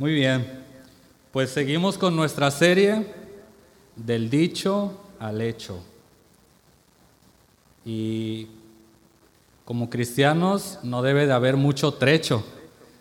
Muy 0.00 0.14
bien, 0.14 0.46
pues 1.30 1.50
seguimos 1.50 1.98
con 1.98 2.16
nuestra 2.16 2.50
serie 2.50 3.04
del 3.94 4.30
dicho 4.30 4.98
al 5.18 5.42
hecho. 5.42 5.78
Y 7.84 8.46
como 9.66 9.90
cristianos 9.90 10.78
no 10.82 11.02
debe 11.02 11.26
de 11.26 11.34
haber 11.34 11.58
mucho 11.58 11.92
trecho, 11.92 12.42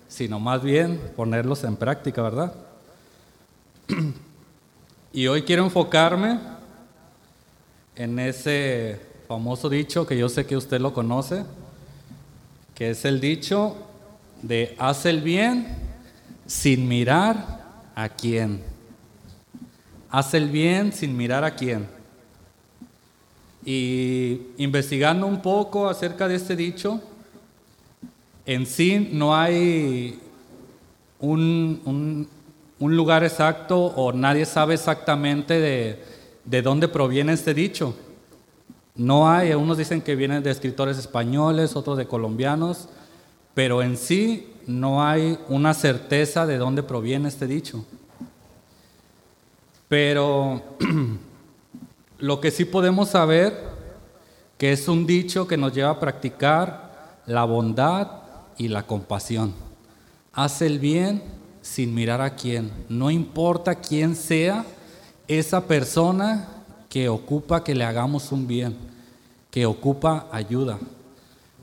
sino 0.10 0.42
más 0.42 0.62
bien 0.62 1.00
ponerlos 1.16 1.64
en 1.64 1.78
práctica, 1.78 2.22
¿verdad? 2.22 2.54
Y 5.14 5.28
hoy 5.28 5.44
quiero 5.44 5.64
enfocarme 5.64 6.38
en 7.96 8.20
ese 8.20 9.00
famoso 9.26 9.70
dicho 9.70 10.06
que 10.06 10.18
yo 10.18 10.28
sé 10.28 10.46
que 10.46 10.58
usted 10.58 10.82
lo 10.82 10.94
conoce, 10.94 11.46
que 12.76 12.90
es 12.90 13.06
el 13.06 13.22
dicho 13.22 13.78
de 14.42 14.76
haz 14.78 15.06
el 15.06 15.22
bien 15.22 15.89
sin 16.50 16.88
mirar 16.88 17.60
a 17.94 18.10
quién. 18.10 18.64
Haz 20.10 20.34
el 20.34 20.50
bien 20.50 20.92
sin 20.92 21.16
mirar 21.16 21.44
a 21.44 21.54
quién. 21.54 21.88
Y 23.64 24.42
investigando 24.58 25.28
un 25.28 25.44
poco 25.44 25.88
acerca 25.88 26.28
de 26.28 26.36
este 26.36 26.56
dicho, 26.56 27.02
en 28.48 28.66
sí 28.66 29.12
no 29.12 29.36
hay 29.36 30.20
un, 31.20 32.28
lugar 32.80 33.24
exacto 33.24 33.78
o 33.80 34.12
nadie 34.12 34.48
sabe 34.48 34.74
exactamente 34.74 35.60
de, 35.60 36.04
de 36.46 36.62
dónde 36.64 36.88
proviene 36.88 37.34
este 37.34 37.54
dicho. 37.54 37.96
No 38.96 39.30
hay, 39.30 39.54
unos 39.54 39.78
dicen 39.78 40.02
que 40.02 40.16
viene 40.16 40.42
de 40.42 40.50
escritores 40.50 40.98
españoles, 40.98 41.76
otros 41.76 41.96
de 41.96 42.08
colombianos, 42.08 42.90
pero 43.54 43.84
en 43.84 43.98
sí 43.98 44.48
no 44.70 45.04
hay 45.04 45.40
una 45.48 45.74
certeza 45.74 46.46
de 46.46 46.60
dónde 46.60 46.84
proviene 46.84 47.28
este 47.28 47.48
dicho. 47.48 47.84
Pero 49.88 50.62
lo 52.20 52.40
que 52.40 52.52
sí 52.52 52.66
podemos 52.66 53.10
saber 53.10 53.68
que 54.60 54.72
es 54.72 54.88
un 54.88 55.08
dicho 55.08 55.48
que 55.48 55.58
nos 55.58 55.74
lleva 55.74 55.90
a 55.90 56.00
practicar 56.00 57.18
la 57.26 57.46
bondad 57.46 58.10
y 58.60 58.68
la 58.68 58.84
compasión. 58.84 59.56
Haz 60.34 60.62
el 60.62 60.78
bien 60.78 61.24
sin 61.64 61.96
mirar 61.96 62.22
a 62.22 62.36
quién. 62.36 62.72
No 62.90 63.10
importa 63.10 63.74
quién 63.74 64.16
sea 64.16 64.66
esa 65.28 65.66
persona 65.66 66.48
que 66.90 67.10
ocupa 67.10 67.64
que 67.64 67.74
le 67.74 67.86
hagamos 67.86 68.32
un 68.32 68.46
bien, 68.46 68.78
que 69.50 69.66
ocupa 69.66 70.28
ayuda. 70.32 70.78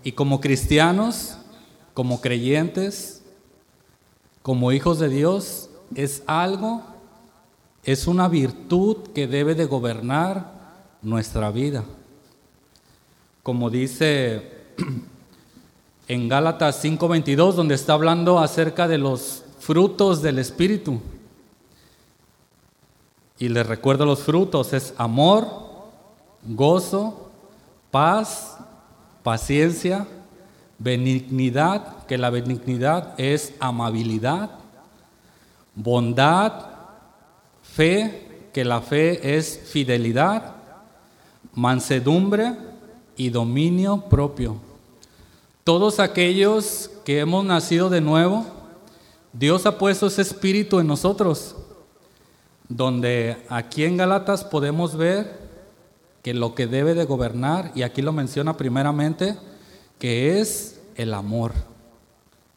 Y 0.03 0.11
como 0.11 0.41
cristianos, 0.41 1.39
como 1.97 2.21
creyentes, 2.21 3.23
como 4.43 4.71
hijos 4.71 4.99
de 4.99 5.09
Dios, 5.09 5.71
es 5.95 6.23
algo, 6.27 6.83
es 7.85 8.07
una 8.07 8.29
virtud 8.29 8.99
que 9.15 9.27
debe 9.27 9.55
de 9.55 9.65
gobernar 9.65 10.53
nuestra 11.01 11.51
vida. 11.51 11.85
Como 13.43 13.71
dice 13.71 14.67
en 16.09 16.29
Gálatas 16.29 16.85
5:22, 16.85 17.55
donde 17.55 17.77
está 17.77 17.95
hablando 17.95 18.41
acerca 18.41 18.87
de 18.87 18.99
los 18.99 19.45
frutos 19.59 20.21
del 20.21 20.39
Espíritu. 20.39 21.01
Y 23.39 23.49
les 23.49 23.67
recuerdo 23.67 24.05
los 24.05 24.21
frutos, 24.21 24.75
es 24.75 24.93
amor, 24.99 25.49
gozo, 26.47 27.31
paz, 27.91 28.59
paciencia, 29.23 30.07
Benignidad, 30.79 32.07
que 32.07 32.19
la 32.19 32.31
benignidad 32.31 33.15
es 33.19 33.55
amabilidad. 33.61 34.51
Bondad, 35.75 36.53
fe, 37.63 38.49
que 38.53 38.65
la 38.65 38.81
fe 38.81 39.37
es 39.37 39.61
fidelidad. 39.65 40.55
Mansedumbre 41.55 42.55
y 43.17 43.31
dominio 43.31 44.03
propio. 44.09 44.57
Todos 45.65 45.99
aquellos 45.99 46.91
que 47.05 47.21
hemos 47.21 47.45
nacido 47.45 47.91
de 47.91 48.01
nuevo, 48.01 48.47
Dios 49.33 49.67
ha 49.67 49.79
puesto 49.79 50.07
ese 50.07 50.23
espíritu 50.23 50.79
en 50.79 50.87
nosotros, 50.87 51.57
donde 52.69 53.45
aquí 53.49 53.85
en 53.85 53.97
Galatas 53.97 54.45
podemos 54.45 54.97
ver 54.97 55.39
que 56.23 56.35
lo 56.35 56.55
que 56.55 56.67
debe 56.67 56.95
de 56.95 57.05
gobernar, 57.05 57.73
y 57.75 57.83
aquí 57.83 58.03
lo 58.03 58.13
menciona 58.13 58.57
primeramente, 58.57 59.37
que 59.99 60.41
es 60.41 60.81
el 60.97 61.15
amor. 61.15 61.53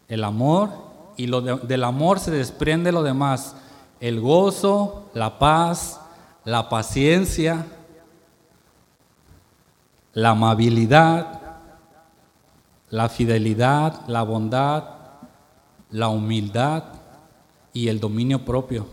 El 0.08 0.24
amor 0.24 0.70
y 1.18 1.28
lo 1.28 1.42
del 1.42 1.84
amor 1.84 2.20
se 2.20 2.32
desprende 2.32 2.92
lo 2.92 3.04
demás. 3.04 3.56
El 4.00 4.20
gozo, 4.20 5.10
la 5.14 5.40
paz, 5.40 6.00
la 6.46 6.70
paciencia, 6.70 7.66
la 10.14 10.32
amabilidad, 10.32 11.42
la 12.90 13.10
fidelidad, 13.10 14.08
la 14.08 14.24
bondad, 14.24 14.84
la 15.92 16.08
humildad 16.08 16.84
y 17.74 17.90
el 17.90 18.00
dominio 18.00 18.46
propio. 18.46 18.88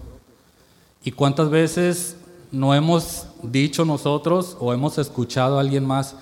¿Y 1.02 1.12
cuántas 1.12 1.50
veces 1.50 2.16
no 2.50 2.74
hemos 2.74 3.26
dicho 3.42 3.84
nosotros 3.84 4.56
o 4.60 4.72
hemos 4.72 4.98
escuchado 4.98 5.58
a 5.58 5.60
alguien 5.60 5.84
más, 5.84 6.16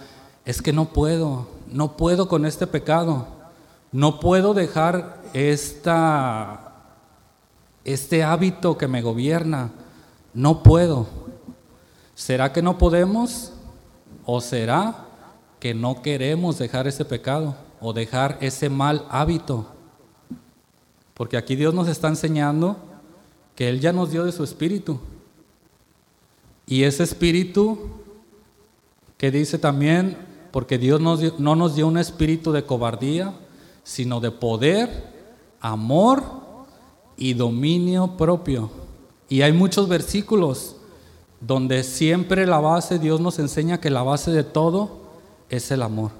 es 0.44 0.60
que 0.60 0.72
no 0.72 0.86
puedo, 0.86 1.46
no 1.70 1.96
puedo 1.96 2.28
con 2.28 2.46
este 2.46 2.66
pecado, 2.66 3.26
no 3.92 4.20
puedo 4.20 4.54
dejar 4.54 5.22
esta, 5.32 6.72
este 7.84 8.22
hábito 8.22 8.76
que 8.76 8.88
me 8.88 9.02
gobierna, 9.02 9.70
no 10.32 10.62
puedo. 10.62 11.06
¿Será 12.14 12.52
que 12.52 12.62
no 12.62 12.78
podemos? 12.78 13.52
¿O 14.24 14.40
será 14.40 15.06
que 15.60 15.74
no 15.74 16.02
queremos 16.02 16.58
dejar 16.58 16.86
ese 16.86 17.04
pecado 17.04 17.56
o 17.80 17.92
dejar 17.92 18.38
ese 18.40 18.68
mal 18.68 19.06
hábito? 19.10 19.66
Porque 21.14 21.36
aquí 21.36 21.56
Dios 21.56 21.74
nos 21.74 21.88
está 21.88 22.08
enseñando 22.08 22.76
que 23.54 23.68
Él 23.68 23.80
ya 23.80 23.92
nos 23.92 24.10
dio 24.10 24.24
de 24.24 24.32
su 24.32 24.42
espíritu. 24.42 24.98
Y 26.66 26.82
ese 26.82 27.04
espíritu 27.04 27.78
que 29.16 29.30
dice 29.30 29.58
también, 29.58 30.16
porque 30.54 30.78
Dios 30.78 31.00
no 31.00 31.56
nos 31.56 31.74
dio 31.74 31.88
un 31.88 31.98
espíritu 31.98 32.52
de 32.52 32.62
cobardía, 32.62 33.34
sino 33.82 34.20
de 34.20 34.30
poder, 34.30 34.88
amor 35.58 36.22
y 37.16 37.34
dominio 37.34 38.16
propio. 38.16 38.70
Y 39.28 39.42
hay 39.42 39.52
muchos 39.52 39.88
versículos 39.88 40.76
donde 41.40 41.82
siempre 41.82 42.46
la 42.46 42.60
base, 42.60 43.00
Dios 43.00 43.20
nos 43.20 43.40
enseña 43.40 43.80
que 43.80 43.90
la 43.90 44.04
base 44.04 44.30
de 44.30 44.44
todo 44.44 45.00
es 45.50 45.72
el 45.72 45.82
amor. 45.82 46.12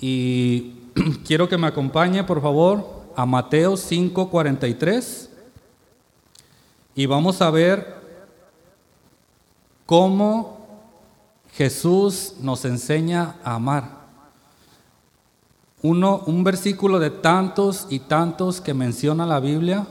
Y 0.00 0.74
quiero 1.26 1.48
que 1.48 1.58
me 1.58 1.66
acompañe, 1.66 2.22
por 2.22 2.40
favor, 2.40 2.86
a 3.16 3.26
Mateo 3.26 3.72
5:43 3.72 5.28
y 6.94 7.06
vamos 7.06 7.42
a 7.42 7.50
ver 7.50 7.96
cómo 9.84 10.61
Jesús 11.52 12.34
nos 12.40 12.64
enseña 12.64 13.36
a 13.44 13.54
amar. 13.54 14.02
Uno, 15.82 16.22
un 16.26 16.44
versículo 16.44 16.98
de 16.98 17.10
tantos 17.10 17.86
y 17.90 17.98
tantos 17.98 18.60
que 18.60 18.72
menciona 18.72 19.26
la 19.26 19.40
Biblia 19.40 19.86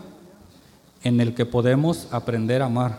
en 1.04 1.20
el 1.20 1.36
que 1.36 1.46
podemos 1.46 2.08
aprender 2.12 2.62
a 2.62 2.66
amar. 2.66 2.98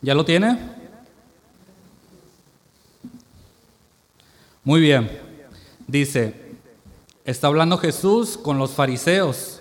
¿Ya 0.00 0.14
lo 0.14 0.24
tiene? 0.24 0.56
Muy 4.62 4.80
bien. 4.80 5.10
Dice, 5.86 6.34
está 7.24 7.48
hablando 7.48 7.78
Jesús 7.78 8.38
con 8.38 8.58
los 8.58 8.72
fariseos 8.72 9.60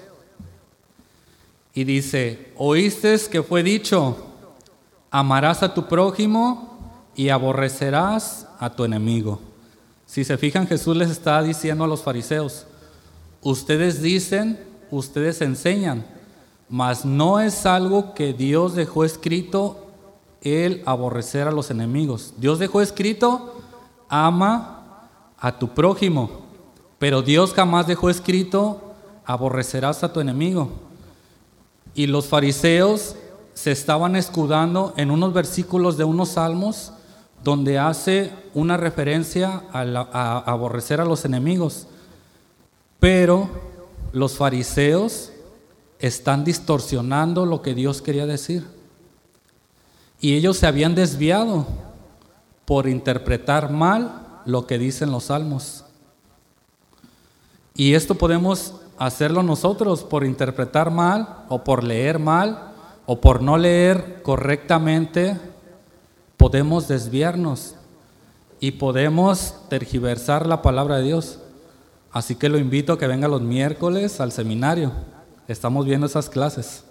y 1.74 1.84
dice, 1.84 2.52
oíste 2.56 3.18
que 3.32 3.42
fue 3.42 3.64
dicho, 3.64 4.27
amarás 5.12 5.64
a 5.64 5.74
tu 5.74 5.88
prójimo 5.88 6.78
y 7.16 7.30
aborrecerás 7.30 8.48
a 8.60 8.70
tu 8.70 8.84
enemigo. 8.84 9.40
Si 10.06 10.24
se 10.24 10.38
fijan, 10.38 10.68
Jesús 10.68 10.96
les 10.96 11.10
está 11.10 11.42
diciendo 11.42 11.84
a 11.84 11.88
los 11.88 12.02
fariseos, 12.02 12.66
ustedes 13.42 14.02
dicen, 14.02 14.60
ustedes 14.92 15.42
enseñan, 15.42 16.06
mas 16.70 17.06
no 17.06 17.40
es 17.40 17.66
algo 17.66 18.14
que 18.14 18.34
Dios 18.34 18.76
dejó 18.76 19.04
escrito 19.04 19.88
el 20.42 20.82
aborrecer 20.86 21.48
a 21.48 21.52
los 21.52 21.72
enemigos. 21.72 22.34
Dios 22.38 22.60
dejó 22.60 22.82
escrito, 22.82 23.62
ama 24.08 25.10
a 25.38 25.60
tu 25.60 25.70
prójimo, 25.70 26.30
pero 27.00 27.22
Dios 27.22 27.54
jamás 27.54 27.88
dejó 27.88 28.10
escrito, 28.10 28.94
aborrecerás 29.26 30.04
a 30.04 30.14
tu 30.14 30.20
enemigo. 30.20 30.70
Y 31.94 32.08
los 32.08 32.28
fariseos 32.28 33.16
se 33.58 33.72
estaban 33.72 34.16
escudando 34.16 34.94
en 34.98 35.10
unos 35.10 35.34
versículos 35.34 35.98
de 35.98 36.04
unos 36.04 36.30
salmos 36.30 36.94
donde 37.44 37.80
hace 37.80 38.32
una 38.54 38.78
referencia 38.78 39.64
a, 39.74 40.38
aborrecer 40.46 41.02
a 41.02 41.06
los 41.06 41.26
enemigos. 41.26 41.88
Pero 43.00 43.50
los 44.12 44.38
fariseos 44.38 45.32
están 45.98 46.44
distorsionando 46.44 47.48
lo 47.48 47.64
que 47.64 47.74
Dios 47.74 48.04
quería 48.04 48.28
decir. 48.28 48.68
Y 50.22 50.36
ellos 50.36 50.58
se 50.58 50.68
habían 50.68 50.94
desviado 50.94 51.66
por 52.64 52.88
interpretar 52.88 53.72
mal 53.72 54.42
lo 54.46 54.68
que 54.68 54.78
dicen 54.78 55.10
los 55.10 55.24
salmos. 55.26 55.84
Y 57.74 57.96
esto 57.96 58.14
podemos 58.14 58.76
hacerlo 59.00 59.42
nosotros 59.42 60.04
por 60.04 60.24
interpretar 60.24 60.92
mal 60.92 61.46
o 61.50 61.64
por 61.64 61.84
leer 61.84 62.20
mal 62.20 62.68
o 63.08 63.20
por 63.20 63.42
no 63.42 63.58
leer 63.58 64.22
correctamente. 64.22 65.40
Podemos 66.36 66.88
desviarnos 66.88 67.74
y 68.60 68.72
podemos 68.72 69.56
tergiversar 69.70 70.46
la 70.46 70.62
palabra 70.62 70.98
de 70.98 71.06
Dios. 71.06 71.40
Así 72.12 72.36
que 72.36 72.50
lo 72.50 72.60
invito 72.60 72.94
a 72.94 73.00
que 73.00 73.08
venga 73.08 73.28
los 73.28 73.42
miércoles 73.42 74.22
al 74.22 74.32
seminario. 74.32 74.92
Estamos 75.48 75.86
viendo 75.86 76.06
esas 76.06 76.30
clases. 76.30 76.84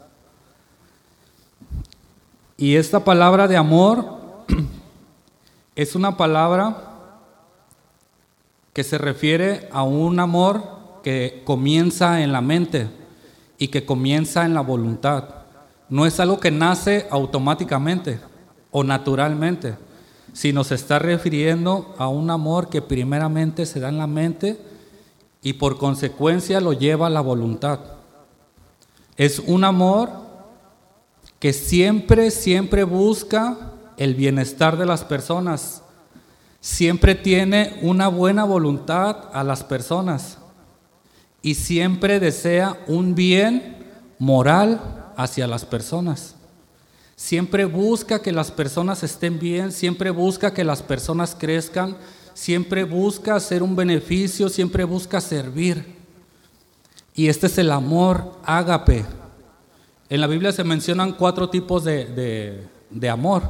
Y 2.56 2.76
esta 2.76 3.04
palabra 3.04 3.46
de 3.46 3.56
amor 3.58 4.18
es 5.76 5.94
una 5.94 6.16
palabra 6.16 6.94
que 8.72 8.82
se 8.82 8.96
refiere 8.98 9.68
a 9.70 9.82
un 9.82 10.18
amor 10.18 10.62
que 11.02 11.42
comienza 11.44 12.22
en 12.22 12.32
la 12.32 12.40
mente 12.40 12.88
y 13.58 13.68
que 13.68 13.84
comienza 13.84 14.46
en 14.46 14.54
la 14.54 14.62
voluntad. 14.62 15.35
No 15.88 16.06
es 16.06 16.18
algo 16.20 16.40
que 16.40 16.50
nace 16.50 17.06
automáticamente 17.10 18.20
o 18.70 18.84
naturalmente, 18.84 19.76
sino 20.32 20.64
se 20.64 20.74
está 20.74 20.98
refiriendo 20.98 21.94
a 21.98 22.08
un 22.08 22.30
amor 22.30 22.68
que 22.68 22.82
primeramente 22.82 23.66
se 23.66 23.80
da 23.80 23.88
en 23.88 23.98
la 23.98 24.06
mente 24.06 24.58
y 25.42 25.54
por 25.54 25.78
consecuencia 25.78 26.60
lo 26.60 26.72
lleva 26.72 27.06
a 27.06 27.10
la 27.10 27.20
voluntad. 27.20 27.80
Es 29.16 29.38
un 29.38 29.64
amor 29.64 30.10
que 31.38 31.52
siempre, 31.52 32.30
siempre 32.30 32.84
busca 32.84 33.72
el 33.96 34.14
bienestar 34.14 34.76
de 34.76 34.86
las 34.86 35.04
personas 35.04 35.82
siempre 36.66 37.14
tiene 37.14 37.78
una 37.82 38.08
buena 38.08 38.42
voluntad 38.42 39.30
a 39.32 39.44
las 39.44 39.62
personas 39.62 40.38
y 41.40 41.54
siempre 41.54 42.18
desea 42.18 42.76
un 42.88 43.14
bien 43.14 43.86
moral 44.18 44.80
hacia 45.16 45.46
las 45.46 45.64
personas. 45.64 46.34
Siempre 47.16 47.64
busca 47.64 48.20
que 48.20 48.30
las 48.30 48.50
personas 48.50 49.02
estén 49.02 49.38
bien, 49.38 49.72
siempre 49.72 50.10
busca 50.10 50.52
que 50.52 50.64
las 50.64 50.82
personas 50.82 51.34
crezcan, 51.34 51.96
siempre 52.34 52.84
busca 52.84 53.34
hacer 53.34 53.62
un 53.62 53.74
beneficio, 53.74 54.50
siempre 54.50 54.84
busca 54.84 55.20
servir. 55.22 55.96
Y 57.14 57.28
este 57.28 57.46
es 57.46 57.56
el 57.56 57.70
amor 57.70 58.38
ágape. 58.44 59.06
En 60.10 60.20
la 60.20 60.26
Biblia 60.26 60.52
se 60.52 60.62
mencionan 60.62 61.14
cuatro 61.14 61.48
tipos 61.48 61.82
de, 61.82 62.68
de 62.90 63.08
amor, 63.08 63.42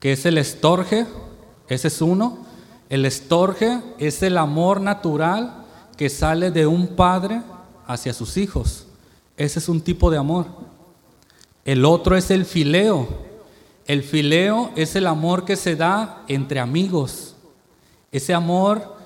que 0.00 0.12
es 0.12 0.26
el 0.26 0.36
estorge, 0.36 1.06
ese 1.68 1.86
es 1.86 2.02
uno. 2.02 2.38
El 2.88 3.04
estorge 3.04 3.80
es 3.98 4.22
el 4.24 4.36
amor 4.36 4.80
natural 4.80 5.64
que 5.96 6.08
sale 6.08 6.50
de 6.50 6.66
un 6.66 6.88
padre 6.96 7.42
hacia 7.86 8.12
sus 8.12 8.36
hijos. 8.36 8.87
Ese 9.38 9.60
es 9.60 9.68
un 9.68 9.80
tipo 9.80 10.10
de 10.10 10.18
amor. 10.18 10.46
El 11.64 11.84
otro 11.84 12.16
es 12.16 12.30
el 12.30 12.44
fileo. 12.44 13.08
El 13.86 14.02
fileo 14.02 14.70
es 14.76 14.96
el 14.96 15.06
amor 15.06 15.44
que 15.44 15.56
se 15.56 15.76
da 15.76 16.24
entre 16.28 16.60
amigos. 16.60 17.36
Ese 18.10 18.34
amor 18.34 18.96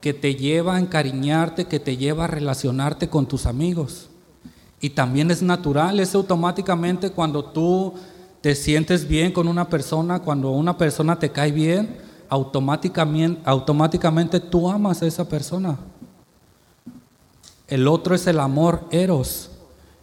que 0.00 0.12
te 0.12 0.34
lleva 0.34 0.76
a 0.76 0.80
encariñarte, 0.80 1.66
que 1.66 1.80
te 1.80 1.96
lleva 1.96 2.24
a 2.24 2.28
relacionarte 2.28 3.08
con 3.08 3.26
tus 3.26 3.46
amigos. 3.46 4.08
Y 4.80 4.90
también 4.90 5.30
es 5.30 5.42
natural, 5.42 6.00
es 6.00 6.14
automáticamente 6.14 7.10
cuando 7.10 7.44
tú 7.44 7.94
te 8.40 8.54
sientes 8.54 9.06
bien 9.06 9.32
con 9.32 9.48
una 9.48 9.68
persona, 9.68 10.20
cuando 10.20 10.50
una 10.50 10.76
persona 10.76 11.18
te 11.18 11.30
cae 11.30 11.52
bien, 11.52 11.98
automáticamente, 12.28 13.40
automáticamente 13.44 14.40
tú 14.40 14.68
amas 14.68 15.02
a 15.02 15.06
esa 15.06 15.28
persona. 15.28 15.78
El 17.66 17.86
otro 17.86 18.14
es 18.14 18.26
el 18.26 18.40
amor 18.40 18.86
eros, 18.90 19.50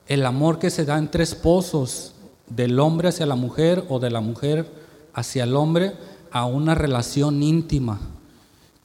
el 0.07 0.25
amor 0.25 0.59
que 0.59 0.69
se 0.69 0.85
da 0.85 0.97
entre 0.97 1.23
esposos, 1.23 2.13
del 2.47 2.79
hombre 2.79 3.09
hacia 3.09 3.25
la 3.25 3.35
mujer 3.35 3.83
o 3.89 3.99
de 3.99 4.11
la 4.11 4.21
mujer 4.21 4.69
hacia 5.13 5.45
el 5.45 5.55
hombre, 5.55 5.93
a 6.31 6.45
una 6.45 6.75
relación 6.75 7.41
íntima, 7.41 7.99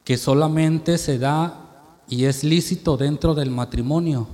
que 0.04 0.16
solamente 0.16 0.98
se 0.98 1.18
da 1.18 1.60
y 2.08 2.24
es 2.24 2.44
lícito 2.44 2.96
dentro 2.96 3.34
del 3.34 3.50
matrimonio. 3.50 4.28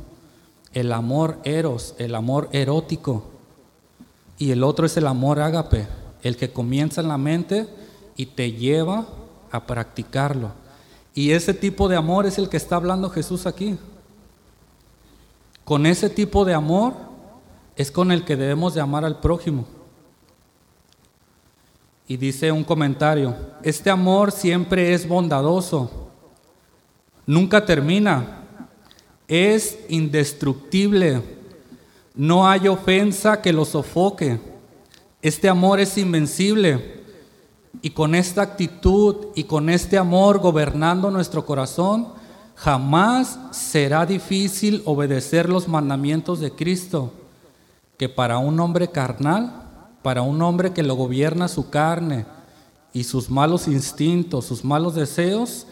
El 0.72 0.92
amor 0.92 1.38
eros, 1.44 1.94
el 1.98 2.14
amor 2.14 2.48
erótico 2.52 3.24
y 4.38 4.50
el 4.50 4.62
otro 4.62 4.86
es 4.86 4.96
el 4.96 5.06
amor 5.06 5.40
ágape, 5.40 5.86
el 6.22 6.36
que 6.36 6.52
comienza 6.52 7.00
en 7.00 7.08
la 7.08 7.18
mente 7.18 7.68
y 8.16 8.26
te 8.26 8.52
lleva 8.52 9.06
a 9.50 9.66
practicarlo. 9.66 10.50
Y 11.14 11.30
ese 11.30 11.54
tipo 11.54 11.88
de 11.88 11.96
amor 11.96 12.26
es 12.26 12.36
el 12.36 12.48
que 12.48 12.58
está 12.58 12.76
hablando 12.76 13.08
Jesús 13.08 13.46
aquí. 13.46 13.78
Con 15.66 15.84
ese 15.84 16.08
tipo 16.08 16.44
de 16.44 16.54
amor 16.54 16.94
es 17.74 17.90
con 17.90 18.12
el 18.12 18.24
que 18.24 18.36
debemos 18.36 18.72
de 18.72 18.80
amar 18.80 19.04
al 19.04 19.18
prójimo. 19.18 19.66
Y 22.06 22.16
dice 22.18 22.52
un 22.52 22.62
comentario, 22.62 23.34
este 23.64 23.90
amor 23.90 24.30
siempre 24.30 24.94
es 24.94 25.08
bondadoso, 25.08 26.08
nunca 27.26 27.66
termina, 27.66 28.44
es 29.26 29.80
indestructible, 29.88 31.20
no 32.14 32.48
hay 32.48 32.68
ofensa 32.68 33.42
que 33.42 33.52
lo 33.52 33.64
sofoque. 33.64 34.38
Este 35.20 35.48
amor 35.48 35.80
es 35.80 35.98
invencible. 35.98 37.02
Y 37.82 37.90
con 37.90 38.14
esta 38.14 38.42
actitud 38.42 39.26
y 39.34 39.42
con 39.42 39.68
este 39.68 39.98
amor 39.98 40.38
gobernando 40.38 41.10
nuestro 41.10 41.44
corazón, 41.44 42.14
jamás 42.56 43.38
será 43.52 44.06
difícil 44.06 44.82
obedecer 44.86 45.48
los 45.48 45.68
mandamientos 45.68 46.40
de 46.40 46.50
Cristo, 46.50 47.12
que 47.98 48.08
para 48.08 48.38
un 48.38 48.58
hombre 48.58 48.88
carnal, 48.88 49.62
para 50.02 50.22
un 50.22 50.40
hombre 50.42 50.72
que 50.72 50.82
lo 50.82 50.94
gobierna 50.94 51.48
su 51.48 51.70
carne 51.70 52.26
y 52.92 53.04
sus 53.04 53.30
malos 53.30 53.68
instintos, 53.68 54.46
sus 54.46 54.64
malos 54.64 54.94
deseos, 54.94 55.66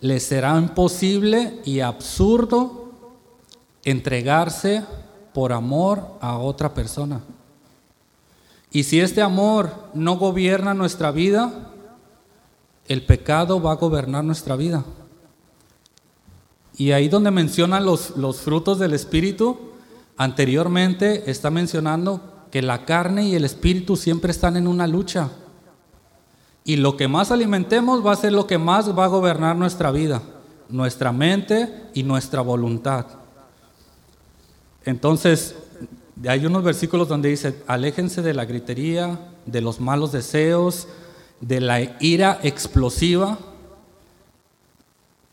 le 0.00 0.20
será 0.20 0.58
imposible 0.58 1.60
y 1.64 1.80
absurdo 1.80 2.92
entregarse 3.84 4.84
por 5.32 5.52
amor 5.52 6.18
a 6.20 6.38
otra 6.38 6.74
persona. 6.74 7.20
Y 8.70 8.82
si 8.82 9.00
este 9.00 9.22
amor 9.22 9.70
no 9.94 10.16
gobierna 10.16 10.74
nuestra 10.74 11.10
vida, 11.12 11.72
el 12.88 13.04
pecado 13.04 13.60
va 13.60 13.72
a 13.72 13.76
gobernar 13.76 14.22
nuestra 14.24 14.54
vida. 14.54 14.84
Y 16.76 16.92
ahí 16.92 17.08
donde 17.08 17.30
menciona 17.30 17.80
los, 17.80 18.16
los 18.16 18.40
frutos 18.40 18.78
del 18.78 18.92
Espíritu, 18.92 19.58
anteriormente 20.16 21.30
está 21.30 21.50
mencionando 21.50 22.46
que 22.50 22.62
la 22.62 22.84
carne 22.84 23.26
y 23.26 23.34
el 23.34 23.44
Espíritu 23.44 23.96
siempre 23.96 24.30
están 24.30 24.56
en 24.56 24.66
una 24.66 24.86
lucha. 24.86 25.30
Y 26.64 26.76
lo 26.76 26.96
que 26.96 27.08
más 27.08 27.30
alimentemos 27.30 28.04
va 28.04 28.12
a 28.12 28.16
ser 28.16 28.32
lo 28.32 28.46
que 28.46 28.58
más 28.58 28.96
va 28.96 29.04
a 29.04 29.08
gobernar 29.08 29.56
nuestra 29.56 29.90
vida, 29.90 30.22
nuestra 30.68 31.12
mente 31.12 31.90
y 31.94 32.02
nuestra 32.02 32.40
voluntad. 32.40 33.06
Entonces, 34.84 35.54
hay 36.28 36.46
unos 36.46 36.62
versículos 36.62 37.08
donde 37.08 37.28
dice, 37.28 37.62
aléjense 37.66 38.22
de 38.22 38.34
la 38.34 38.44
gritería, 38.44 39.18
de 39.44 39.60
los 39.60 39.80
malos 39.80 40.12
deseos, 40.12 40.88
de 41.40 41.60
la 41.60 41.80
ira 42.00 42.40
explosiva, 42.42 43.38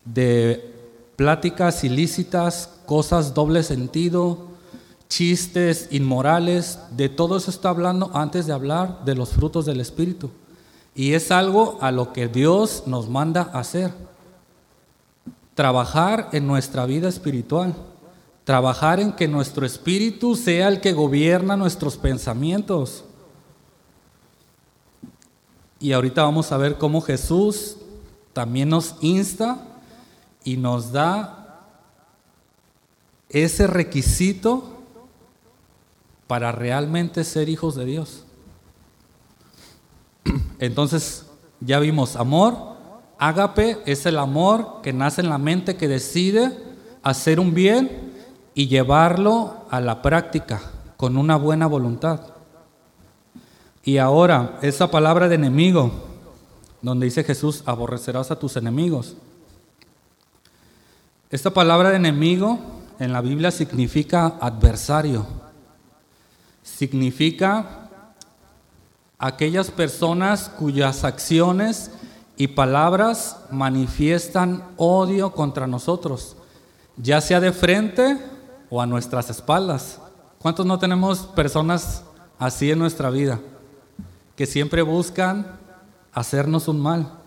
de 0.04 0.73
pláticas 1.16 1.84
ilícitas, 1.84 2.70
cosas 2.86 3.34
doble 3.34 3.62
sentido, 3.62 4.48
chistes 5.08 5.88
inmorales, 5.90 6.78
de 6.90 7.08
todo 7.08 7.36
eso 7.36 7.50
está 7.50 7.68
hablando 7.68 8.10
antes 8.14 8.46
de 8.46 8.52
hablar 8.52 9.04
de 9.04 9.14
los 9.14 9.30
frutos 9.30 9.66
del 9.66 9.80
Espíritu. 9.80 10.30
Y 10.94 11.14
es 11.14 11.30
algo 11.30 11.78
a 11.80 11.90
lo 11.90 12.12
que 12.12 12.28
Dios 12.28 12.84
nos 12.86 13.08
manda 13.08 13.42
hacer. 13.42 13.92
Trabajar 15.54 16.30
en 16.32 16.46
nuestra 16.46 16.86
vida 16.86 17.08
espiritual. 17.08 17.74
Trabajar 18.44 19.00
en 19.00 19.12
que 19.12 19.26
nuestro 19.26 19.64
espíritu 19.64 20.36
sea 20.36 20.68
el 20.68 20.80
que 20.80 20.92
gobierna 20.92 21.56
nuestros 21.56 21.96
pensamientos. 21.96 23.04
Y 25.80 25.92
ahorita 25.92 26.22
vamos 26.22 26.52
a 26.52 26.56
ver 26.58 26.76
cómo 26.76 27.00
Jesús 27.00 27.76
también 28.32 28.68
nos 28.68 28.96
insta 29.00 29.73
y 30.44 30.56
nos 30.56 30.92
da 30.92 31.40
ese 33.28 33.66
requisito 33.66 34.74
para 36.26 36.52
realmente 36.52 37.24
ser 37.24 37.48
hijos 37.48 37.74
de 37.74 37.84
Dios. 37.84 38.24
Entonces, 40.58 41.26
ya 41.60 41.78
vimos 41.80 42.16
amor. 42.16 42.74
Ágape 43.18 43.78
es 43.86 44.06
el 44.06 44.18
amor 44.18 44.80
que 44.82 44.92
nace 44.92 45.20
en 45.20 45.30
la 45.30 45.38
mente, 45.38 45.76
que 45.76 45.88
decide 45.88 46.56
hacer 47.02 47.40
un 47.40 47.54
bien 47.54 48.12
y 48.54 48.68
llevarlo 48.68 49.66
a 49.70 49.80
la 49.80 50.02
práctica 50.02 50.60
con 50.96 51.16
una 51.16 51.36
buena 51.36 51.66
voluntad. 51.66 52.20
Y 53.82 53.98
ahora, 53.98 54.58
esa 54.62 54.90
palabra 54.90 55.28
de 55.28 55.34
enemigo, 55.34 55.90
donde 56.80 57.06
dice 57.06 57.24
Jesús, 57.24 57.62
aborrecerás 57.66 58.30
a 58.30 58.38
tus 58.38 58.56
enemigos. 58.56 59.16
Esta 61.30 61.50
palabra 61.50 61.96
enemigo 61.96 62.58
en 62.98 63.12
la 63.12 63.20
Biblia 63.20 63.50
significa 63.50 64.36
adversario. 64.40 65.26
Significa 66.62 67.88
aquellas 69.18 69.70
personas 69.70 70.48
cuyas 70.48 71.02
acciones 71.02 71.90
y 72.36 72.48
palabras 72.48 73.38
manifiestan 73.50 74.64
odio 74.76 75.32
contra 75.32 75.66
nosotros, 75.66 76.36
ya 76.96 77.20
sea 77.20 77.40
de 77.40 77.52
frente 77.52 78.18
o 78.70 78.82
a 78.82 78.86
nuestras 78.86 79.30
espaldas. 79.30 80.00
¿Cuántos 80.38 80.66
no 80.66 80.78
tenemos 80.78 81.20
personas 81.20 82.02
así 82.38 82.70
en 82.70 82.78
nuestra 82.78 83.08
vida? 83.08 83.40
Que 84.36 84.46
siempre 84.46 84.82
buscan 84.82 85.46
hacernos 86.12 86.68
un 86.68 86.80
mal. 86.80 87.23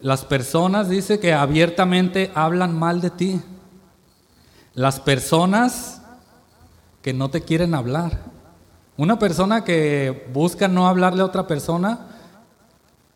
Las 0.00 0.24
personas, 0.24 0.88
dice 0.88 1.20
que 1.20 1.34
abiertamente 1.34 2.32
hablan 2.34 2.78
mal 2.78 3.00
de 3.00 3.10
ti. 3.10 3.42
Las 4.74 4.98
personas 4.98 6.00
que 7.02 7.12
no 7.12 7.30
te 7.30 7.42
quieren 7.42 7.74
hablar. 7.74 8.18
Una 8.96 9.18
persona 9.18 9.64
que 9.64 10.28
busca 10.32 10.68
no 10.68 10.88
hablarle 10.88 11.22
a 11.22 11.26
otra 11.26 11.46
persona, 11.46 12.06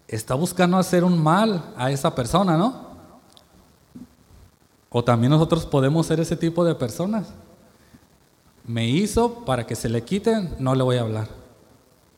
está 0.08 0.34
buscando 0.34 0.76
hacer 0.76 1.04
un 1.04 1.22
mal 1.22 1.72
a 1.76 1.90
esa 1.90 2.14
persona, 2.14 2.56
¿no? 2.56 2.94
O 4.90 5.02
también 5.02 5.30
nosotros 5.30 5.66
podemos 5.66 6.06
ser 6.06 6.20
ese 6.20 6.36
tipo 6.36 6.64
de 6.64 6.74
personas. 6.74 7.28
Me 8.66 8.86
hizo 8.88 9.44
para 9.44 9.66
que 9.66 9.74
se 9.74 9.88
le 9.88 10.04
quiten, 10.04 10.54
no 10.58 10.74
le 10.74 10.82
voy 10.82 10.96
a 10.96 11.02
hablar. 11.02 11.28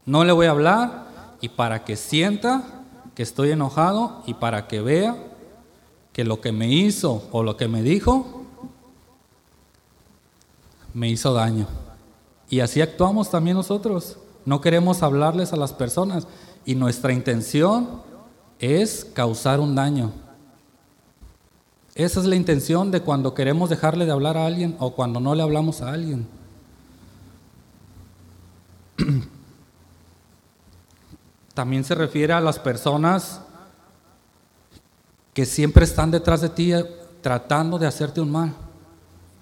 No 0.05 0.25
le 0.25 0.33
voy 0.33 0.47
a 0.47 0.51
hablar 0.51 1.07
y 1.41 1.49
para 1.49 1.85
que 1.85 1.97
sienta 1.97 2.76
que 3.17 3.23
estoy 3.23 3.51
enojado 3.51 4.23
y 4.27 4.35
para 4.35 4.69
que 4.69 4.81
vea 4.83 5.17
que 6.13 6.23
lo 6.23 6.41
que 6.41 6.53
me 6.53 6.69
hizo 6.69 7.27
o 7.33 7.43
lo 7.43 7.57
que 7.57 7.67
me 7.67 7.83
dijo 7.83 8.45
me 10.93 11.09
hizo 11.09 11.33
daño. 11.33 11.67
Y 12.49 12.61
así 12.61 12.81
actuamos 12.83 13.31
también 13.31 13.57
nosotros. 13.57 14.19
No 14.45 14.61
queremos 14.61 15.03
hablarles 15.03 15.53
a 15.53 15.57
las 15.57 15.73
personas 15.73 16.29
y 16.67 16.75
nuestra 16.75 17.13
intención 17.13 18.03
es 18.59 19.05
causar 19.05 19.61
un 19.61 19.75
daño. 19.75 20.13
Esa 21.95 22.21
es 22.21 22.27
la 22.27 22.37
intención 22.37 22.91
de 22.91 23.01
cuando 23.01 23.33
queremos 23.33 23.71
dejarle 23.71 24.05
de 24.05 24.13
hablar 24.13 24.37
a 24.37 24.45
alguien 24.45 24.77
o 24.79 24.95
cuando 24.95 25.21
no 25.21 25.35
le 25.35 25.43
hablamos 25.43 25.81
a 25.81 25.91
alguien. 25.93 26.27
También 31.57 31.85
se 31.85 31.95
refiere 31.95 32.35
a 32.35 32.41
las 32.43 32.59
personas 32.59 33.41
que 35.33 35.47
siempre 35.47 35.87
están 35.87 36.11
detrás 36.11 36.43
de 36.43 36.51
ti 36.51 36.75
eh, 36.75 36.85
tratando 37.23 37.79
de 37.79 37.87
hacerte 37.87 38.21
un 38.21 38.31
mal, 38.31 38.53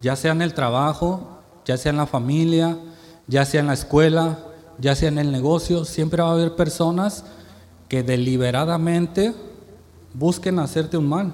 ya 0.01 0.15
sea 0.15 0.31
en 0.31 0.41
el 0.41 0.55
trabajo, 0.55 1.41
ya 1.65 1.77
sea 1.77 1.91
en 1.91 1.97
la 1.97 2.07
familia, 2.07 2.79
ya 3.27 3.45
sea 3.45 3.59
en 3.59 3.67
la 3.67 3.75
escuela, 3.75 4.39
ya 4.79 4.95
sea 4.95 5.09
en 5.09 5.19
el 5.19 5.33
negocio, 5.33 5.85
siempre 5.85 6.23
va 6.23 6.29
a 6.29 6.33
haber 6.35 6.55
personas 6.55 7.25
que 7.89 8.05
deliberadamente 8.05 9.35
busquen 10.13 10.61
hacerte 10.61 10.97
un 10.97 11.09
mal. 11.09 11.33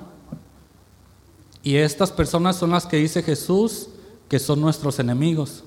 Y 1.62 1.76
estas 1.76 2.10
personas 2.10 2.56
son 2.56 2.70
las 2.70 2.86
que 2.86 2.96
dice 2.96 3.22
Jesús 3.22 3.88
que 4.30 4.38
son 4.38 4.62
nuestros 4.62 4.98
enemigos. 4.98 5.62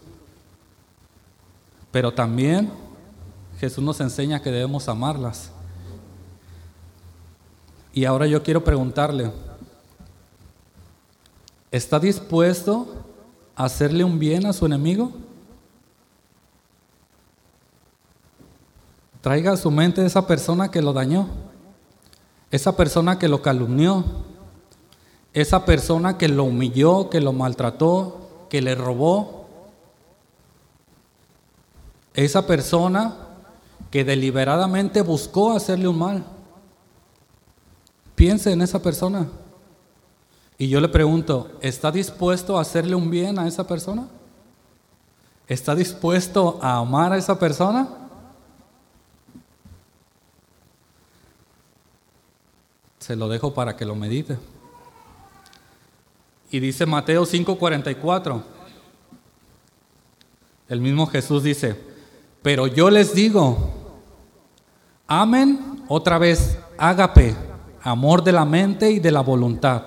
Pero 1.92 2.12
también 2.12 2.72
Jesús 3.64 3.82
nos 3.82 4.02
enseña 4.02 4.42
que 4.42 4.52
debemos 4.52 4.90
amarlas. 4.90 5.50
Y 7.94 8.04
ahora 8.04 8.28
yo 8.28 8.44
quiero 8.44 8.62
preguntarle, 8.62 9.32
¿está 11.72 11.98
dispuesto 11.98 12.94
a 13.56 13.64
hacerle 13.64 14.04
un 14.04 14.20
bien 14.20 14.46
a 14.46 14.52
su 14.52 14.66
enemigo? 14.66 15.14
Traiga 19.22 19.54
a 19.54 19.58
su 19.58 19.72
mente 19.72 20.06
esa 20.06 20.28
persona 20.28 20.70
que 20.70 20.82
lo 20.82 20.92
dañó, 20.92 21.30
esa 22.52 22.76
persona 22.76 23.18
que 23.18 23.30
lo 23.30 23.42
calumnió, 23.42 24.04
esa 25.32 25.64
persona 25.64 26.18
que 26.18 26.28
lo 26.28 26.44
humilló, 26.44 27.10
que 27.10 27.22
lo 27.22 27.32
maltrató, 27.32 28.48
que 28.50 28.62
le 28.62 28.76
robó, 28.76 29.48
esa 32.14 32.46
persona 32.46 33.23
que 33.94 34.04
deliberadamente 34.04 35.04
buscó 35.04 35.52
hacerle 35.52 35.88
un 35.88 36.00
mal. 36.00 36.24
Piense 38.16 38.52
en 38.52 38.64
esa 38.64 38.82
persona. 38.82 39.28
Y 40.58 40.68
yo 40.68 40.82
le 40.82 40.90
pregunto, 40.90 41.52
¿está 41.62 41.92
dispuesto 41.92 42.58
a 42.58 42.62
hacerle 42.62 42.96
un 42.96 43.12
bien 43.12 43.38
a 43.38 43.48
esa 43.48 43.68
persona? 43.68 44.08
¿Está 45.48 45.76
dispuesto 45.76 46.58
a 46.60 46.78
amar 46.78 47.14
a 47.14 47.18
esa 47.18 47.38
persona? 47.38 47.88
Se 52.98 53.16
lo 53.16 53.30
dejo 53.30 53.54
para 53.54 53.78
que 53.78 53.86
lo 53.86 53.94
medite. 53.94 54.40
Y 56.50 56.60
dice 56.60 56.88
Mateo 56.88 57.28
5:44. 57.28 58.42
El 60.68 60.82
mismo 60.82 61.06
Jesús 61.06 61.44
dice, 61.44 61.80
pero 62.42 62.66
yo 62.66 62.90
les 62.90 63.14
digo, 63.14 63.83
amen 65.22 65.84
otra 65.88 66.18
vez, 66.18 66.58
ágape, 66.78 67.36
amor 67.82 68.24
de 68.24 68.32
la 68.32 68.46
mente 68.46 68.92
y 68.92 69.00
de 69.00 69.12
la 69.12 69.22
voluntad. 69.22 69.84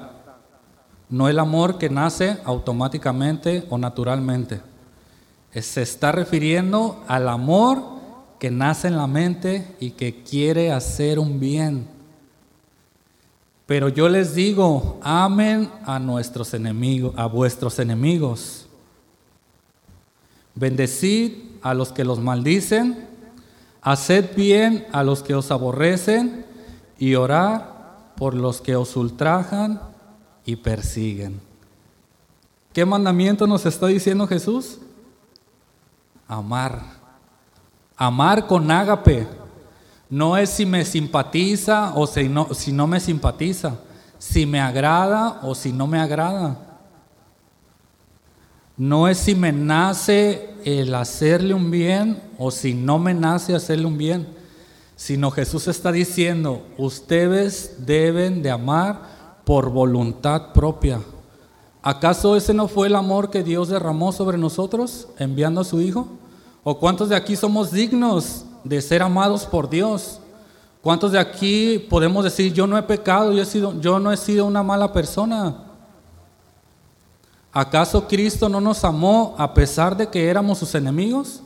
No 1.08 1.28
el 1.28 1.38
amor 1.38 1.78
que 1.78 1.88
nace 1.88 2.38
automáticamente 2.44 3.66
o 3.70 3.78
naturalmente. 3.78 4.60
Se 5.52 5.82
está 5.82 6.12
refiriendo 6.12 7.02
al 7.08 7.28
amor 7.28 7.82
que 8.38 8.50
nace 8.50 8.88
en 8.88 8.96
la 8.96 9.06
mente 9.06 9.76
y 9.80 9.92
que 9.92 10.22
quiere 10.22 10.72
hacer 10.72 11.18
un 11.18 11.40
bien 11.40 11.96
pero 13.66 13.88
yo 13.88 14.08
les 14.08 14.34
digo, 14.34 14.98
amen 15.02 15.68
a 15.84 15.98
nuestros 15.98 16.54
enemigos, 16.54 17.12
a 17.16 17.26
vuestros 17.26 17.80
enemigos. 17.80 18.66
Bendecid 20.54 21.32
a 21.62 21.74
los 21.74 21.90
que 21.90 22.04
los 22.04 22.20
maldicen, 22.20 23.08
haced 23.86 24.34
bien 24.34 24.84
a 24.90 25.04
los 25.04 25.22
que 25.22 25.32
os 25.36 25.52
aborrecen 25.52 26.44
y 26.98 27.14
orar 27.14 28.14
por 28.16 28.34
los 28.34 28.60
que 28.60 28.74
os 28.74 28.96
ultrajan 28.96 29.80
y 30.44 30.56
persiguen. 30.56 31.40
¿Qué 32.72 32.84
mandamiento 32.84 33.46
nos 33.46 33.64
está 33.64 33.86
diciendo 33.86 34.26
Jesús? 34.26 34.80
Amar. 36.26 36.82
Amar 37.96 38.48
con 38.48 38.68
ágape 38.72 39.28
no 40.10 40.36
es 40.36 40.50
si 40.50 40.66
me 40.66 40.84
simpatiza 40.84 41.92
o 41.94 42.08
si 42.08 42.28
no, 42.28 42.52
si 42.54 42.72
no 42.72 42.88
me 42.88 42.98
simpatiza, 42.98 43.76
si 44.18 44.46
me 44.46 44.60
agrada 44.60 45.38
o 45.44 45.54
si 45.54 45.72
no 45.72 45.86
me 45.86 46.00
agrada. 46.00 46.65
No 48.76 49.08
es 49.08 49.18
si 49.18 49.34
me 49.34 49.52
nace 49.52 50.54
el 50.64 50.94
hacerle 50.94 51.54
un 51.54 51.70
bien 51.70 52.22
o 52.38 52.50
si 52.50 52.74
no 52.74 52.98
me 52.98 53.14
nace 53.14 53.54
hacerle 53.54 53.86
un 53.86 53.96
bien, 53.96 54.26
sino 54.96 55.30
Jesús 55.30 55.68
está 55.68 55.92
diciendo, 55.92 56.66
ustedes 56.76 57.76
deben 57.86 58.42
de 58.42 58.50
amar 58.50 59.40
por 59.44 59.70
voluntad 59.70 60.52
propia. 60.52 61.00
¿Acaso 61.82 62.36
ese 62.36 62.52
no 62.52 62.68
fue 62.68 62.88
el 62.88 62.96
amor 62.96 63.30
que 63.30 63.42
Dios 63.42 63.68
derramó 63.68 64.12
sobre 64.12 64.38
nosotros 64.38 65.08
enviando 65.18 65.60
a 65.60 65.64
su 65.64 65.80
Hijo? 65.80 66.08
¿O 66.64 66.78
cuántos 66.78 67.08
de 67.08 67.16
aquí 67.16 67.36
somos 67.36 67.70
dignos 67.70 68.46
de 68.66 68.82
ser 68.82 69.02
amados 69.02 69.46
por 69.46 69.70
Dios. 69.70 70.18
¿Cuántos 70.82 71.12
de 71.12 71.18
aquí 71.18 71.78
podemos 71.88 72.24
decir, 72.24 72.52
yo 72.52 72.66
no 72.66 72.76
he 72.76 72.82
pecado, 72.82 73.32
yo, 73.32 73.42
he 73.42 73.46
sido, 73.46 73.80
yo 73.80 73.98
no 73.98 74.12
he 74.12 74.16
sido 74.16 74.44
una 74.44 74.62
mala 74.62 74.92
persona? 74.92 75.65
¿Acaso 77.58 78.06
Cristo 78.06 78.50
no 78.50 78.60
nos 78.60 78.84
amó 78.84 79.34
a 79.38 79.54
pesar 79.54 79.96
de 79.96 80.10
que 80.10 80.28
éramos 80.28 80.58
sus 80.58 80.74
enemigos? 80.74 81.42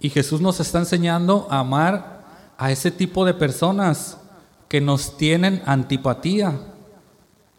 Y 0.00 0.10
Jesús 0.10 0.40
nos 0.40 0.58
está 0.58 0.80
enseñando 0.80 1.46
a 1.50 1.60
amar 1.60 2.24
a 2.56 2.72
ese 2.72 2.90
tipo 2.90 3.24
de 3.24 3.34
personas 3.34 4.18
que 4.68 4.80
nos 4.80 5.16
tienen 5.16 5.62
antipatía 5.64 6.58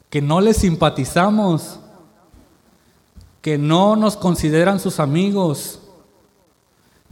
que 0.09 0.21
no 0.21 0.41
les 0.41 0.57
simpatizamos, 0.57 1.79
que 3.41 3.57
no 3.57 3.95
nos 3.95 4.17
consideran 4.17 4.81
sus 4.81 4.99
amigos, 4.99 5.79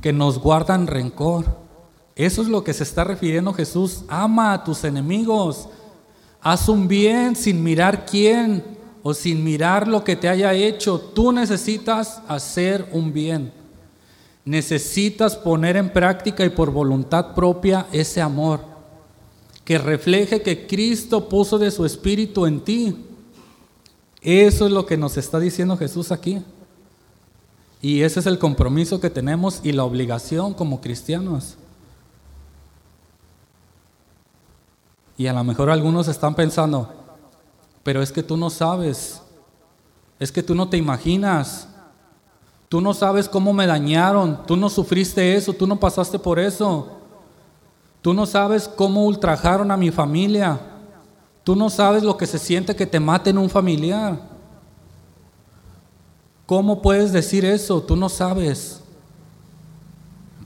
que 0.01 0.11
nos 0.11 0.39
guardan 0.39 0.87
rencor, 0.87 1.66
Eso 2.17 2.41
es 2.41 2.47
lo 2.47 2.63
que 2.63 2.73
se 2.73 2.81
está 2.83 3.03
refiriendo 3.03 3.53
Jesús. 3.53 4.03
Ama 4.07 4.51
a 4.51 4.63
tus 4.63 4.83
enemigos. 4.83 5.69
Haz 6.41 6.67
un 6.67 6.87
bien 6.87 7.35
sin 7.35 7.63
mirar 7.63 8.07
quién 8.07 8.63
o 9.03 9.13
sin 9.13 9.43
mirar 9.43 9.87
lo 9.87 10.03
que 10.03 10.15
te 10.15 10.27
haya 10.27 10.51
hecho. 10.51 10.99
Tú 10.99 11.31
necesitas 11.31 12.19
hacer 12.27 12.89
un 12.91 13.13
bien. 13.13 13.53
Necesitas 14.43 15.35
poner 15.35 15.77
en 15.77 15.93
práctica 15.93 16.43
y 16.43 16.49
por 16.49 16.71
voluntad 16.71 17.35
propia 17.35 17.85
ese 17.91 18.19
amor 18.19 18.61
que 19.63 19.77
refleje 19.77 20.41
que 20.41 20.65
Cristo 20.65 21.29
puso 21.29 21.59
de 21.59 21.69
su 21.69 21.85
espíritu 21.85 22.47
en 22.47 22.61
ti. 22.61 22.95
Eso 24.21 24.65
es 24.65 24.71
lo 24.71 24.87
que 24.87 24.97
nos 24.97 25.17
está 25.17 25.39
diciendo 25.39 25.77
Jesús 25.77 26.11
aquí. 26.11 26.41
Y 27.79 28.01
ese 28.01 28.21
es 28.21 28.25
el 28.25 28.39
compromiso 28.39 28.99
que 28.99 29.11
tenemos 29.11 29.59
y 29.63 29.73
la 29.73 29.83
obligación 29.83 30.55
como 30.55 30.81
cristianos. 30.81 31.57
Y 35.17 35.25
a 35.25 35.33
lo 35.33 35.43
mejor 35.43 35.71
algunos 35.71 36.07
están 36.07 36.35
pensando, 36.35 36.93
pero 37.83 38.03
es 38.03 38.11
que 38.11 38.21
tú 38.21 38.37
no 38.37 38.51
sabes, 38.51 39.19
es 40.19 40.31
que 40.31 40.43
tú 40.43 40.53
no 40.53 40.69
te 40.69 40.77
imaginas, 40.77 41.67
tú 42.69 42.81
no 42.81 42.93
sabes 42.93 43.27
cómo 43.27 43.51
me 43.51 43.65
dañaron, 43.65 44.45
tú 44.45 44.55
no 44.55 44.69
sufriste 44.69 45.35
eso, 45.35 45.53
tú 45.53 45.65
no 45.65 45.79
pasaste 45.79 46.19
por 46.19 46.37
eso, 46.37 46.89
tú 48.03 48.13
no 48.13 48.27
sabes 48.27 48.67
cómo 48.67 49.05
ultrajaron 49.05 49.71
a 49.71 49.77
mi 49.77 49.89
familia, 49.89 50.59
tú 51.43 51.55
no 51.55 51.71
sabes 51.71 52.03
lo 52.03 52.15
que 52.15 52.27
se 52.27 52.37
siente 52.37 52.75
que 52.75 52.85
te 52.85 52.99
maten 52.99 53.39
un 53.39 53.49
familiar. 53.49 54.19
¿Cómo 56.45 56.81
puedes 56.81 57.11
decir 57.11 57.43
eso? 57.43 57.81
Tú 57.81 57.95
no 57.95 58.07
sabes. 58.07 58.81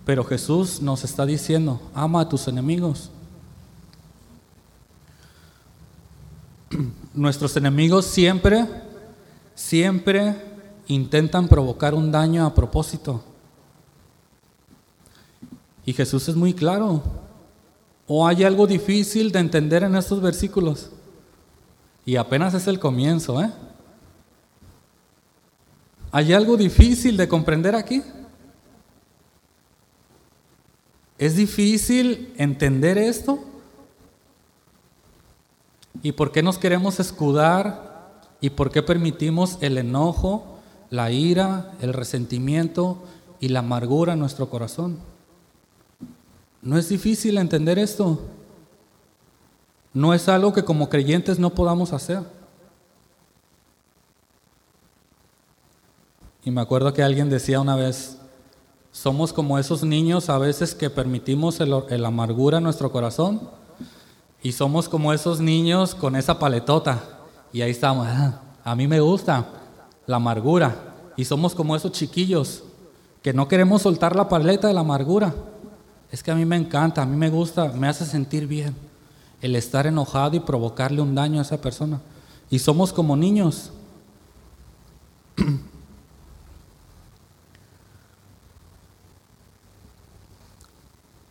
Pero 0.03 0.23
Jesús 0.23 0.81
nos 0.81 1.03
está 1.03 1.25
diciendo, 1.25 1.79
ama 1.93 2.21
a 2.21 2.29
tus 2.29 2.47
enemigos. 2.47 3.11
nuestros 7.13 7.55
enemigos 7.57 8.05
siempre, 8.05 8.67
siempre 9.55 10.35
intentan 10.87 11.47
provocar 11.47 11.93
un 11.93 12.11
daño 12.11 12.45
a 12.45 12.53
propósito. 12.53 13.23
Y 15.85 15.93
Jesús 15.93 16.27
es 16.29 16.35
muy 16.35 16.53
claro. 16.53 17.01
¿O 18.07 18.27
hay 18.27 18.43
algo 18.43 18.67
difícil 18.67 19.31
de 19.31 19.39
entender 19.39 19.83
en 19.83 19.95
estos 19.95 20.21
versículos? 20.21 20.91
Y 22.05 22.15
apenas 22.15 22.53
es 22.53 22.67
el 22.67 22.79
comienzo, 22.79 23.41
¿eh? 23.41 23.51
¿Hay 26.11 26.33
algo 26.33 26.57
difícil 26.57 27.15
de 27.15 27.27
comprender 27.27 27.73
aquí? 27.73 28.03
¿Es 31.17 31.35
difícil 31.35 32.33
entender 32.35 32.97
esto? 32.97 33.39
¿Y 36.03 36.13
por 36.13 36.31
qué 36.31 36.41
nos 36.41 36.58
queremos 36.58 37.00
escudar? 37.00 37.91
¿Y 38.39 38.51
por 38.51 38.72
qué 38.72 38.81
permitimos 38.81 39.58
el 39.62 39.77
enojo, 39.77 40.58
la 40.89 41.12
ira, 41.12 41.72
el 41.81 41.93
resentimiento 41.93 43.03
y 43.39 43.50
la 43.50 43.60
amargura 43.60 44.13
en 44.13 44.20
nuestro 44.20 44.50
corazón? 44.50 44.98
No 46.62 46.77
es 46.77 46.89
difícil 46.89 47.38
entender 47.38 47.79
esto. 47.79 48.22
No 49.93 50.13
es 50.13 50.29
algo 50.29 50.53
que 50.53 50.63
como 50.63 50.89
creyentes 50.89 51.39
no 51.39 51.51
podamos 51.51 51.93
hacer. 51.93 52.24
Y 56.43 56.51
me 56.51 56.62
acuerdo 56.62 56.93
que 56.93 57.03
alguien 57.03 57.29
decía 57.29 57.60
una 57.60 57.75
vez, 57.75 58.17
somos 58.91 59.31
como 59.31 59.60
esos 59.60 59.84
niños 59.84 60.29
a 60.29 60.38
veces 60.38 60.74
que 60.74 60.89
permitimos 60.89 61.60
el, 61.60 62.05
amargura 62.05 62.58
en 62.58 62.63
nuestro 62.63 62.91
corazón 62.91 63.41
y 64.43 64.51
somos 64.51 64.89
como 64.89 65.13
esos 65.13 65.39
niños 65.39 65.93
con 65.93 66.15
esa 66.15 66.39
paletota. 66.39 66.99
Y 67.54 67.62
ahí 67.62 67.71
estamos. 67.71 68.08
Ah, 68.08 68.41
a 68.63 68.75
mí 68.75 68.88
me 68.88 68.99
gusta 68.99 69.45
la 70.08 70.15
amargura. 70.15 70.75
Y 71.15 71.25
somos 71.25 71.54
como 71.54 71.75
esos 71.75 71.91
chiquillos 71.91 72.63
que 73.21 73.34
no 73.34 73.47
queremos 73.47 73.84
soltar 73.84 74.15
la 74.15 74.27
paleta 74.27 74.67
de 74.67 74.73
la 74.73 74.80
amargura. 74.80 75.34
Es 76.12 76.23
que 76.23 76.32
a 76.32 76.36
mí 76.36 76.45
me 76.45 76.56
encanta, 76.56 77.04
a 77.04 77.06
mí 77.06 77.15
me 77.15 77.30
gusta, 77.30 77.67
me 77.69 77.88
hace 77.88 78.06
sentir 78.06 78.47
bien 78.47 78.75
el 79.41 79.56
estar 79.56 79.88
enojado 79.88 80.36
y 80.36 80.39
provocarle 80.39 81.01
un 81.01 81.15
daño 81.15 81.39
a 81.39 81.43
esa 81.43 81.60
persona. 81.62 82.01
Y 82.49 82.60
somos 82.60 82.91
como 82.93 83.15
niños. 83.15 83.71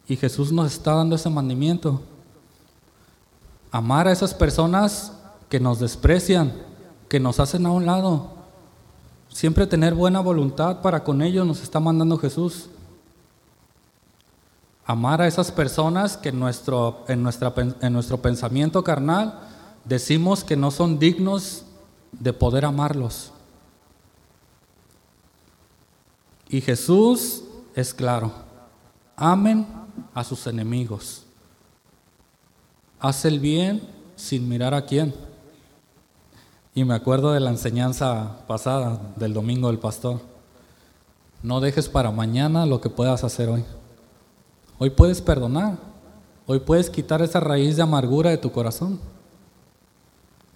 Y 0.08 0.16
Jesús 0.16 0.50
nos 0.50 0.72
está 0.72 0.94
dando 0.94 1.14
ese 1.14 1.30
mandamiento. 1.30 2.02
Amar 3.70 4.08
a 4.08 4.12
esas 4.12 4.34
personas 4.34 5.12
que 5.48 5.60
nos 5.60 5.78
desprecian, 5.78 6.52
que 7.08 7.20
nos 7.20 7.40
hacen 7.40 7.66
a 7.66 7.72
un 7.72 7.86
lado. 7.86 8.30
Siempre 9.28 9.66
tener 9.66 9.94
buena 9.94 10.20
voluntad 10.20 10.80
para 10.80 11.04
con 11.04 11.22
ellos 11.22 11.46
nos 11.46 11.62
está 11.62 11.78
mandando 11.78 12.18
Jesús. 12.18 12.68
Amar 14.84 15.22
a 15.22 15.28
esas 15.28 15.52
personas 15.52 16.16
que 16.16 16.30
en 16.30 16.40
nuestro, 16.40 17.04
en 17.06 17.28
en 17.80 17.92
nuestro 17.92 18.22
pensamiento 18.22 18.82
carnal 18.82 19.38
decimos 19.84 20.42
que 20.42 20.56
no 20.56 20.70
son 20.70 20.98
dignos 20.98 21.64
de 22.12 22.32
poder 22.32 22.64
amarlos. 22.64 23.32
Y 26.48 26.60
Jesús 26.60 27.44
es 27.76 27.94
claro, 27.94 28.32
amen 29.16 29.66
a 30.12 30.24
sus 30.24 30.46
enemigos. 30.48 31.19
Haz 33.00 33.24
el 33.24 33.40
bien 33.40 33.80
sin 34.14 34.46
mirar 34.46 34.74
a 34.74 34.84
quién. 34.84 35.14
Y 36.74 36.84
me 36.84 36.94
acuerdo 36.94 37.32
de 37.32 37.40
la 37.40 37.48
enseñanza 37.48 38.44
pasada 38.46 39.00
del 39.16 39.32
domingo 39.32 39.68
del 39.68 39.78
pastor. 39.78 40.20
No 41.42 41.60
dejes 41.60 41.88
para 41.88 42.10
mañana 42.10 42.66
lo 42.66 42.82
que 42.82 42.90
puedas 42.90 43.24
hacer 43.24 43.48
hoy. 43.48 43.64
Hoy 44.78 44.90
puedes 44.90 45.22
perdonar. 45.22 45.78
Hoy 46.46 46.60
puedes 46.60 46.90
quitar 46.90 47.22
esa 47.22 47.40
raíz 47.40 47.76
de 47.76 47.82
amargura 47.82 48.28
de 48.28 48.36
tu 48.38 48.52
corazón. 48.52 49.00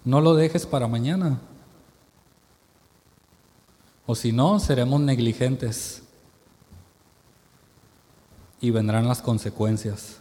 No 0.03 0.21
lo 0.21 0.35
dejes 0.35 0.67
para 0.67 0.87
mañana. 0.87 1.39
O 4.05 4.13
si 4.13 4.31
no, 4.31 4.59
seremos 4.59 5.01
negligentes. 5.01 6.03
Y 8.61 8.69
vendrán 8.69 9.07
las 9.07 9.23
consecuencias. 9.23 10.19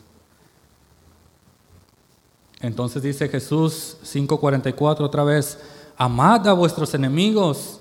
Entonces 2.60 3.02
dice 3.02 3.28
Jesús 3.28 3.96
5:44 4.02 5.04
otra 5.04 5.24
vez, 5.24 5.58
amad 5.96 6.46
a 6.48 6.52
vuestros 6.52 6.94
enemigos, 6.94 7.80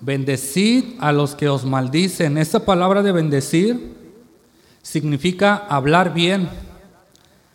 bendecid 0.00 0.96
a 1.00 1.12
los 1.12 1.34
que 1.34 1.48
os 1.48 1.64
maldicen. 1.64 2.38
Esta 2.38 2.60
palabra 2.60 3.02
de 3.02 3.12
bendecir 3.12 3.96
significa 4.82 5.56
hablar 5.56 6.12
bien, 6.12 6.48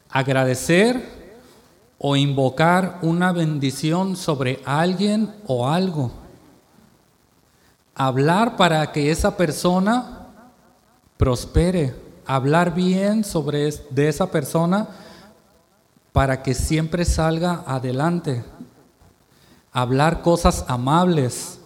agradecer 0.09 1.15
o 1.97 2.15
invocar 2.15 2.99
una 3.01 3.31
bendición 3.31 4.15
sobre 4.15 4.59
alguien 4.65 5.33
o 5.47 5.67
algo. 5.67 6.11
Hablar 7.95 8.57
para 8.57 8.91
que 8.91 9.11
esa 9.11 9.37
persona 9.37 10.27
prospere, 11.17 11.95
hablar 12.25 12.75
bien 12.75 13.23
sobre 13.23 13.71
de 13.89 14.09
esa 14.09 14.29
persona 14.29 14.87
para 16.15 16.41
que 16.41 16.53
siempre 16.53 17.03
salga 17.03 17.65
adelante. 17.67 18.41
Hablar 19.73 20.21
cosas 20.21 20.63
amables, 20.69 21.59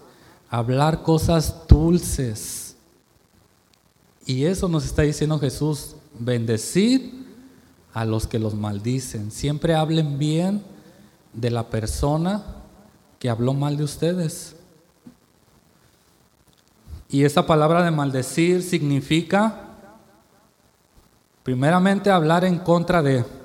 hablar 0.50 1.04
cosas 1.04 1.68
dulces. 1.68 2.76
Y 4.26 4.46
eso 4.46 4.68
nos 4.68 4.86
está 4.86 5.04
diciendo 5.04 5.38
Jesús, 5.38 5.96
bendecid 6.18 7.14
a 7.94 8.06
los 8.06 8.26
que 8.26 8.40
los 8.40 8.56
maldicen. 8.56 9.30
Siempre 9.30 9.76
hablen 9.76 10.18
bien 10.18 10.64
de 11.32 11.52
la 11.52 11.70
persona 11.70 12.44
que 13.20 13.30
habló 13.30 13.54
mal 13.54 13.78
de 13.78 13.84
ustedes. 13.84 14.56
Y 17.08 17.24
esa 17.24 17.46
palabra 17.46 17.84
de 17.84 17.92
maldecir 17.92 18.64
significa, 18.64 19.76
primeramente, 21.44 22.10
hablar 22.10 22.46
en 22.46 22.58
contra 22.58 23.04
de 23.04 23.38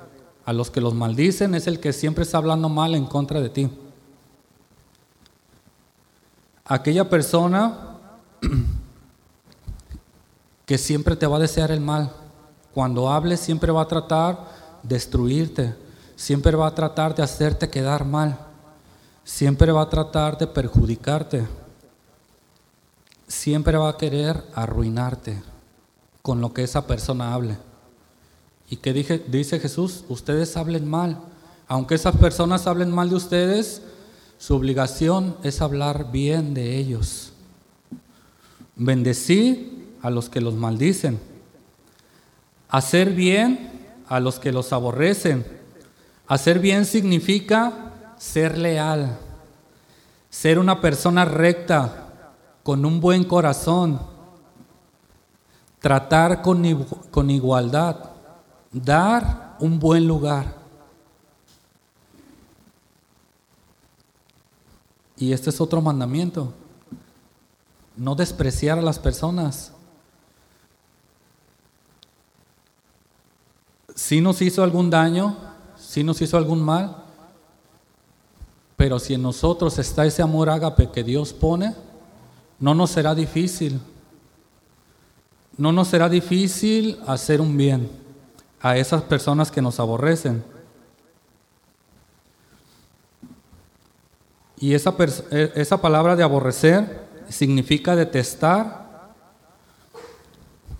a 0.45 0.53
los 0.53 0.69
que 0.69 0.81
los 0.81 0.93
maldicen 0.93 1.55
es 1.55 1.67
el 1.67 1.79
que 1.79 1.91
siempre 1.91 2.23
está 2.23 2.37
hablando 2.37 2.69
mal 2.69 2.93
en 2.93 3.05
contra 3.05 3.41
de 3.41 3.49
ti. 3.49 3.69
Aquella 6.65 7.09
persona 7.09 7.97
que 10.65 10.77
siempre 10.77 11.15
te 11.15 11.27
va 11.27 11.37
a 11.37 11.41
desear 11.41 11.71
el 11.71 11.81
mal. 11.81 12.11
Cuando 12.73 13.09
hables 13.09 13.39
siempre 13.39 13.71
va 13.71 13.81
a 13.81 13.87
tratar 13.87 14.37
de 14.83 14.95
destruirte, 14.95 15.75
siempre 16.15 16.55
va 16.55 16.67
a 16.67 16.75
tratar 16.75 17.15
de 17.15 17.23
hacerte 17.23 17.69
quedar 17.69 18.05
mal, 18.05 18.37
siempre 19.23 19.71
va 19.71 19.81
a 19.81 19.89
tratar 19.89 20.37
de 20.37 20.47
perjudicarte, 20.47 21.47
siempre 23.27 23.77
va 23.77 23.89
a 23.89 23.97
querer 23.97 24.43
arruinarte 24.53 25.41
con 26.21 26.39
lo 26.39 26.53
que 26.53 26.63
esa 26.63 26.85
persona 26.85 27.33
hable. 27.33 27.57
¿Y 28.69 28.77
dije, 28.77 29.23
dice 29.27 29.59
Jesús? 29.59 30.03
Ustedes 30.09 30.57
hablen 30.57 30.89
mal. 30.89 31.19
Aunque 31.67 31.95
esas 31.95 32.15
personas 32.17 32.67
hablen 32.67 32.91
mal 32.91 33.09
de 33.09 33.15
ustedes, 33.15 33.81
su 34.37 34.55
obligación 34.55 35.35
es 35.43 35.61
hablar 35.61 36.11
bien 36.11 36.53
de 36.53 36.77
ellos. 36.77 37.31
Bendecir 38.75 39.95
a 40.01 40.09
los 40.09 40.29
que 40.29 40.41
los 40.41 40.55
maldicen. 40.55 41.19
Hacer 42.69 43.11
bien 43.11 43.71
a 44.07 44.19
los 44.19 44.39
que 44.39 44.51
los 44.51 44.73
aborrecen. 44.73 45.45
Hacer 46.27 46.59
bien 46.59 46.85
significa 46.85 47.91
ser 48.17 48.57
leal, 48.57 49.17
ser 50.29 50.57
una 50.57 50.81
persona 50.81 51.25
recta, 51.25 52.01
con 52.63 52.83
un 52.83 52.99
buen 52.99 53.23
corazón, 53.25 54.01
tratar 55.79 56.41
con, 56.41 56.83
con 57.11 57.29
igualdad, 57.29 58.14
dar 58.83 59.55
un 59.59 59.79
buen 59.79 60.07
lugar. 60.07 60.53
Y 65.17 65.31
este 65.31 65.49
es 65.49 65.61
otro 65.61 65.81
mandamiento. 65.81 66.53
No 67.95 68.15
despreciar 68.15 68.77
a 68.77 68.81
las 68.81 68.99
personas. 68.99 69.71
Si 73.95 74.19
nos 74.19 74.41
hizo 74.41 74.61
algún 74.61 74.89
daño, 74.89 75.37
si 75.77 76.03
nos 76.03 76.21
hizo 76.21 76.35
algún 76.35 76.61
mal, 76.61 77.03
pero 78.75 78.99
si 78.99 79.13
en 79.13 79.21
nosotros 79.21 79.79
está 79.79 80.05
ese 80.05 80.21
amor 80.21 80.49
ágape 80.49 80.91
que 80.91 81.01
Dios 81.01 81.31
pone, 81.31 81.73
no 82.59 82.75
nos 82.75 82.91
será 82.91 83.15
difícil. 83.15 83.79
No 85.57 85.71
nos 85.71 85.87
será 85.87 86.09
difícil 86.09 86.99
hacer 87.07 87.39
un 87.39 87.55
bien 87.55 88.04
a 88.61 88.77
esas 88.77 89.01
personas 89.03 89.51
que 89.51 89.61
nos 89.61 89.79
aborrecen. 89.79 90.43
Y 94.57 94.73
esa, 94.73 94.93
e, 95.31 95.51
esa 95.55 95.77
palabra 95.81 96.15
de 96.15 96.23
aborrecer 96.23 97.05
significa 97.29 97.95
detestar, 97.95 99.13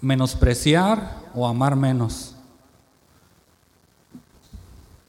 menospreciar 0.02 1.18
o 1.34 1.48
amar 1.48 1.76
menos. 1.76 2.36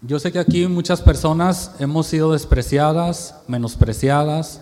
Yo 0.03 0.19
sé 0.19 0.31
que 0.31 0.39
aquí 0.39 0.67
muchas 0.67 1.01
personas 1.01 1.73
hemos 1.79 2.07
sido 2.07 2.33
despreciadas, 2.33 3.35
menospreciadas, 3.49 4.61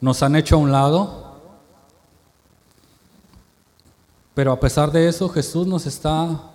nos 0.00 0.22
han 0.22 0.36
hecho 0.36 0.56
a 0.56 0.58
un 0.58 0.72
lado, 0.72 1.40
pero 4.34 4.52
a 4.52 4.60
pesar 4.60 4.90
de 4.90 5.08
eso 5.08 5.28
Jesús 5.28 5.66
nos 5.66 5.86
está 5.86 6.49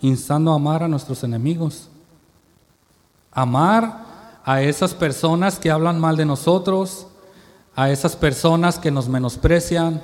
instando 0.00 0.52
a 0.52 0.56
amar 0.56 0.82
a 0.82 0.88
nuestros 0.88 1.24
enemigos, 1.24 1.88
amar 3.32 4.04
a 4.44 4.62
esas 4.62 4.94
personas 4.94 5.58
que 5.58 5.70
hablan 5.70 5.98
mal 5.98 6.16
de 6.16 6.24
nosotros, 6.24 7.08
a 7.74 7.90
esas 7.90 8.16
personas 8.16 8.78
que 8.78 8.90
nos 8.90 9.08
menosprecian, 9.08 10.02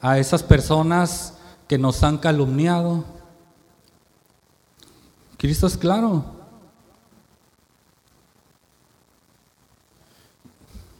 a 0.00 0.18
esas 0.18 0.42
personas 0.42 1.34
que 1.68 1.78
nos 1.78 2.02
han 2.02 2.18
calumniado. 2.18 3.04
Cristo 5.38 5.66
es 5.66 5.76
claro. 5.76 6.24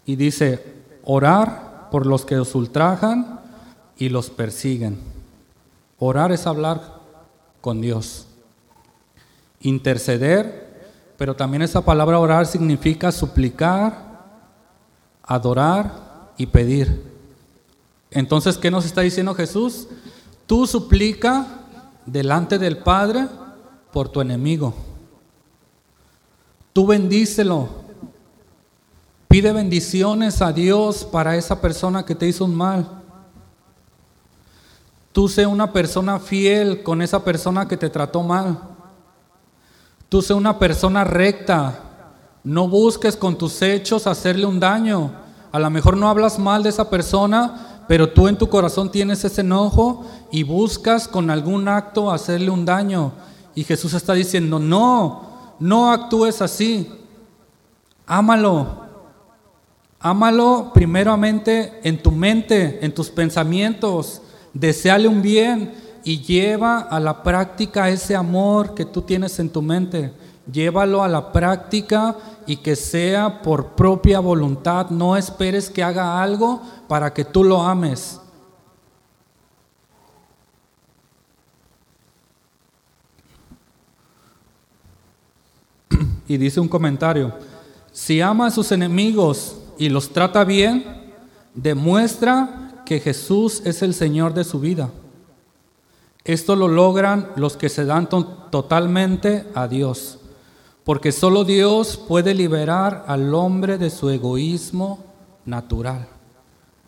Y 0.06 0.16
dice, 0.16 0.82
orar 1.02 1.88
por 1.90 2.06
los 2.06 2.24
que 2.24 2.38
os 2.38 2.54
ultrajan 2.54 3.40
y 3.96 4.08
los 4.08 4.30
persiguen. 4.30 4.98
Orar 5.98 6.32
es 6.32 6.46
hablar 6.46 7.00
con 7.60 7.80
Dios. 7.80 8.26
Interceder 9.64 10.64
pero 11.16 11.34
también 11.34 11.62
esa 11.62 11.84
palabra 11.84 12.18
orar 12.18 12.46
significa 12.46 13.12
suplicar, 13.12 13.94
adorar 15.22 16.32
y 16.36 16.46
pedir. 16.46 17.04
Entonces, 18.10 18.58
¿qué 18.58 18.70
nos 18.70 18.84
está 18.84 19.00
diciendo 19.00 19.34
Jesús? 19.34 19.88
Tú 20.46 20.66
suplica 20.66 21.46
delante 22.04 22.58
del 22.58 22.78
Padre 22.78 23.26
por 23.92 24.08
tu 24.08 24.20
enemigo. 24.20 24.74
Tú 26.72 26.86
bendícelo. 26.86 27.68
Pide 29.28 29.52
bendiciones 29.52 30.42
a 30.42 30.52
Dios 30.52 31.04
para 31.04 31.36
esa 31.36 31.60
persona 31.60 32.04
que 32.04 32.14
te 32.14 32.26
hizo 32.26 32.44
un 32.44 32.54
mal. 32.54 32.86
Tú 35.12 35.28
sé 35.28 35.46
una 35.46 35.72
persona 35.72 36.18
fiel 36.18 36.82
con 36.82 37.02
esa 37.02 37.24
persona 37.24 37.66
que 37.66 37.76
te 37.76 37.88
trató 37.88 38.22
mal. 38.22 38.73
Tú 40.08 40.22
sé 40.22 40.34
una 40.34 40.58
persona 40.58 41.04
recta. 41.04 41.80
No 42.42 42.68
busques 42.68 43.16
con 43.16 43.38
tus 43.38 43.62
hechos 43.62 44.06
hacerle 44.06 44.46
un 44.46 44.60
daño. 44.60 45.12
A 45.50 45.58
lo 45.58 45.70
mejor 45.70 45.96
no 45.96 46.08
hablas 46.08 46.38
mal 46.38 46.62
de 46.62 46.68
esa 46.68 46.90
persona, 46.90 47.84
pero 47.88 48.10
tú 48.10 48.28
en 48.28 48.36
tu 48.36 48.48
corazón 48.48 48.90
tienes 48.90 49.24
ese 49.24 49.40
enojo 49.40 50.04
y 50.30 50.42
buscas 50.42 51.08
con 51.08 51.30
algún 51.30 51.68
acto 51.68 52.10
hacerle 52.10 52.50
un 52.50 52.64
daño. 52.64 53.12
Y 53.54 53.64
Jesús 53.64 53.94
está 53.94 54.14
diciendo, 54.14 54.58
no, 54.58 55.54
no 55.58 55.90
actúes 55.90 56.42
así. 56.42 56.90
Ámalo. 58.06 58.84
Ámalo 60.00 60.70
primeramente 60.74 61.80
en 61.82 62.02
tu 62.02 62.10
mente, 62.10 62.84
en 62.84 62.92
tus 62.92 63.08
pensamientos. 63.08 64.20
Deseale 64.52 65.08
un 65.08 65.22
bien 65.22 65.74
y 66.04 66.20
lleva 66.20 66.80
a 66.80 67.00
la 67.00 67.22
práctica 67.22 67.88
ese 67.88 68.14
amor 68.14 68.74
que 68.74 68.84
tú 68.84 69.00
tienes 69.02 69.38
en 69.38 69.48
tu 69.48 69.62
mente. 69.62 70.12
Llévalo 70.50 71.02
a 71.02 71.08
la 71.08 71.32
práctica 71.32 72.14
y 72.46 72.56
que 72.56 72.76
sea 72.76 73.40
por 73.40 73.68
propia 73.68 74.20
voluntad. 74.20 74.90
No 74.90 75.16
esperes 75.16 75.70
que 75.70 75.82
haga 75.82 76.22
algo 76.22 76.60
para 76.86 77.14
que 77.14 77.24
tú 77.24 77.42
lo 77.42 77.62
ames. 77.62 78.20
Y 86.28 86.36
dice 86.36 86.60
un 86.60 86.68
comentario, 86.68 87.32
si 87.92 88.20
ama 88.20 88.48
a 88.48 88.50
sus 88.50 88.72
enemigos 88.72 89.56
y 89.78 89.88
los 89.88 90.10
trata 90.10 90.44
bien, 90.44 90.84
demuestra 91.54 92.82
que 92.84 93.00
Jesús 93.00 93.62
es 93.64 93.80
el 93.80 93.94
Señor 93.94 94.34
de 94.34 94.44
su 94.44 94.60
vida. 94.60 94.90
Esto 96.24 96.56
lo 96.56 96.68
logran 96.68 97.32
los 97.36 97.56
que 97.58 97.68
se 97.68 97.84
dan 97.84 98.08
totalmente 98.08 99.46
a 99.54 99.68
Dios, 99.68 100.18
porque 100.82 101.12
solo 101.12 101.44
Dios 101.44 101.98
puede 101.98 102.32
liberar 102.32 103.04
al 103.06 103.34
hombre 103.34 103.76
de 103.76 103.90
su 103.90 104.08
egoísmo 104.08 105.04
natural. 105.44 106.08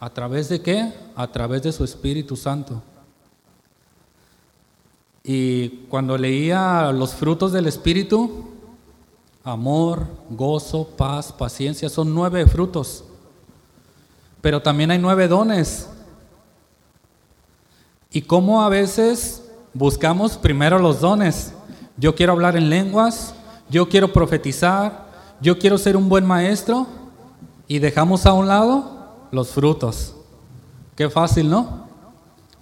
¿A 0.01 0.09
través 0.09 0.49
de 0.49 0.63
qué? 0.63 0.93
A 1.15 1.27
través 1.31 1.63
de 1.63 1.73
su 1.73 1.85
Espíritu 1.85 2.35
Santo. 2.35 2.83
Y 5.23 5.69
cuando 5.89 6.17
leía 6.17 6.91
los 6.93 7.13
frutos 7.15 7.53
del 7.53 7.67
Espíritu, 7.67 8.47
amor, 9.45 10.07
gozo, 10.31 10.87
paz, 10.97 11.33
paciencia, 11.33 11.91
son 11.91 12.15
nueve 12.15 12.47
frutos. 12.47 13.05
Pero 14.41 14.63
también 14.63 14.91
hay 14.93 14.99
nueve 14.99 15.29
dones 15.29 15.91
y 18.17 18.23
cómo 18.23 18.63
a 18.63 18.71
veces 18.71 19.43
buscamos 19.75 20.39
primero 20.39 20.79
los 20.79 21.03
dones. 21.03 21.53
Yo 21.99 22.15
quiero 22.15 22.33
hablar 22.33 22.57
en 22.57 22.71
lenguas, 22.71 23.35
yo 23.69 23.91
quiero 23.91 24.11
profetizar, 24.15 25.09
yo 25.43 25.59
quiero 25.59 25.77
ser 25.77 25.99
un 25.99 26.09
buen 26.09 26.25
maestro 26.25 26.87
y 27.69 27.79
dejamos 27.79 28.25
a 28.25 28.33
un 28.33 28.49
lado 28.49 29.27
los 29.33 29.51
frutos. 29.51 30.15
Qué 30.95 31.11
fácil, 31.11 31.51
¿no? 31.51 31.89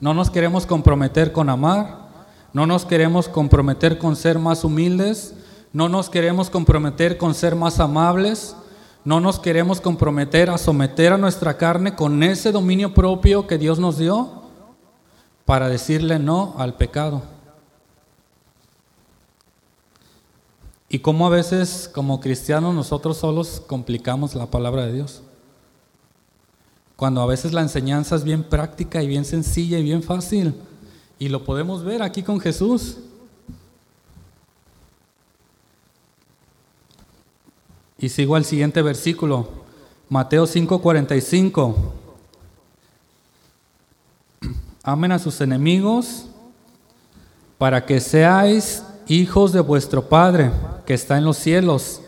No 0.00 0.12
nos 0.12 0.28
queremos 0.28 0.66
comprometer 0.66 1.30
con 1.30 1.48
amar, 1.48 2.08
no 2.52 2.66
nos 2.66 2.84
queremos 2.84 3.28
comprometer 3.28 3.96
con 3.96 4.16
ser 4.16 4.40
más 4.40 4.64
humildes, 4.64 5.36
no 5.72 5.88
nos 5.88 6.10
queremos 6.10 6.50
comprometer 6.50 7.16
con 7.16 7.32
ser 7.32 7.54
más 7.54 7.78
amables, 7.78 8.56
no 9.04 9.20
nos 9.20 9.38
queremos 9.38 9.80
comprometer 9.80 10.50
a 10.50 10.58
someter 10.58 11.12
a 11.12 11.16
nuestra 11.16 11.56
carne 11.56 11.94
con 11.94 12.24
ese 12.24 12.50
dominio 12.50 12.92
propio 12.92 13.46
que 13.46 13.56
Dios 13.56 13.78
nos 13.78 13.98
dio 13.98 14.42
para 15.44 15.68
decirle 15.68 16.18
no 16.18 16.54
al 16.58 16.76
pecado. 16.76 17.22
Y 20.88 21.00
cómo 21.00 21.26
a 21.26 21.30
veces 21.30 21.90
como 21.92 22.20
cristianos 22.20 22.74
nosotros 22.74 23.16
solos 23.16 23.62
complicamos 23.66 24.34
la 24.34 24.46
palabra 24.46 24.86
de 24.86 24.92
Dios. 24.92 25.22
Cuando 26.96 27.20
a 27.20 27.26
veces 27.26 27.52
la 27.52 27.62
enseñanza 27.62 28.14
es 28.14 28.22
bien 28.22 28.44
práctica 28.44 29.02
y 29.02 29.08
bien 29.08 29.24
sencilla 29.24 29.78
y 29.78 29.82
bien 29.82 30.02
fácil. 30.02 30.54
Y 31.18 31.28
lo 31.28 31.44
podemos 31.44 31.82
ver 31.84 32.02
aquí 32.02 32.22
con 32.22 32.38
Jesús. 32.38 32.98
Y 37.98 38.08
sigo 38.08 38.36
al 38.36 38.44
siguiente 38.44 38.82
versículo, 38.82 39.48
Mateo 40.08 40.46
5:45. 40.46 41.93
Amen 44.86 45.12
a 45.12 45.18
sus 45.18 45.40
enemigos 45.40 46.26
para 47.56 47.86
que 47.86 48.00
seáis 48.00 48.82
hijos 49.06 49.50
de 49.50 49.60
vuestro 49.60 50.06
Padre 50.10 50.50
que 50.84 50.92
está 50.92 51.16
en 51.16 51.24
los 51.24 51.38
cielos, 51.38 52.02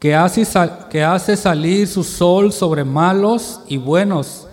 que 0.00 0.16
hace, 0.16 0.44
que 0.90 1.04
hace 1.04 1.36
salir 1.36 1.86
su 1.86 2.02
sol 2.02 2.52
sobre 2.52 2.82
malos 2.82 3.60
y 3.68 3.76
buenos, 3.76 4.48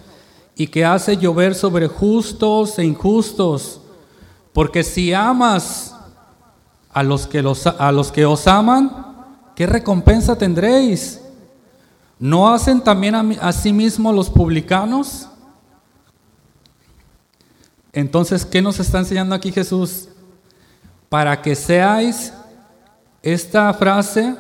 y 0.56 0.67
que 0.67 0.86
hace 0.86 1.17
llover 1.17 1.56
sobre 1.56 1.88
justos 1.88 2.78
e 2.78 2.86
injustos. 2.86 3.82
Porque 4.54 4.84
si 4.84 5.12
amas 5.12 5.96
a 6.93 7.02
los 7.02 7.26
que, 7.26 7.41
los, 7.41 7.65
a 7.65 7.91
los 7.91 8.12
que 8.12 8.28
os 8.28 8.48
aman, 8.48 9.26
¿qué 9.56 9.65
recompensa 9.65 10.38
tendréis? 10.38 11.22
¿No 12.20 12.54
hacen 12.54 12.82
también 12.82 13.15
a, 13.15 13.52
sí 13.52 13.74
mismos 13.74 14.13
los 14.13 14.30
publicanos? 14.30 15.28
Entonces, 17.97 18.45
¿qué 18.45 18.62
nos 18.62 18.79
está 18.79 18.99
enseñando 18.99 19.33
aquí 19.33 19.51
Jesús? 19.51 20.10
Para 21.10 21.41
que 21.41 21.55
seáis, 21.55 22.31
esta 23.23 23.73
frase 23.73 24.36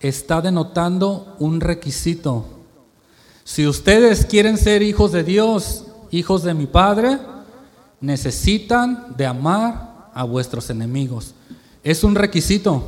está 0.00 0.40
denotando 0.40 1.36
un 1.38 1.60
requisito. 1.60 2.44
Si 3.44 3.64
ustedes 3.64 4.26
quieren 4.26 4.58
ser 4.58 4.82
hijos 4.82 5.12
de 5.12 5.22
Dios, 5.22 5.84
hijos 6.10 6.42
de 6.42 6.52
mi 6.54 6.66
Padre, 6.66 7.20
necesitan 8.00 9.14
de 9.16 9.26
amar 9.26 10.10
a 10.12 10.24
vuestros 10.24 10.68
enemigos. 10.68 11.34
Es 11.84 12.02
un 12.02 12.16
requisito. 12.16 12.82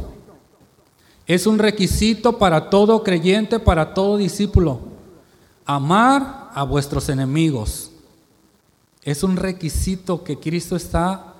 Es 1.28 1.46
un 1.46 1.60
requisito 1.60 2.38
para 2.38 2.70
todo 2.70 3.04
creyente, 3.04 3.60
para 3.60 3.94
todo 3.94 4.16
discípulo. 4.16 4.80
Amar 5.64 6.50
a 6.54 6.64
vuestros 6.64 7.08
enemigos. 7.08 7.89
Es 9.02 9.22
un 9.22 9.36
requisito 9.36 10.24
que 10.24 10.38
Cristo 10.38 10.76
está 10.76 11.34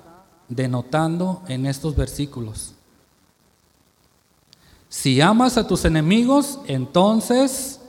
denotando 0.47 1.43
en 1.47 1.65
estos 1.65 1.95
versículos. 1.95 2.73
Si 4.89 5.21
amas 5.21 5.57
a 5.57 5.67
tus 5.67 5.85
enemigos, 5.85 6.59
entonces 6.67 7.79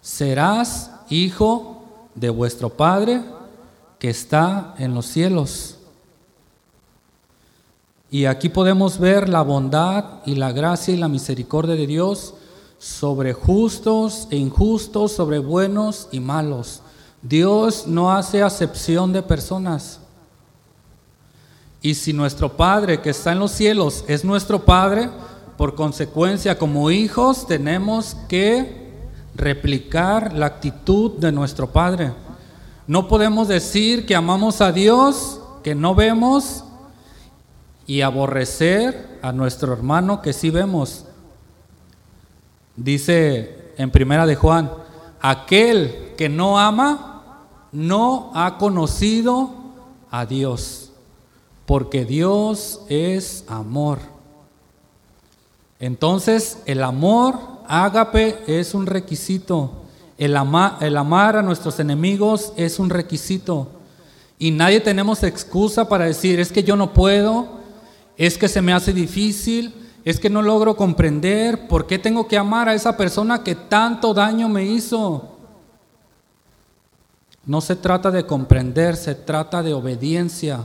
serás 0.00 0.90
hijo 1.10 1.84
de 2.14 2.30
vuestro 2.30 2.70
Padre 2.70 3.22
que 3.98 4.08
está 4.08 4.74
en 4.78 4.94
los 4.94 5.06
cielos. 5.06 5.76
Y 8.10 8.24
aquí 8.24 8.48
podemos 8.48 8.98
ver 8.98 9.28
la 9.28 9.42
bondad 9.42 10.22
y 10.24 10.34
la 10.34 10.52
gracia 10.52 10.94
y 10.94 10.96
la 10.96 11.08
misericordia 11.08 11.74
de 11.74 11.86
Dios 11.86 12.34
sobre 12.78 13.34
justos 13.34 14.26
e 14.30 14.36
injustos, 14.36 15.12
sobre 15.12 15.38
buenos 15.38 16.08
y 16.10 16.20
malos. 16.20 16.80
Dios 17.22 17.86
no 17.86 18.12
hace 18.12 18.42
acepción 18.42 19.12
de 19.12 19.22
personas. 19.22 20.00
Y 21.82 21.94
si 21.94 22.12
nuestro 22.12 22.56
Padre 22.56 23.00
que 23.00 23.10
está 23.10 23.32
en 23.32 23.38
los 23.38 23.52
cielos 23.52 24.04
es 24.06 24.24
nuestro 24.24 24.64
Padre, 24.64 25.10
por 25.56 25.74
consecuencia 25.74 26.58
como 26.58 26.90
hijos 26.90 27.46
tenemos 27.46 28.16
que 28.28 28.80
replicar 29.34 30.32
la 30.32 30.46
actitud 30.46 31.12
de 31.18 31.32
nuestro 31.32 31.70
Padre. 31.70 32.12
No 32.86 33.08
podemos 33.08 33.48
decir 33.48 34.06
que 34.06 34.14
amamos 34.14 34.60
a 34.60 34.72
Dios, 34.72 35.40
que 35.62 35.74
no 35.74 35.94
vemos, 35.94 36.64
y 37.86 38.02
aborrecer 38.02 39.18
a 39.22 39.32
nuestro 39.32 39.72
hermano 39.72 40.22
que 40.22 40.32
sí 40.32 40.50
vemos. 40.50 41.04
Dice 42.76 43.72
en 43.76 43.90
primera 43.90 44.26
de 44.26 44.36
Juan, 44.36 44.70
aquel 45.20 46.14
que 46.16 46.28
no 46.28 46.58
ama 46.58 47.09
no 47.72 48.30
ha 48.34 48.58
conocido 48.58 49.50
a 50.10 50.26
Dios, 50.26 50.90
porque 51.66 52.04
Dios 52.04 52.80
es 52.88 53.44
amor. 53.46 53.98
Entonces, 55.78 56.58
el 56.66 56.82
amor 56.82 57.38
ágape 57.66 58.42
es 58.46 58.74
un 58.74 58.86
requisito. 58.86 59.72
El, 60.18 60.36
el 60.80 60.96
amar 60.96 61.36
a 61.36 61.42
nuestros 61.42 61.80
enemigos 61.80 62.52
es 62.56 62.78
un 62.78 62.90
requisito. 62.90 63.68
Y 64.38 64.50
nadie 64.50 64.80
tenemos 64.80 65.22
excusa 65.22 65.88
para 65.88 66.06
decir, 66.06 66.40
es 66.40 66.50
que 66.50 66.62
yo 66.62 66.76
no 66.76 66.92
puedo, 66.92 67.60
es 68.16 68.36
que 68.36 68.48
se 68.48 68.60
me 68.60 68.72
hace 68.72 68.92
difícil, 68.92 69.74
es 70.04 70.18
que 70.18 70.30
no 70.30 70.42
logro 70.42 70.76
comprender 70.76 71.68
por 71.68 71.86
qué 71.86 71.98
tengo 71.98 72.26
que 72.26 72.38
amar 72.38 72.68
a 72.68 72.74
esa 72.74 72.96
persona 72.96 73.42
que 73.42 73.54
tanto 73.54 74.12
daño 74.12 74.48
me 74.48 74.64
hizo. 74.64 75.29
No 77.50 77.60
se 77.60 77.74
trata 77.74 78.12
de 78.12 78.24
comprender, 78.24 78.94
se 78.94 79.12
trata 79.12 79.60
de 79.60 79.74
obediencia. 79.74 80.64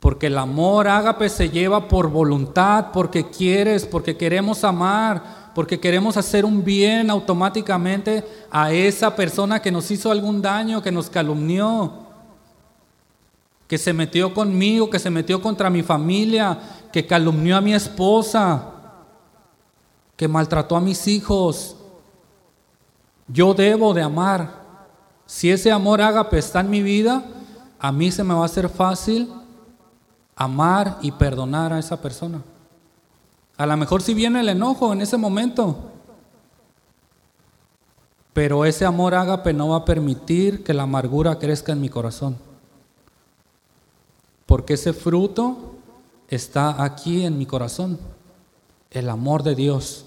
Porque 0.00 0.28
el 0.28 0.38
amor 0.38 0.88
ágape 0.88 1.28
se 1.28 1.50
lleva 1.50 1.86
por 1.86 2.08
voluntad, 2.08 2.86
porque 2.94 3.28
quieres, 3.28 3.84
porque 3.84 4.16
queremos 4.16 4.64
amar, 4.64 5.50
porque 5.54 5.78
queremos 5.78 6.16
hacer 6.16 6.46
un 6.46 6.64
bien 6.64 7.10
automáticamente 7.10 8.24
a 8.50 8.72
esa 8.72 9.14
persona 9.14 9.60
que 9.60 9.70
nos 9.70 9.90
hizo 9.90 10.10
algún 10.10 10.40
daño, 10.40 10.80
que 10.80 10.90
nos 10.90 11.10
calumnió 11.10 12.06
que 13.66 13.76
se 13.76 13.92
metió 13.92 14.32
conmigo, 14.32 14.88
que 14.88 14.98
se 14.98 15.10
metió 15.10 15.42
contra 15.42 15.68
mi 15.68 15.82
familia, 15.82 16.58
que 16.90 17.06
calumnió 17.06 17.58
a 17.58 17.60
mi 17.60 17.74
esposa, 17.74 18.64
que 20.16 20.26
maltrató 20.26 20.74
a 20.74 20.80
mis 20.80 21.06
hijos. 21.06 21.76
Yo 23.26 23.52
debo 23.52 23.92
de 23.92 24.00
amar. 24.00 24.57
Si 25.28 25.52
ese 25.52 25.70
amor 25.70 26.02
ágape 26.02 26.38
está 26.38 26.58
en 26.58 26.70
mi 26.70 26.82
vida, 26.82 27.22
a 27.78 27.92
mí 27.92 28.10
se 28.10 28.24
me 28.24 28.34
va 28.34 28.42
a 28.42 28.46
hacer 28.46 28.68
fácil 28.68 29.32
amar 30.34 30.98
y 31.02 31.12
perdonar 31.12 31.72
a 31.72 31.78
esa 31.78 32.02
persona. 32.02 32.42
A 33.56 33.64
lo 33.64 33.76
mejor 33.76 34.02
si 34.02 34.12
viene 34.12 34.40
el 34.40 34.48
enojo 34.48 34.92
en 34.92 35.02
ese 35.02 35.16
momento, 35.16 35.92
pero 38.32 38.64
ese 38.64 38.84
amor 38.84 39.14
ágape 39.14 39.52
no 39.52 39.68
va 39.68 39.76
a 39.76 39.84
permitir 39.84 40.64
que 40.64 40.74
la 40.74 40.82
amargura 40.82 41.38
crezca 41.38 41.70
en 41.70 41.80
mi 41.80 41.88
corazón 41.88 42.48
porque 44.48 44.74
ese 44.74 44.94
fruto 44.94 45.74
está 46.26 46.82
aquí 46.82 47.26
en 47.26 47.36
mi 47.36 47.44
corazón. 47.44 47.98
El 48.90 49.10
amor 49.10 49.42
de 49.42 49.54
Dios, 49.54 50.06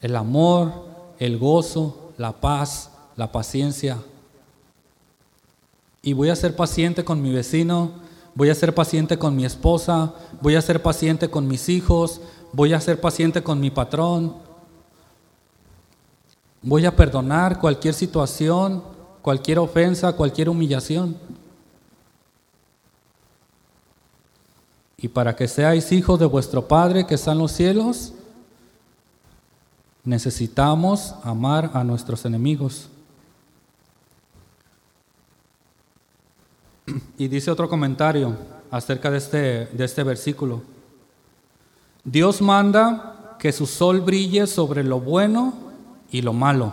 el 0.00 0.16
amor, 0.16 0.72
el 1.20 1.38
gozo, 1.38 2.10
la 2.18 2.32
paz, 2.32 2.90
la 3.14 3.30
paciencia. 3.30 3.98
Y 6.02 6.14
voy 6.14 6.30
a 6.30 6.36
ser 6.36 6.56
paciente 6.56 7.04
con 7.04 7.22
mi 7.22 7.32
vecino, 7.32 7.92
voy 8.34 8.50
a 8.50 8.54
ser 8.56 8.74
paciente 8.74 9.18
con 9.18 9.36
mi 9.36 9.44
esposa, 9.44 10.14
voy 10.40 10.56
a 10.56 10.62
ser 10.62 10.82
paciente 10.82 11.30
con 11.30 11.46
mis 11.46 11.68
hijos, 11.68 12.20
voy 12.52 12.72
a 12.72 12.80
ser 12.80 13.00
paciente 13.00 13.42
con 13.42 13.60
mi 13.60 13.70
patrón. 13.70 14.34
Voy 16.60 16.86
a 16.86 16.94
perdonar 16.94 17.60
cualquier 17.60 17.94
situación, 17.94 18.82
cualquier 19.22 19.60
ofensa, 19.60 20.12
cualquier 20.12 20.48
humillación. 20.48 21.16
Y 24.96 25.08
para 25.08 25.34
que 25.34 25.48
seáis 25.48 25.90
hijos 25.90 26.18
de 26.18 26.26
vuestro 26.26 26.66
Padre 26.68 27.06
que 27.06 27.16
está 27.16 27.32
en 27.32 27.38
los 27.38 27.52
cielos, 27.52 28.12
necesitamos 30.04 31.14
amar 31.24 31.70
a 31.74 31.82
nuestros 31.82 32.24
enemigos. 32.24 32.88
Y 37.18 37.28
dice 37.28 37.50
otro 37.50 37.68
comentario 37.68 38.36
acerca 38.70 39.10
de 39.10 39.18
este, 39.18 39.38
de 39.66 39.84
este 39.84 40.02
versículo. 40.02 40.62
Dios 42.04 42.40
manda 42.42 43.36
que 43.38 43.52
su 43.52 43.66
sol 43.66 44.00
brille 44.00 44.46
sobre 44.46 44.82
lo 44.82 45.00
bueno 45.00 45.54
y 46.10 46.22
lo 46.22 46.32
malo, 46.32 46.72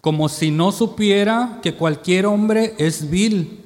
como 0.00 0.28
si 0.28 0.50
no 0.50 0.72
supiera 0.72 1.60
que 1.62 1.74
cualquier 1.74 2.26
hombre 2.26 2.74
es 2.78 3.08
vil 3.08 3.62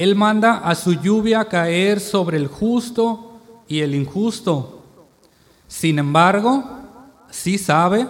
él 0.00 0.16
manda 0.16 0.56
a 0.56 0.74
su 0.76 0.94
lluvia 0.94 1.44
caer 1.44 2.00
sobre 2.00 2.38
el 2.38 2.46
justo 2.46 3.38
y 3.68 3.80
el 3.80 3.94
injusto. 3.94 4.80
Sin 5.68 5.98
embargo, 5.98 6.64
sí 7.28 7.58
sabe, 7.58 8.06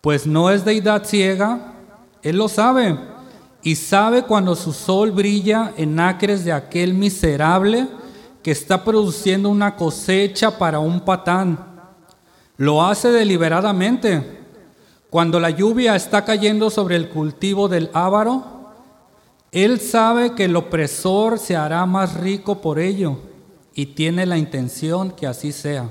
pues 0.00 0.26
no 0.26 0.48
es 0.48 0.64
deidad 0.64 1.04
ciega, 1.04 1.74
Él 2.22 2.38
lo 2.38 2.48
sabe 2.48 2.98
y 3.62 3.74
sabe 3.76 4.22
cuando 4.22 4.54
su 4.54 4.72
sol 4.72 5.10
brilla 5.10 5.72
en 5.76 5.98
acres 5.98 6.44
de 6.44 6.52
aquel 6.52 6.94
miserable 6.94 7.88
que 8.42 8.50
está 8.52 8.84
produciendo 8.84 9.48
una 9.48 9.76
cosecha 9.76 10.58
para 10.58 10.78
un 10.78 11.00
patán. 11.00 11.58
Lo 12.56 12.84
hace 12.84 13.10
deliberadamente. 13.10 14.38
Cuando 15.10 15.40
la 15.40 15.50
lluvia 15.50 15.96
está 15.96 16.24
cayendo 16.24 16.70
sobre 16.70 16.96
el 16.96 17.08
cultivo 17.08 17.68
del 17.68 17.90
ávaro, 17.94 18.44
él 19.50 19.80
sabe 19.80 20.34
que 20.34 20.44
el 20.44 20.56
opresor 20.56 21.38
se 21.38 21.56
hará 21.56 21.84
más 21.86 22.14
rico 22.14 22.60
por 22.60 22.78
ello 22.78 23.18
y 23.74 23.86
tiene 23.86 24.26
la 24.26 24.36
intención 24.36 25.10
que 25.12 25.26
así 25.26 25.52
sea. 25.52 25.90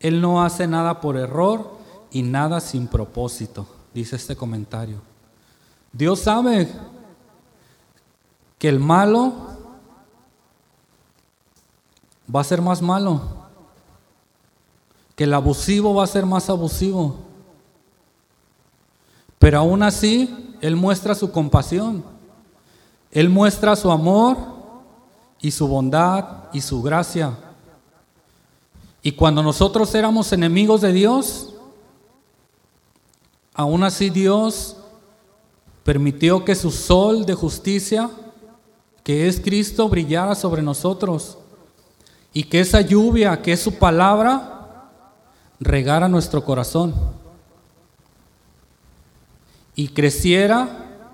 Él 0.00 0.20
no 0.20 0.42
hace 0.44 0.66
nada 0.66 1.00
por 1.00 1.16
error 1.16 1.78
y 2.10 2.22
nada 2.22 2.60
sin 2.60 2.86
propósito, 2.86 3.66
dice 3.94 4.16
este 4.16 4.36
comentario. 4.36 5.00
Dios 5.96 6.20
sabe 6.20 6.70
que 8.58 8.68
el 8.68 8.78
malo 8.78 9.32
va 12.34 12.40
a 12.42 12.44
ser 12.44 12.60
más 12.60 12.82
malo, 12.82 13.22
que 15.14 15.24
el 15.24 15.32
abusivo 15.32 15.94
va 15.94 16.04
a 16.04 16.06
ser 16.06 16.26
más 16.26 16.50
abusivo. 16.50 17.16
Pero 19.38 19.58
aún 19.58 19.82
así, 19.82 20.54
Él 20.60 20.76
muestra 20.76 21.14
su 21.14 21.32
compasión, 21.32 22.04
Él 23.10 23.30
muestra 23.30 23.74
su 23.74 23.90
amor 23.90 24.36
y 25.40 25.50
su 25.50 25.66
bondad 25.66 26.50
y 26.52 26.60
su 26.60 26.82
gracia. 26.82 27.38
Y 29.00 29.12
cuando 29.12 29.42
nosotros 29.42 29.94
éramos 29.94 30.30
enemigos 30.32 30.82
de 30.82 30.92
Dios, 30.92 31.54
aún 33.54 33.82
así 33.82 34.10
Dios 34.10 34.76
permitió 35.86 36.44
que 36.44 36.56
su 36.56 36.72
sol 36.72 37.24
de 37.24 37.34
justicia, 37.34 38.10
que 39.04 39.28
es 39.28 39.38
Cristo, 39.40 39.88
brillara 39.88 40.34
sobre 40.34 40.60
nosotros 40.60 41.38
y 42.32 42.42
que 42.42 42.58
esa 42.58 42.80
lluvia, 42.80 43.40
que 43.40 43.52
es 43.52 43.60
su 43.60 43.78
palabra, 43.78 44.90
regara 45.60 46.08
nuestro 46.08 46.44
corazón 46.44 46.92
y 49.76 49.86
creciera 49.86 51.12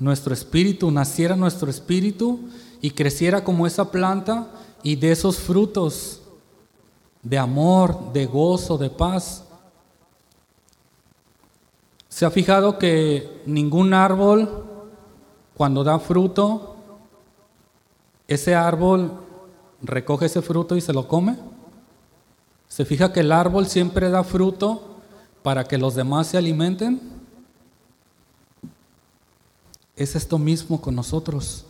nuestro 0.00 0.34
espíritu, 0.34 0.90
naciera 0.90 1.36
nuestro 1.36 1.70
espíritu 1.70 2.40
y 2.80 2.90
creciera 2.90 3.44
como 3.44 3.68
esa 3.68 3.92
planta 3.92 4.48
y 4.82 4.96
de 4.96 5.12
esos 5.12 5.38
frutos 5.38 6.22
de 7.22 7.38
amor, 7.38 8.12
de 8.12 8.26
gozo, 8.26 8.76
de 8.76 8.90
paz. 8.90 9.44
¿Se 12.12 12.26
ha 12.26 12.30
fijado 12.30 12.78
que 12.78 13.40
ningún 13.46 13.94
árbol, 13.94 14.66
cuando 15.54 15.82
da 15.82 15.98
fruto, 15.98 16.76
ese 18.28 18.54
árbol 18.54 19.12
recoge 19.80 20.26
ese 20.26 20.42
fruto 20.42 20.76
y 20.76 20.82
se 20.82 20.92
lo 20.92 21.08
come. 21.08 21.38
Se 22.68 22.84
fija 22.84 23.14
que 23.14 23.20
el 23.20 23.32
árbol 23.32 23.66
siempre 23.66 24.10
da 24.10 24.24
fruto 24.24 24.98
para 25.42 25.64
que 25.64 25.78
los 25.78 25.94
demás 25.94 26.26
se 26.26 26.36
alimenten. 26.36 27.00
Es 29.96 30.14
esto 30.14 30.38
mismo 30.38 30.82
con 30.82 30.94
nosotros. 30.94 31.64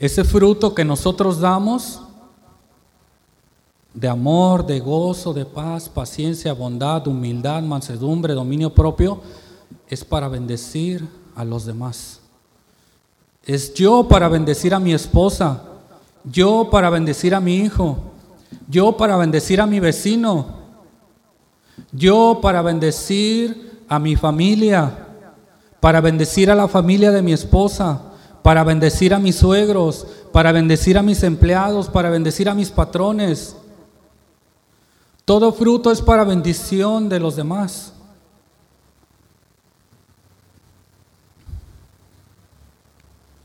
Ese 0.00 0.24
fruto 0.24 0.74
que 0.74 0.84
nosotros 0.84 1.38
damos 1.38 2.02
de 3.96 4.08
amor, 4.08 4.66
de 4.66 4.78
gozo, 4.78 5.32
de 5.32 5.46
paz, 5.46 5.88
paciencia, 5.88 6.52
bondad, 6.52 7.06
humildad, 7.08 7.62
mansedumbre, 7.62 8.34
dominio 8.34 8.74
propio, 8.74 9.22
es 9.88 10.04
para 10.04 10.28
bendecir 10.28 11.08
a 11.34 11.44
los 11.46 11.64
demás. 11.64 12.20
Es 13.42 13.72
yo 13.72 14.06
para 14.06 14.28
bendecir 14.28 14.74
a 14.74 14.78
mi 14.78 14.92
esposa, 14.92 15.62
yo 16.24 16.68
para 16.70 16.90
bendecir 16.90 17.34
a 17.34 17.40
mi 17.40 17.56
hijo, 17.56 17.96
yo 18.68 18.98
para 18.98 19.16
bendecir 19.16 19.62
a 19.62 19.66
mi 19.66 19.80
vecino, 19.80 20.46
yo 21.90 22.40
para 22.42 22.60
bendecir 22.60 23.80
a 23.88 23.98
mi 23.98 24.14
familia, 24.14 25.06
para 25.80 26.02
bendecir 26.02 26.50
a 26.50 26.54
la 26.54 26.68
familia 26.68 27.12
de 27.12 27.22
mi 27.22 27.32
esposa, 27.32 28.02
para 28.42 28.62
bendecir 28.62 29.14
a 29.14 29.18
mis 29.18 29.36
suegros, 29.36 30.06
para 30.32 30.52
bendecir 30.52 30.98
a 30.98 31.02
mis 31.02 31.22
empleados, 31.22 31.88
para 31.88 32.10
bendecir 32.10 32.50
a 32.50 32.54
mis 32.54 32.70
patrones. 32.70 33.56
Todo 35.26 35.52
fruto 35.52 35.90
es 35.90 36.00
para 36.00 36.22
bendición 36.22 37.08
de 37.08 37.18
los 37.18 37.34
demás. 37.34 37.92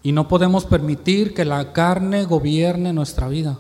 Y 0.03 0.11
no 0.11 0.27
podemos 0.27 0.63
permitir 0.65 1.33
que 1.33 1.43
la 1.43 1.73
carne 1.73 2.25
gobierne 2.25 2.93
nuestra 2.93 3.27
vida. 3.27 3.57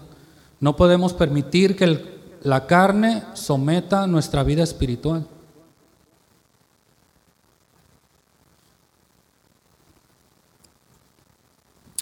No 0.59 0.75
podemos 0.75 1.13
permitir 1.13 1.75
que 1.75 2.19
la 2.43 2.67
carne 2.67 3.23
someta 3.33 4.05
nuestra 4.05 4.43
vida 4.43 4.61
espiritual. 4.61 5.27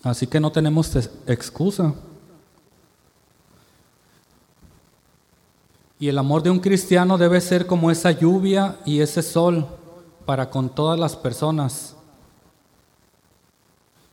Así 0.04 0.28
que 0.28 0.42
no 0.42 0.52
tenemos 0.52 0.94
excusa. 1.28 1.94
Y 6.00 6.08
el 6.08 6.18
amor 6.18 6.42
de 6.42 6.50
un 6.50 6.60
cristiano 6.60 7.18
debe 7.18 7.42
ser 7.42 7.68
como 7.68 7.92
esa 7.92 8.12
lluvia 8.12 8.78
y 8.86 9.02
ese 9.02 9.22
sol 9.22 9.68
para 10.26 10.50
con 10.50 10.70
todas 10.70 10.98
las 10.98 11.18
personas. 11.18 11.96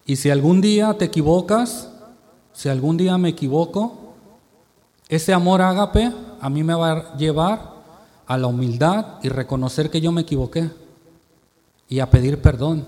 Y 0.04 0.16
si 0.16 0.30
algún 0.30 0.60
día 0.60 0.94
te 0.94 1.04
equivocas, 1.04 1.88
si 2.52 2.68
algún 2.68 2.96
día 2.96 3.16
me 3.18 3.28
equivoco, 3.28 4.14
ese 5.08 5.32
amor 5.32 5.62
ágape 5.62 6.12
a 6.40 6.50
mí 6.50 6.64
me 6.64 6.74
va 6.74 6.92
a 6.92 7.16
llevar 7.16 7.76
a 8.26 8.36
la 8.36 8.48
humildad 8.48 9.18
y 9.22 9.28
reconocer 9.28 9.88
que 9.88 10.00
yo 10.00 10.10
me 10.10 10.22
equivoqué 10.22 10.70
y 11.88 12.00
a 12.00 12.10
pedir 12.10 12.42
perdón. 12.42 12.84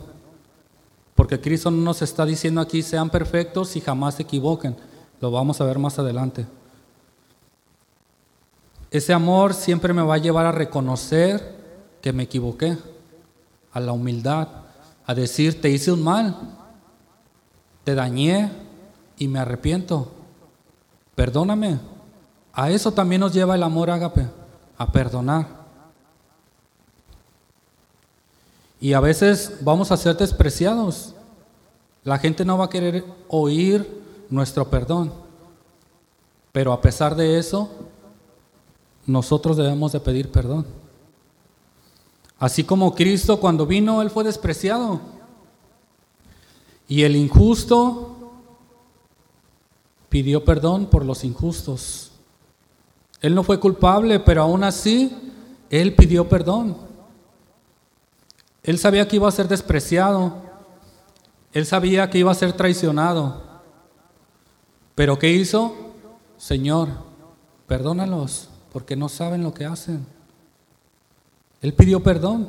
Porque 1.14 1.40
Cristo 1.40 1.70
no 1.70 1.82
nos 1.82 2.02
está 2.02 2.24
diciendo 2.24 2.60
aquí 2.60 2.82
sean 2.82 3.10
perfectos 3.10 3.76
y 3.76 3.80
jamás 3.80 4.16
se 4.16 4.22
equivoquen. 4.24 4.76
Lo 5.20 5.30
vamos 5.30 5.60
a 5.60 5.64
ver 5.64 5.78
más 5.78 5.98
adelante. 5.98 6.46
Ese 8.90 9.12
amor 9.12 9.54
siempre 9.54 9.92
me 9.92 10.02
va 10.02 10.14
a 10.14 10.18
llevar 10.18 10.46
a 10.46 10.52
reconocer 10.52 11.56
que 12.00 12.12
me 12.12 12.24
equivoqué, 12.24 12.78
a 13.72 13.80
la 13.80 13.92
humildad, 13.92 14.48
a 15.06 15.14
decir, 15.14 15.60
te 15.60 15.70
hice 15.70 15.92
un 15.92 16.02
mal, 16.02 16.34
te 17.84 17.94
dañé 17.94 18.50
y 19.18 19.28
me 19.28 19.38
arrepiento. 19.38 20.12
Perdóname. 21.14 21.78
A 22.52 22.70
eso 22.70 22.92
también 22.92 23.20
nos 23.20 23.32
lleva 23.32 23.54
el 23.54 23.62
amor 23.62 23.90
ágape, 23.90 24.26
a 24.76 24.90
perdonar. 24.90 25.46
Y 28.80 28.92
a 28.92 29.00
veces 29.00 29.58
vamos 29.60 29.90
a 29.90 29.96
ser 29.96 30.16
despreciados. 30.16 31.14
La 32.04 32.18
gente 32.18 32.44
no 32.44 32.56
va 32.56 32.66
a 32.66 32.70
querer 32.70 33.04
oír 33.28 34.02
nuestro 34.30 34.68
perdón. 34.70 35.12
Pero 36.52 36.72
a 36.72 36.80
pesar 36.80 37.16
de 37.16 37.38
eso, 37.38 37.70
nosotros 39.08 39.56
debemos 39.56 39.92
de 39.92 40.00
pedir 40.00 40.30
perdón. 40.30 40.66
Así 42.38 42.62
como 42.62 42.94
Cristo 42.94 43.40
cuando 43.40 43.66
vino, 43.66 44.02
Él 44.02 44.10
fue 44.10 44.22
despreciado. 44.22 45.00
Y 46.86 47.02
el 47.02 47.16
injusto 47.16 48.32
pidió 50.10 50.44
perdón 50.44 50.86
por 50.86 51.06
los 51.06 51.24
injustos. 51.24 52.12
Él 53.22 53.34
no 53.34 53.42
fue 53.42 53.58
culpable, 53.58 54.20
pero 54.20 54.42
aún 54.42 54.62
así, 54.62 55.32
él 55.70 55.94
pidió 55.94 56.28
perdón. 56.28 56.76
Él 58.62 58.78
sabía 58.78 59.08
que 59.08 59.16
iba 59.16 59.28
a 59.28 59.32
ser 59.32 59.48
despreciado. 59.48 60.34
Él 61.52 61.66
sabía 61.66 62.10
que 62.10 62.18
iba 62.18 62.30
a 62.30 62.34
ser 62.34 62.52
traicionado. 62.52 63.42
Pero 64.94 65.18
¿qué 65.18 65.32
hizo? 65.32 65.74
Señor, 66.36 66.88
perdónalos 67.66 68.50
porque 68.72 68.96
no 68.96 69.08
saben 69.08 69.42
lo 69.42 69.54
que 69.54 69.64
hacen. 69.64 70.06
Él 71.60 71.72
pidió 71.74 72.02
perdón. 72.02 72.48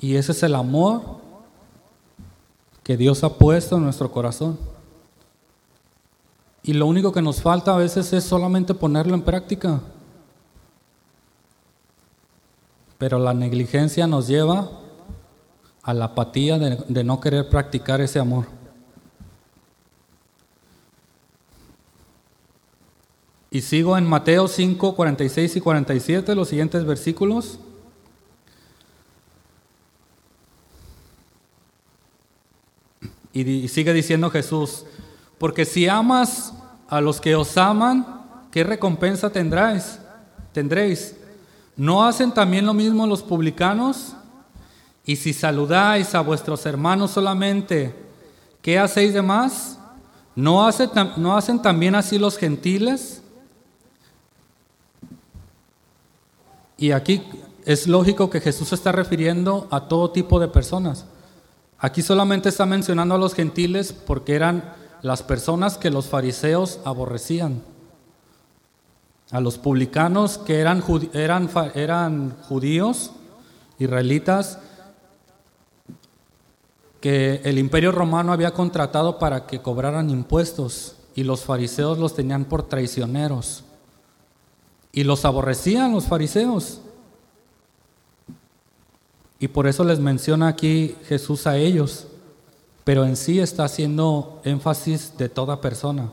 Y 0.00 0.14
ese 0.16 0.32
es 0.32 0.42
el 0.42 0.54
amor 0.54 1.02
que 2.82 2.96
Dios 2.96 3.22
ha 3.24 3.34
puesto 3.34 3.76
en 3.76 3.84
nuestro 3.84 4.10
corazón. 4.10 4.58
Y 6.62 6.72
lo 6.72 6.86
único 6.86 7.12
que 7.12 7.22
nos 7.22 7.40
falta 7.40 7.74
a 7.74 7.78
veces 7.78 8.12
es 8.12 8.24
solamente 8.24 8.74
ponerlo 8.74 9.14
en 9.14 9.22
práctica. 9.22 9.80
Pero 12.98 13.18
la 13.18 13.32
negligencia 13.32 14.06
nos 14.06 14.26
lleva 14.26 14.70
a 15.82 15.94
la 15.94 16.06
apatía 16.06 16.58
de, 16.58 17.04
no 17.04 17.20
querer 17.20 17.48
practicar 17.48 18.00
ese 18.00 18.18
amor. 18.18 18.46
Y 23.50 23.62
sigo 23.62 23.96
en 23.96 24.06
Mateo 24.06 24.46
5, 24.46 24.94
46 24.94 25.56
y 25.56 25.60
47, 25.60 26.34
los 26.34 26.48
siguientes 26.48 26.84
versículos. 26.84 27.58
Y 33.32 33.68
sigue 33.68 33.92
diciendo 33.92 34.30
Jesús, 34.30 34.84
porque 35.38 35.64
si 35.64 35.88
amas 35.88 36.52
a 36.88 37.00
los 37.00 37.20
que 37.20 37.36
os 37.36 37.56
aman, 37.56 38.22
¿qué 38.50 38.64
recompensa 38.64 39.30
tendráis? 39.30 39.98
Tendréis. 40.52 41.16
¿No 41.76 42.04
hacen 42.04 42.32
también 42.32 42.66
lo 42.66 42.74
mismo 42.74 43.06
los 43.06 43.22
publicanos? 43.22 44.14
Y 45.06 45.16
si 45.16 45.32
saludáis 45.32 46.14
a 46.14 46.20
vuestros 46.20 46.66
hermanos 46.66 47.12
solamente, 47.12 47.94
¿qué 48.60 48.78
hacéis 48.78 49.14
de 49.14 49.22
más? 49.22 49.78
¿No, 50.34 50.66
hacen, 50.66 50.90
¿No 51.16 51.36
hacen 51.36 51.62
también 51.62 51.94
así 51.94 52.18
los 52.18 52.36
gentiles? 52.36 53.22
Y 56.78 56.92
aquí 56.92 57.22
es 57.66 57.86
lógico 57.86 58.30
que 58.30 58.40
Jesús 58.40 58.68
se 58.68 58.76
está 58.76 58.92
refiriendo 58.92 59.66
a 59.70 59.88
todo 59.88 60.12
tipo 60.12 60.40
de 60.40 60.48
personas. 60.48 61.04
Aquí 61.78 62.02
solamente 62.02 62.48
está 62.48 62.64
mencionando 62.64 63.16
a 63.16 63.18
los 63.18 63.34
gentiles 63.34 63.92
porque 63.92 64.34
eran 64.34 64.72
las 65.02 65.22
personas 65.22 65.76
que 65.76 65.90
los 65.90 66.06
fariseos 66.06 66.80
aborrecían. 66.84 67.62
A 69.30 69.40
los 69.40 69.58
publicanos 69.58 70.38
que 70.38 70.60
eran, 70.60 70.82
eran, 71.12 71.50
eran 71.74 72.36
judíos, 72.48 73.10
israelitas, 73.78 74.60
que 77.00 77.40
el 77.44 77.58
imperio 77.58 77.92
romano 77.92 78.32
había 78.32 78.52
contratado 78.52 79.18
para 79.18 79.46
que 79.46 79.60
cobraran 79.60 80.10
impuestos 80.10 80.96
y 81.14 81.24
los 81.24 81.44
fariseos 81.44 81.98
los 81.98 82.14
tenían 82.14 82.44
por 82.44 82.62
traicioneros. 82.62 83.64
Y 84.98 85.04
los 85.04 85.24
aborrecían 85.24 85.92
los 85.92 86.06
fariseos. 86.06 86.80
Y 89.38 89.46
por 89.46 89.68
eso 89.68 89.84
les 89.84 90.00
menciona 90.00 90.48
aquí 90.48 90.96
Jesús 91.04 91.46
a 91.46 91.56
ellos, 91.56 92.08
pero 92.82 93.04
en 93.04 93.14
sí 93.14 93.38
está 93.38 93.62
haciendo 93.62 94.40
énfasis 94.42 95.16
de 95.16 95.28
toda 95.28 95.60
persona. 95.60 96.10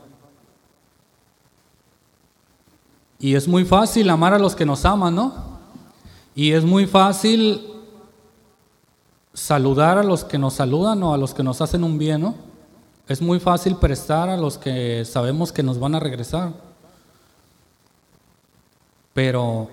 Y 3.18 3.34
es 3.34 3.48
muy 3.48 3.64
fácil 3.64 4.08
amar 4.08 4.34
a 4.34 4.38
los 4.38 4.54
que 4.54 4.64
nos 4.64 4.84
aman, 4.84 5.16
¿no? 5.16 5.34
Y 6.36 6.52
es 6.52 6.64
muy 6.64 6.86
fácil 6.86 7.66
saludar 9.34 9.98
a 9.98 10.04
los 10.04 10.22
que 10.22 10.38
nos 10.38 10.54
saludan 10.54 11.02
o 11.02 11.12
a 11.12 11.18
los 11.18 11.34
que 11.34 11.42
nos 11.42 11.60
hacen 11.60 11.82
un 11.82 11.98
bien, 11.98 12.20
¿no? 12.20 12.36
Es 13.08 13.20
muy 13.20 13.40
fácil 13.40 13.74
prestar 13.78 14.28
a 14.28 14.36
los 14.36 14.56
que 14.56 15.04
sabemos 15.04 15.50
que 15.50 15.64
nos 15.64 15.80
van 15.80 15.96
a 15.96 15.98
regresar. 15.98 16.52
Pero 19.16 19.70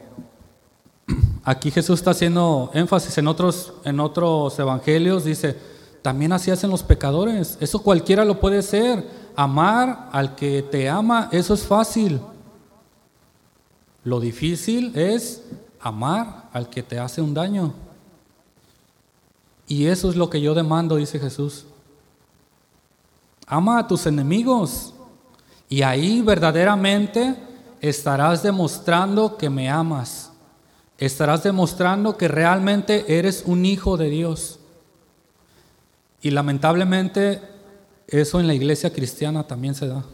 aquí 1.43 1.69
Jesús 1.69 1.99
está 1.99 2.11
haciendo 2.11 2.71
énfasis 2.73 3.17
en 3.17 3.27
otros, 3.27 3.73
en 3.83 3.99
otros 3.99 4.57
evangelios, 4.57 5.25
dice, 5.25 5.57
también 6.01 6.31
así 6.31 6.49
hacen 6.49 6.69
los 6.69 6.81
pecadores. 6.81 7.57
Eso 7.59 7.83
cualquiera 7.83 8.23
lo 8.23 8.39
puede 8.39 8.61
ser. 8.61 9.05
Amar 9.35 10.07
al 10.13 10.35
que 10.35 10.61
te 10.61 10.87
ama, 10.87 11.27
eso 11.33 11.55
es 11.55 11.65
fácil. 11.65 12.21
Lo 14.05 14.21
difícil 14.21 14.97
es 14.97 15.43
amar 15.81 16.47
al 16.53 16.69
que 16.69 16.81
te 16.81 16.97
hace 16.97 17.21
un 17.21 17.33
daño. 17.33 17.73
Y 19.67 19.87
eso 19.87 20.09
es 20.09 20.15
lo 20.15 20.29
que 20.29 20.39
yo 20.39 20.53
demando, 20.53 20.95
dice 20.95 21.19
Jesús. 21.19 21.65
Ama 23.45 23.79
a 23.79 23.87
tus 23.89 24.05
enemigos 24.05 24.93
y 25.67 25.81
ahí 25.81 26.21
verdaderamente 26.21 27.51
estarás 27.83 28.41
demostrando 28.41 29.37
que 29.37 29.49
me 29.49 29.69
amas. 29.69 30.31
Estarás 30.97 31.43
demostrando 31.43 32.17
que 32.17 32.29
realmente 32.29 33.17
eres 33.19 33.43
un 33.45 33.65
hijo 33.65 33.97
de 33.97 34.09
Dios. 34.09 34.59
Y 36.21 36.31
lamentablemente 36.31 37.41
eso 38.07 38.39
en 38.39 38.47
la 38.47 38.53
iglesia 38.53 38.93
cristiana 38.93 39.45
también 39.45 39.75
se 39.75 39.87
da. 39.87 40.05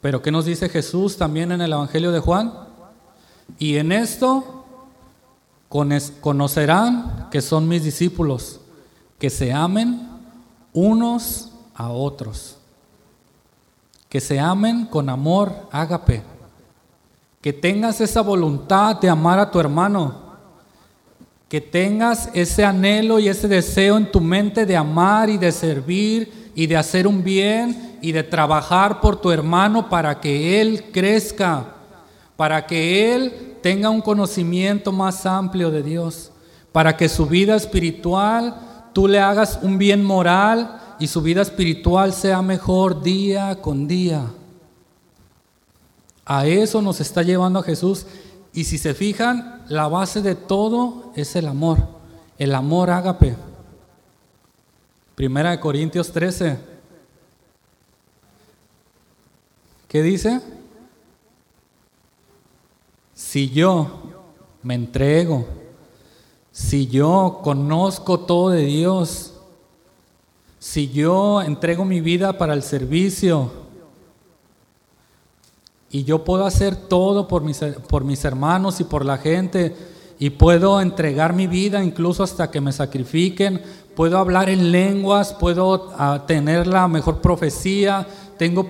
Pero 0.00 0.22
¿qué 0.22 0.30
nos 0.30 0.46
dice 0.46 0.70
Jesús 0.70 1.18
también 1.18 1.52
en 1.52 1.60
el 1.60 1.74
Evangelio 1.74 2.10
de 2.10 2.20
Juan? 2.20 2.54
Y 3.58 3.76
en 3.76 3.92
esto 3.92 4.64
conocerán 5.68 7.28
que 7.30 7.42
son 7.42 7.68
mis 7.68 7.84
discípulos, 7.84 8.60
que 9.18 9.28
se 9.28 9.52
amen 9.52 10.08
unos 10.72 11.50
a 11.74 11.90
otros, 11.90 12.56
que 14.10 14.20
se 14.20 14.40
amen 14.40 14.86
con 14.86 15.08
amor 15.08 15.68
ágape, 15.70 16.22
que 17.40 17.52
tengas 17.52 18.00
esa 18.00 18.20
voluntad 18.20 18.96
de 18.96 19.08
amar 19.08 19.38
a 19.38 19.50
tu 19.50 19.60
hermano, 19.60 20.30
que 21.48 21.60
tengas 21.60 22.28
ese 22.34 22.64
anhelo 22.64 23.20
y 23.20 23.28
ese 23.28 23.46
deseo 23.46 23.96
en 23.96 24.10
tu 24.10 24.20
mente 24.20 24.66
de 24.66 24.76
amar 24.76 25.30
y 25.30 25.38
de 25.38 25.52
servir 25.52 26.50
y 26.56 26.66
de 26.66 26.76
hacer 26.76 27.06
un 27.06 27.22
bien 27.22 27.98
y 28.02 28.10
de 28.10 28.24
trabajar 28.24 29.00
por 29.00 29.20
tu 29.20 29.30
hermano 29.30 29.88
para 29.88 30.20
que 30.20 30.60
él 30.60 30.90
crezca, 30.92 31.66
para 32.36 32.66
que 32.66 33.14
él 33.14 33.58
tenga 33.62 33.90
un 33.90 34.00
conocimiento 34.00 34.90
más 34.90 35.24
amplio 35.24 35.70
de 35.70 35.84
Dios, 35.84 36.32
para 36.72 36.96
que 36.96 37.08
su 37.08 37.26
vida 37.26 37.54
espiritual 37.54 38.56
tú 38.92 39.06
le 39.06 39.20
hagas 39.20 39.60
un 39.62 39.78
bien 39.78 40.04
moral 40.04 40.79
y 41.00 41.06
su 41.06 41.22
vida 41.22 41.40
espiritual 41.40 42.12
sea 42.12 42.42
mejor 42.42 43.02
día 43.02 43.60
con 43.62 43.88
día. 43.88 44.26
A 46.26 46.46
eso 46.46 46.82
nos 46.82 47.00
está 47.00 47.22
llevando 47.22 47.58
a 47.58 47.62
Jesús. 47.62 48.06
Y 48.52 48.64
si 48.64 48.76
se 48.76 48.92
fijan, 48.92 49.64
la 49.68 49.88
base 49.88 50.20
de 50.20 50.34
todo 50.34 51.10
es 51.16 51.34
el 51.36 51.48
amor, 51.48 51.78
el 52.38 52.54
amor 52.54 52.90
ágape. 52.90 53.34
Primera 55.14 55.52
de 55.52 55.60
Corintios 55.60 56.12
13. 56.12 56.58
¿Qué 59.88 60.02
dice? 60.02 60.40
Si 63.14 63.48
yo 63.48 64.02
me 64.62 64.74
entrego, 64.74 65.46
si 66.52 66.88
yo 66.88 67.40
conozco 67.42 68.20
todo 68.20 68.50
de 68.50 68.66
Dios, 68.66 69.39
si 70.60 70.90
yo 70.90 71.40
entrego 71.40 71.86
mi 71.86 72.02
vida 72.02 72.36
para 72.36 72.52
el 72.52 72.62
servicio 72.62 73.50
y 75.90 76.04
yo 76.04 76.22
puedo 76.22 76.44
hacer 76.44 76.76
todo 76.76 77.26
por 77.26 77.42
mis, 77.42 77.60
por 77.88 78.04
mis 78.04 78.22
hermanos 78.26 78.78
y 78.78 78.84
por 78.84 79.06
la 79.06 79.16
gente 79.16 79.74
y 80.18 80.28
puedo 80.28 80.82
entregar 80.82 81.32
mi 81.32 81.46
vida 81.46 81.82
incluso 81.82 82.22
hasta 82.22 82.50
que 82.50 82.60
me 82.60 82.72
sacrifiquen, 82.72 83.62
puedo 83.96 84.18
hablar 84.18 84.50
en 84.50 84.70
lenguas, 84.70 85.32
puedo 85.32 85.94
ah, 85.96 86.24
tener 86.26 86.66
la 86.66 86.86
mejor 86.88 87.22
profecía, 87.22 88.06
tengo 88.36 88.68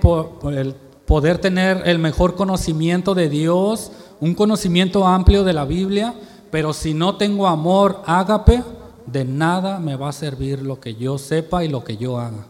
el 0.49 0.73
poder 1.05 1.39
tener 1.39 1.83
el 1.85 1.99
mejor 1.99 2.35
conocimiento 2.35 3.13
de 3.13 3.27
Dios, 3.27 3.91
un 4.21 4.33
conocimiento 4.33 5.05
amplio 5.05 5.43
de 5.43 5.51
la 5.51 5.65
Biblia, 5.65 6.13
pero 6.51 6.71
si 6.71 6.93
no 6.93 7.17
tengo 7.17 7.47
amor 7.47 8.01
ágape, 8.05 8.63
de 9.05 9.25
nada 9.25 9.79
me 9.79 9.95
va 9.95 10.09
a 10.09 10.13
servir 10.13 10.61
lo 10.61 10.79
que 10.79 10.95
yo 10.95 11.17
sepa 11.17 11.63
y 11.63 11.67
lo 11.67 11.83
que 11.83 11.97
yo 11.97 12.19
haga. 12.19 12.45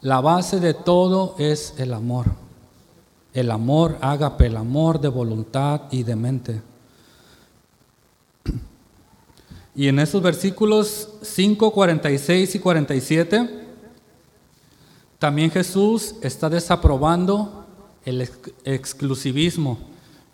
La 0.00 0.20
base 0.20 0.60
de 0.60 0.74
todo 0.74 1.34
es 1.38 1.74
el 1.78 1.92
amor. 1.92 2.26
El 3.32 3.50
amor 3.50 3.98
ágape, 4.00 4.46
el 4.46 4.56
amor 4.56 5.00
de 5.00 5.08
voluntad 5.08 5.82
y 5.90 6.02
de 6.02 6.16
mente. 6.16 6.62
Y 9.74 9.88
en 9.88 9.98
esos 9.98 10.22
versículos 10.22 11.10
5, 11.22 11.70
46 11.70 12.54
y 12.54 12.58
47, 12.58 13.66
también 15.18 15.50
Jesús 15.50 16.14
está 16.22 16.48
desaprobando 16.48 17.66
el 18.04 18.28
exclusivismo 18.64 19.78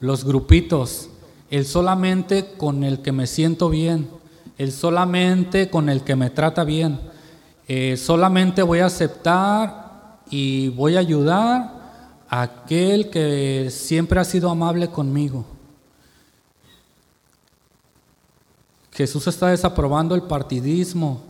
los 0.03 0.25
grupitos, 0.25 1.09
el 1.49 1.65
solamente 1.65 2.55
con 2.59 2.83
el 2.83 3.03
que 3.03 3.13
me 3.13 3.29
siento 3.29 3.71
bien, 3.71 4.09
el 4.59 4.73
solamente 4.73 5.71
con 5.71 5.89
el 5.89 6.03
que 6.03 6.17
me 6.17 6.31
trata 6.31 6.65
bien, 6.65 7.01
eh, 7.69 7.97
solamente 7.97 8.63
voy 8.63 8.81
a 8.81 8.87
aceptar 8.87 10.21
y 10.31 10.69
voy 10.69 10.97
a 10.97 11.01
ayudar 11.01 11.83
a 12.29 12.43
aquel 12.43 13.11
que 13.11 13.69
siempre 13.71 14.21
ha 14.21 14.25
sido 14.25 14.51
amable 14.51 14.89
conmigo. 14.89 15.45
Jesús 18.93 19.27
está 19.27 19.49
desaprobando 19.49 20.15
el 20.15 20.23
partidismo. 20.23 21.23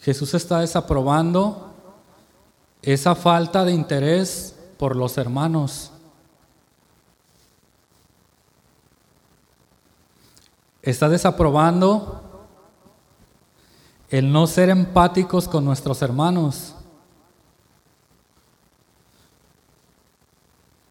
Jesús 0.00 0.34
está 0.34 0.58
desaprobando 0.58 1.72
esa 2.82 3.14
falta 3.14 3.64
de 3.64 3.72
interés 3.72 4.56
por 4.76 4.96
los 4.96 5.16
hermanos. 5.16 5.91
Está 10.82 11.08
desaprobando 11.08 12.22
el 14.10 14.32
no 14.32 14.46
ser 14.46 14.68
empáticos 14.68 15.48
con 15.48 15.64
nuestros 15.64 16.02
hermanos. 16.02 16.74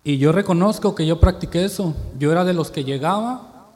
Y 0.03 0.17
yo 0.17 0.31
reconozco 0.31 0.95
que 0.95 1.05
yo 1.05 1.19
practiqué 1.19 1.65
eso. 1.65 1.93
Yo 2.17 2.31
era 2.31 2.43
de 2.43 2.53
los 2.53 2.71
que 2.71 2.83
llegaba, 2.83 3.67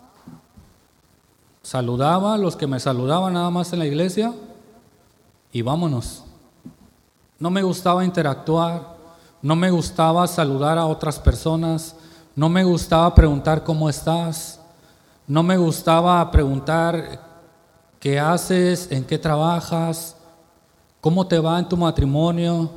saludaba 1.61 2.38
los 2.38 2.55
que 2.55 2.66
me 2.66 2.80
saludaban 2.80 3.34
nada 3.34 3.49
más 3.49 3.74
en 3.74 3.80
la 3.80 3.86
iglesia 3.86 4.34
y 5.51 5.61
vámonos. 5.61 6.24
No 7.38 7.49
me 7.49 7.61
gustaba 7.61 8.05
interactuar, 8.05 8.95
no 9.41 9.55
me 9.55 9.70
gustaba 9.70 10.26
saludar 10.28 10.78
a 10.78 10.86
otras 10.86 11.20
personas, 11.20 11.95
no 12.36 12.49
me 12.49 12.63
gustaba 12.63 13.13
preguntar 13.13 13.63
cómo 13.63 13.89
estás, 13.89 14.59
no 15.28 15.43
me 15.43 15.57
gustaba 15.57 16.30
preguntar 16.32 17.21
qué 17.99 18.19
haces, 18.19 18.91
en 18.91 19.03
qué 19.03 19.17
trabajas, 19.17 20.15
cómo 21.01 21.28
te 21.28 21.39
va 21.39 21.57
en 21.59 21.67
tu 21.67 21.78
matrimonio, 21.78 22.69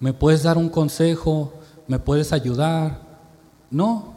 me 0.00 0.12
puedes 0.12 0.42
dar 0.42 0.56
un 0.56 0.68
consejo, 0.68 1.52
me 1.86 1.98
puedes 1.98 2.32
ayudar. 2.32 3.00
No, 3.70 4.14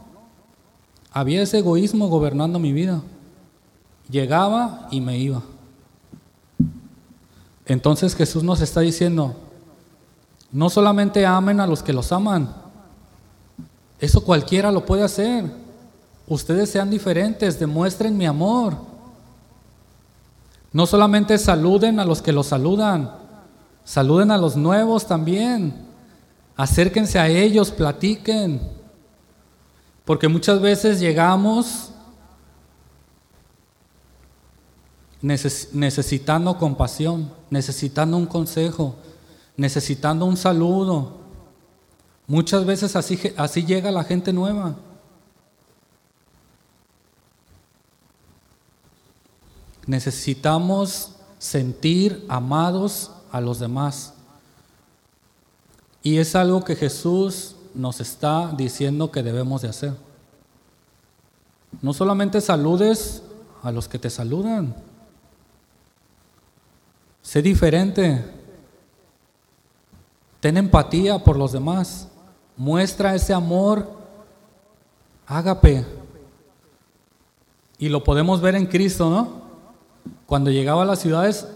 había 1.10 1.42
ese 1.42 1.58
egoísmo 1.58 2.08
gobernando 2.08 2.58
mi 2.58 2.72
vida. 2.72 3.02
Llegaba 4.10 4.88
y 4.90 5.00
me 5.00 5.18
iba. 5.18 5.42
Entonces 7.66 8.14
Jesús 8.14 8.42
nos 8.42 8.62
está 8.62 8.80
diciendo, 8.80 9.34
no 10.50 10.70
solamente 10.70 11.26
amen 11.26 11.60
a 11.60 11.66
los 11.66 11.82
que 11.82 11.92
los 11.92 12.10
aman, 12.12 12.54
eso 14.00 14.24
cualquiera 14.24 14.72
lo 14.72 14.86
puede 14.86 15.02
hacer. 15.02 15.67
Ustedes 16.28 16.70
sean 16.70 16.90
diferentes, 16.90 17.58
demuestren 17.58 18.16
mi 18.16 18.26
amor. 18.26 18.76
No 20.72 20.86
solamente 20.86 21.38
saluden 21.38 21.98
a 21.98 22.04
los 22.04 22.20
que 22.20 22.32
los 22.32 22.48
saludan, 22.48 23.10
saluden 23.84 24.30
a 24.30 24.36
los 24.36 24.54
nuevos 24.54 25.06
también. 25.06 25.86
Acérquense 26.56 27.18
a 27.18 27.28
ellos, 27.28 27.70
platiquen. 27.70 28.60
Porque 30.04 30.28
muchas 30.28 30.60
veces 30.60 31.00
llegamos 31.00 31.92
necesitando 35.22 36.58
compasión, 36.58 37.32
necesitando 37.50 38.16
un 38.16 38.26
consejo, 38.26 38.94
necesitando 39.56 40.26
un 40.26 40.36
saludo. 40.36 41.18
Muchas 42.26 42.66
veces 42.66 42.94
así, 42.96 43.18
así 43.36 43.64
llega 43.64 43.90
la 43.90 44.04
gente 44.04 44.32
nueva. 44.32 44.76
Necesitamos 49.88 51.12
sentir 51.38 52.26
amados 52.28 53.10
a 53.32 53.40
los 53.40 53.58
demás. 53.58 54.12
Y 56.02 56.18
es 56.18 56.36
algo 56.36 56.62
que 56.62 56.76
Jesús 56.76 57.56
nos 57.74 57.98
está 58.00 58.52
diciendo 58.54 59.10
que 59.10 59.22
debemos 59.22 59.62
de 59.62 59.68
hacer. 59.68 59.94
No 61.80 61.94
solamente 61.94 62.42
saludes 62.42 63.22
a 63.62 63.72
los 63.72 63.88
que 63.88 63.98
te 63.98 64.10
saludan. 64.10 64.76
Sé 67.22 67.40
diferente. 67.40 68.22
Ten 70.40 70.58
empatía 70.58 71.18
por 71.18 71.38
los 71.38 71.52
demás. 71.52 72.08
Muestra 72.58 73.14
ese 73.14 73.32
amor. 73.32 73.90
Ágape. 75.26 75.86
Y 77.78 77.88
lo 77.88 78.04
podemos 78.04 78.42
ver 78.42 78.54
en 78.54 78.66
Cristo, 78.66 79.08
¿no? 79.08 79.47
Cuando 80.26 80.50
llegaba 80.50 80.82
a 80.82 80.86
las 80.86 80.98
ciudades, 80.98 81.46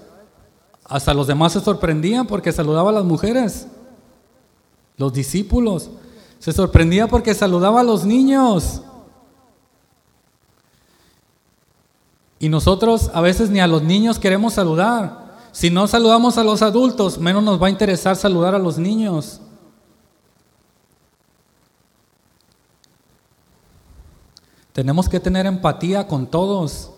hasta 0.85 1.15
los 1.15 1.27
demás 1.27 1.53
se 1.53 1.61
sorprendían 1.61 2.27
porque 2.27 2.53
saludaba 2.53 2.91
a 2.91 2.95
las 2.95 3.05
mujeres. 3.05 3.67
Los 4.97 5.13
discípulos. 5.13 5.91
Se 6.39 6.53
sorprendía 6.53 7.07
porque 7.09 7.35
saludaba 7.35 7.81
a 7.81 7.85
los 7.85 8.05
niños. 8.05 8.83
Y 12.39 12.49
nosotros 12.49 13.11
a 13.15 13.21
veces 13.21 13.51
ni 13.51 13.61
a 13.61 13.67
los 13.69 13.83
niños 13.83 14.19
queremos 14.19 14.55
saludar. 14.55 15.37
Si 15.53 15.71
no 15.71 15.87
saludamos 15.87 16.39
a 16.39 16.45
los 16.45 16.63
adultos, 16.63 17.19
menos 17.19 17.43
nos 17.43 17.63
va 17.63 17.67
a 17.67 17.71
interesar 17.71 18.17
saludar 18.17 18.55
a 18.55 18.59
los 18.59 18.79
niños. 18.79 19.41
Tenemos 24.73 25.09
que 25.09 25.21
tener 25.21 25.47
empatía 25.47 26.09
con 26.09 26.27
todos. 26.27 26.92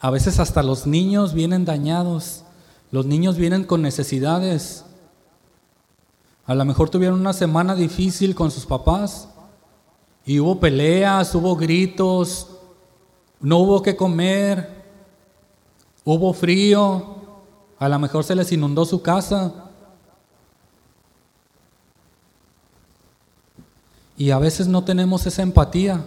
A 0.00 0.10
veces 0.10 0.38
hasta 0.38 0.62
los 0.62 0.86
niños 0.86 1.34
vienen 1.34 1.64
dañados. 1.64 2.44
Los 2.90 3.06
niños 3.06 3.36
vienen 3.36 3.64
con 3.64 3.82
necesidades. 3.82 4.84
A 6.46 6.54
lo 6.54 6.64
mejor 6.64 6.88
tuvieron 6.90 7.20
una 7.20 7.32
semana 7.32 7.74
difícil 7.74 8.34
con 8.34 8.50
sus 8.50 8.64
papás 8.64 9.28
y 10.24 10.40
hubo 10.40 10.60
peleas, 10.60 11.34
hubo 11.34 11.56
gritos, 11.56 12.48
no 13.40 13.58
hubo 13.58 13.82
que 13.82 13.96
comer, 13.96 14.78
Hubo 16.10 16.32
frío, 16.32 17.16
a 17.78 17.86
lo 17.86 17.98
mejor 17.98 18.24
se 18.24 18.34
les 18.34 18.50
inundó 18.50 18.86
su 18.86 19.02
casa. 19.02 19.52
Y 24.16 24.30
a 24.30 24.38
veces 24.38 24.68
no 24.68 24.82
tenemos 24.84 25.26
esa 25.26 25.42
empatía. 25.42 26.02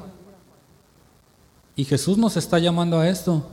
Y 1.76 1.86
Jesús 1.86 2.18
nos 2.18 2.36
está 2.36 2.58
llamando 2.58 3.00
a 3.00 3.08
esto. 3.08 3.46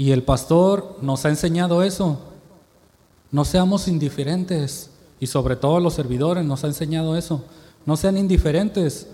Y 0.00 0.12
el 0.12 0.22
pastor 0.22 0.96
nos 1.02 1.26
ha 1.26 1.28
enseñado 1.28 1.82
eso. 1.82 2.18
No 3.30 3.44
seamos 3.44 3.86
indiferentes. 3.86 4.88
Y 5.20 5.26
sobre 5.26 5.56
todo 5.56 5.78
los 5.78 5.92
servidores 5.92 6.42
nos 6.42 6.64
ha 6.64 6.68
enseñado 6.68 7.18
eso. 7.18 7.44
No 7.84 7.98
sean 7.98 8.16
indiferentes. 8.16 9.08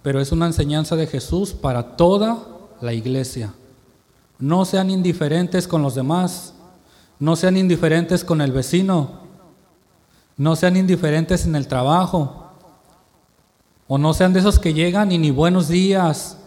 Pero 0.00 0.22
es 0.22 0.32
una 0.32 0.46
enseñanza 0.46 0.96
de 0.96 1.06
Jesús 1.06 1.52
para 1.52 1.98
toda 1.98 2.38
la 2.80 2.94
iglesia. 2.94 3.52
No 4.38 4.64
sean 4.64 4.88
indiferentes 4.88 5.68
con 5.68 5.82
los 5.82 5.94
demás. 5.94 6.54
No 7.18 7.36
sean 7.36 7.58
indiferentes 7.58 8.24
con 8.24 8.40
el 8.40 8.52
vecino. 8.52 9.10
No 10.38 10.56
sean 10.56 10.78
indiferentes 10.78 11.44
en 11.44 11.56
el 11.56 11.68
trabajo. 11.68 12.46
O 13.86 13.98
no 13.98 14.14
sean 14.14 14.32
de 14.32 14.40
esos 14.40 14.58
que 14.58 14.72
llegan 14.72 15.12
y 15.12 15.18
ni 15.18 15.30
buenos 15.30 15.68
días. 15.68 16.38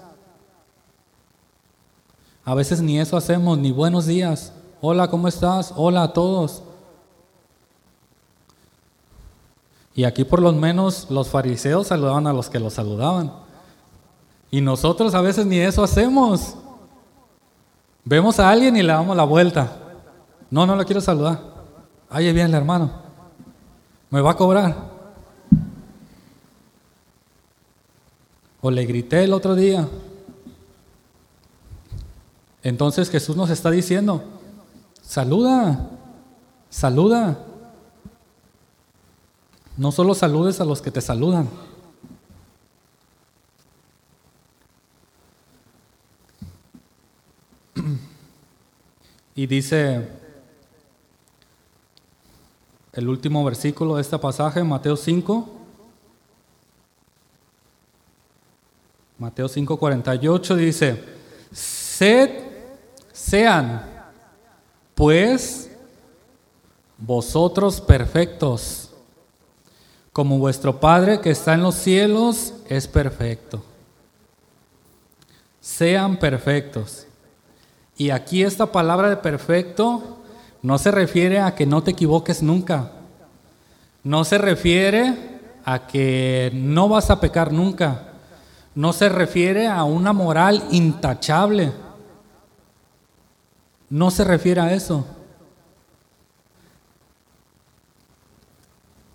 A 2.45 2.53
veces 2.53 2.79
ni 2.79 2.99
eso 2.99 3.17
hacemos, 3.17 3.57
ni 3.57 3.71
buenos 3.71 4.05
días. 4.05 4.53
Hola, 4.79 5.07
¿cómo 5.07 5.27
estás? 5.27 5.73
Hola 5.75 6.03
a 6.03 6.13
todos. 6.13 6.61
Y 9.95 10.03
aquí 10.03 10.23
por 10.23 10.43
lo 10.43 10.51
menos 10.53 11.07
los 11.09 11.27
fariseos 11.27 11.87
saludaban 11.87 12.27
a 12.27 12.33
los 12.33 12.47
que 12.47 12.59
los 12.59 12.73
saludaban. 12.73 13.33
Y 14.51 14.61
nosotros 14.61 15.15
a 15.15 15.21
veces 15.21 15.47
ni 15.47 15.57
eso 15.57 15.83
hacemos. 15.83 16.55
Vemos 18.03 18.39
a 18.39 18.47
alguien 18.47 18.77
y 18.77 18.83
le 18.83 18.93
damos 18.93 19.17
la 19.17 19.23
vuelta. 19.23 19.77
No, 20.51 20.67
no 20.67 20.75
lo 20.75 20.85
quiero 20.85 21.01
saludar. 21.01 21.41
Ahí 22.11 22.25
viene 22.25 22.49
el 22.49 22.53
hermano. 22.53 22.91
Me 24.11 24.21
va 24.21 24.31
a 24.31 24.37
cobrar. 24.37 24.75
O 28.61 28.69
le 28.69 28.85
grité 28.85 29.23
el 29.23 29.33
otro 29.33 29.55
día. 29.55 29.87
Entonces 32.65 33.09
Jesús 33.11 33.37
nos 33.37 33.51
está 33.51 33.69
diciendo, 33.69 34.23
saluda, 35.03 35.87
saluda. 36.67 37.37
No 39.77 39.91
solo 39.91 40.15
saludes 40.15 40.59
a 40.59 40.65
los 40.65 40.81
que 40.81 40.89
te 40.89 40.99
saludan. 40.99 41.47
Y 49.35 49.45
dice 49.45 50.09
el 52.93 53.07
último 53.07 53.43
versículo 53.43 53.97
de 53.97 54.01
este 54.01 54.17
pasaje, 54.17 54.63
Mateo 54.63 54.97
5. 54.97 55.49
Mateo 59.19 59.47
5, 59.47 59.77
48 59.77 60.55
dice, 60.55 61.03
sed, 61.51 62.44
sean, 63.15 63.81
pues, 64.93 65.71
vosotros 66.97 67.79
perfectos, 67.79 68.91
como 70.11 70.37
vuestro 70.37 70.81
Padre 70.81 71.21
que 71.21 71.31
está 71.31 71.53
en 71.53 71.63
los 71.63 71.75
cielos 71.75 72.53
es 72.67 72.87
perfecto. 72.87 73.63
Sean 75.61 76.17
perfectos. 76.17 77.07
Y 77.97 78.09
aquí 78.09 78.43
esta 78.43 78.65
palabra 78.71 79.09
de 79.09 79.17
perfecto 79.17 80.19
no 80.61 80.77
se 80.77 80.91
refiere 80.91 81.39
a 81.39 81.55
que 81.55 81.65
no 81.65 81.83
te 81.83 81.91
equivoques 81.91 82.43
nunca. 82.43 82.91
No 84.03 84.25
se 84.25 84.37
refiere 84.37 85.39
a 85.63 85.87
que 85.87 86.51
no 86.53 86.89
vas 86.89 87.09
a 87.09 87.21
pecar 87.21 87.53
nunca. 87.53 88.09
No 88.75 88.91
se 88.91 89.07
refiere 89.07 89.67
a 89.67 89.85
una 89.85 90.11
moral 90.11 90.65
intachable. 90.71 91.84
No 93.89 94.11
se 94.11 94.23
refiere 94.23 94.61
a 94.61 94.73
eso. 94.73 95.05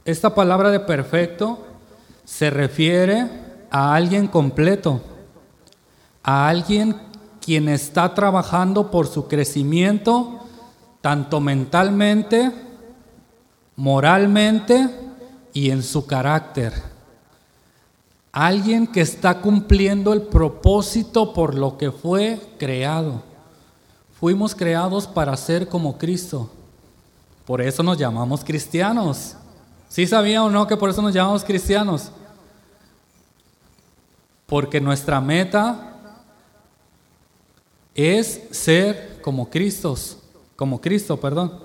Esta 0.04 0.34
palabra 0.34 0.70
de 0.70 0.80
perfecto 0.80 1.66
se 2.24 2.50
refiere 2.50 3.28
a 3.70 3.94
alguien 3.94 4.26
completo, 4.26 5.00
a 6.22 6.48
alguien 6.48 6.96
quien 7.40 7.68
está 7.68 8.14
trabajando 8.14 8.90
por 8.90 9.06
su 9.06 9.28
crecimiento, 9.28 10.40
tanto 11.00 11.40
mentalmente, 11.40 12.52
moralmente 13.76 14.88
y 15.52 15.70
en 15.70 15.82
su 15.82 16.06
carácter. 16.06 16.72
Alguien 18.32 18.86
que 18.86 19.00
está 19.00 19.40
cumpliendo 19.40 20.12
el 20.12 20.22
propósito 20.22 21.32
por 21.32 21.54
lo 21.54 21.76
que 21.76 21.90
fue 21.90 22.40
creado. 22.58 23.29
Fuimos 24.20 24.54
creados 24.54 25.06
para 25.06 25.34
ser 25.36 25.66
como 25.66 25.96
Cristo. 25.96 26.50
Por 27.46 27.62
eso 27.62 27.82
nos 27.82 27.96
llamamos 27.96 28.44
cristianos. 28.44 29.34
¿Sí 29.88 30.06
sabía 30.06 30.44
o 30.44 30.50
no 30.50 30.66
que 30.66 30.76
por 30.76 30.90
eso 30.90 31.00
nos 31.00 31.14
llamamos 31.14 31.42
cristianos? 31.42 32.12
Porque 34.46 34.78
nuestra 34.78 35.20
meta 35.22 35.96
es 37.94 38.42
ser 38.50 39.20
como 39.22 39.48
Cristos. 39.48 40.18
como 40.54 40.82
Cristo, 40.82 41.18
perdón. 41.18 41.58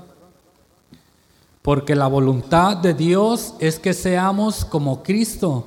Porque 1.61 1.93
la 1.93 2.07
voluntad 2.07 2.77
de 2.77 2.93
Dios 2.93 3.53
es 3.59 3.77
que 3.77 3.93
seamos 3.93 4.63
como 4.63 5.03
Cristo. 5.03 5.65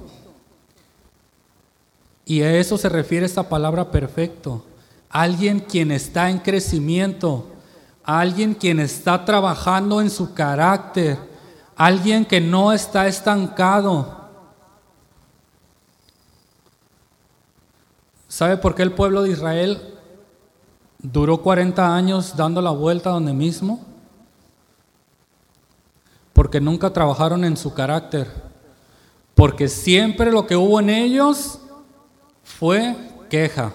Y 2.24 2.40
a 2.40 2.56
eso 2.56 2.78
se 2.78 2.88
refiere 2.88 3.26
esta 3.26 3.46
palabra 3.46 3.90
perfecto. 3.90 4.64
Alguien 5.10 5.60
quien 5.60 5.90
está 5.90 6.30
en 6.30 6.38
crecimiento, 6.38 7.46
alguien 8.04 8.54
quien 8.54 8.80
está 8.80 9.24
trabajando 9.24 10.00
en 10.00 10.10
su 10.10 10.34
carácter, 10.34 11.18
alguien 11.76 12.24
que 12.24 12.40
no 12.40 12.72
está 12.72 13.06
estancado. 13.06 14.18
¿Sabe 18.28 18.58
por 18.58 18.74
qué 18.74 18.82
el 18.82 18.92
pueblo 18.92 19.22
de 19.22 19.30
Israel 19.30 19.94
duró 20.98 21.42
40 21.42 21.94
años 21.94 22.36
dando 22.36 22.60
la 22.60 22.70
vuelta 22.70 23.10
donde 23.10 23.32
mismo? 23.32 23.80
Porque 26.34 26.60
nunca 26.60 26.92
trabajaron 26.92 27.44
en 27.44 27.56
su 27.56 27.72
carácter. 27.72 28.30
Porque 29.34 29.68
siempre 29.68 30.30
lo 30.30 30.46
que 30.46 30.56
hubo 30.56 30.78
en 30.80 30.90
ellos 30.90 31.58
fue 32.42 32.96
queja. 33.30 33.72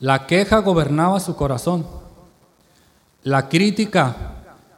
La 0.00 0.26
queja 0.26 0.58
gobernaba 0.58 1.20
su 1.20 1.36
corazón. 1.36 1.86
La 3.22 3.50
crítica, 3.50 4.16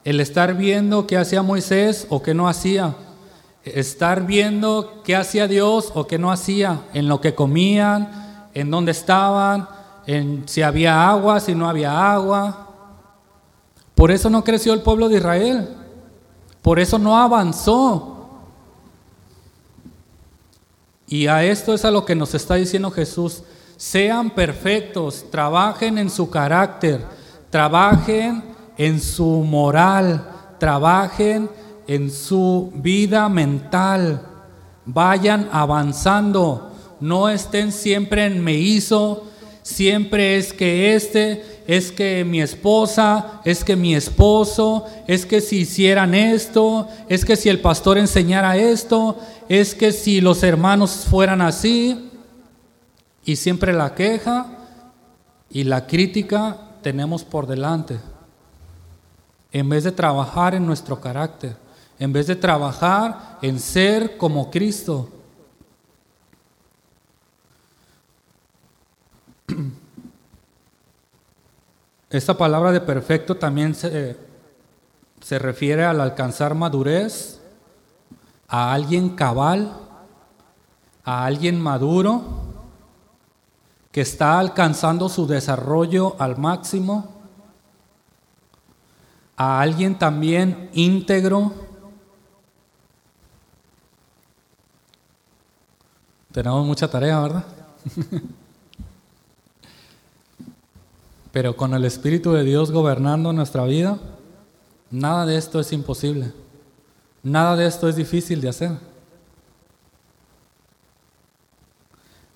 el 0.03 0.19
estar 0.19 0.57
viendo 0.57 1.07
qué 1.07 1.17
hacía 1.17 1.43
Moisés 1.43 2.09
o 2.11 2.23
qué 2.23 2.35
no 2.35 2.49
hacía. 2.49 2.97
Estar 3.65 4.27
viendo 4.27 5.03
qué 5.05 5.15
hacía 5.15 5.47
Dios 5.47 5.93
o 5.95 6.09
qué 6.09 6.19
no 6.19 6.33
hacía, 6.33 6.81
en 6.93 7.07
lo 7.07 7.21
que 7.21 7.37
comían, 7.37 8.49
en 8.53 8.73
dónde 8.73 8.91
estaban, 8.91 9.69
en 10.09 10.43
si 10.49 10.63
había 10.63 11.09
agua, 11.09 11.39
si 11.39 11.55
no 11.55 11.69
había 11.69 12.13
agua. 12.13 12.69
Por 13.95 14.11
eso 14.11 14.29
no 14.29 14.43
creció 14.43 14.75
el 14.75 14.81
pueblo 14.81 15.09
de 15.09 15.19
Israel. 15.19 15.69
Por 16.63 16.81
eso 16.81 16.99
no 16.99 17.17
avanzó. 17.17 18.09
Y 21.07 21.29
a 21.29 21.45
esto 21.45 21.75
es 21.75 21.85
a 21.85 21.93
lo 21.93 22.05
que 22.05 22.17
nos 22.17 22.35
está 22.35 22.57
diciendo 22.57 22.91
Jesús. 22.91 23.45
Sean 23.83 24.31
perfectos, 24.31 25.25
trabajen 25.29 25.99
en 25.99 26.09
su 26.09 26.31
carácter, 26.31 27.01
trabajen 27.51 28.45
en 28.79 29.01
su 29.01 29.25
moral, 29.25 30.25
trabajen 30.61 31.51
en 31.89 32.09
su 32.09 32.71
vida 32.77 33.29
mental, 33.29 34.23
vayan 34.87 35.49
avanzando, 35.51 36.71
no 37.01 37.29
estén 37.29 37.73
siempre 37.73 38.27
en 38.27 38.45
me 38.45 38.55
hizo, 38.55 39.25
siempre 39.63 40.37
es 40.37 40.53
que 40.53 40.95
este, 40.95 41.45
es 41.67 41.91
que 41.91 42.25
mi 42.25 42.41
esposa, 42.41 43.41
es 43.45 43.65
que 43.65 43.75
mi 43.75 43.97
esposo, 43.97 44.87
es 45.09 45.27
que 45.27 45.41
si 45.41 45.63
hicieran 45.63 46.15
esto, 46.15 46.87
es 47.09 47.25
que 47.25 47.35
si 47.35 47.49
el 47.49 47.59
pastor 47.59 47.99
enseñara 47.99 48.57
esto, 48.57 49.19
es 49.49 49.75
que 49.75 49.91
si 49.91 50.21
los 50.21 50.45
hermanos 50.45 51.05
fueran 51.11 51.43
así, 51.43 52.12
y 53.25 53.37
siempre 53.37 53.73
la 53.73 53.95
queja 53.95 54.47
y 55.51 55.65
la 55.65 55.87
crítica 55.87 56.57
tenemos 56.83 57.25
por 57.25 57.47
delante, 57.47 58.01
en 59.53 59.69
vez 59.69 59.85
de 59.85 59.93
trabajar 59.93 60.55
en 60.55 60.67
nuestro 60.67 61.01
carácter, 61.01 61.57
en 61.99 62.13
vez 62.13 62.27
de 62.27 62.37
trabajar 62.37 63.39
en 63.43 63.61
ser 63.61 64.17
como 64.17 64.51
Cristo. 64.51 65.09
Esta 72.11 72.37
palabra 72.37 72.73
de 72.73 72.81
perfecto 72.81 73.37
también 73.37 73.75
se, 73.75 74.17
se 75.21 75.39
refiere 75.39 75.85
al 75.85 76.01
alcanzar 76.01 76.55
madurez, 76.55 77.41
a 78.49 78.73
alguien 78.73 79.11
cabal, 79.11 79.73
a 81.05 81.25
alguien 81.25 81.61
maduro, 81.61 82.42
que 83.93 84.01
está 84.01 84.39
alcanzando 84.39 85.09
su 85.11 85.27
desarrollo 85.27 86.17
al 86.19 86.39
máximo, 86.39 87.09
a 89.37 89.61
alguien 89.61 89.99
también 89.99 90.71
íntegro. 90.73 91.53
Tenemos 96.33 96.67
mucha 96.67 96.89
tarea, 96.89 97.21
¿verdad? 97.21 97.45
Pero 101.33 101.55
con 101.57 101.75
el 101.75 101.85
Espíritu 101.85 102.33
de 102.33 102.45
Dios 102.45 102.71
gobernando 102.71 103.33
nuestra 103.35 103.65
vida, 103.65 103.99
nada 104.91 105.27
de 105.27 105.37
esto 105.37 105.61
es 105.61 105.71
imposible. 105.73 106.33
Nada 107.23 107.57
de 107.57 107.67
esto 107.67 107.89
es 107.89 107.97
difícil 107.97 108.41
de 108.41 108.49
hacer. 108.49 108.92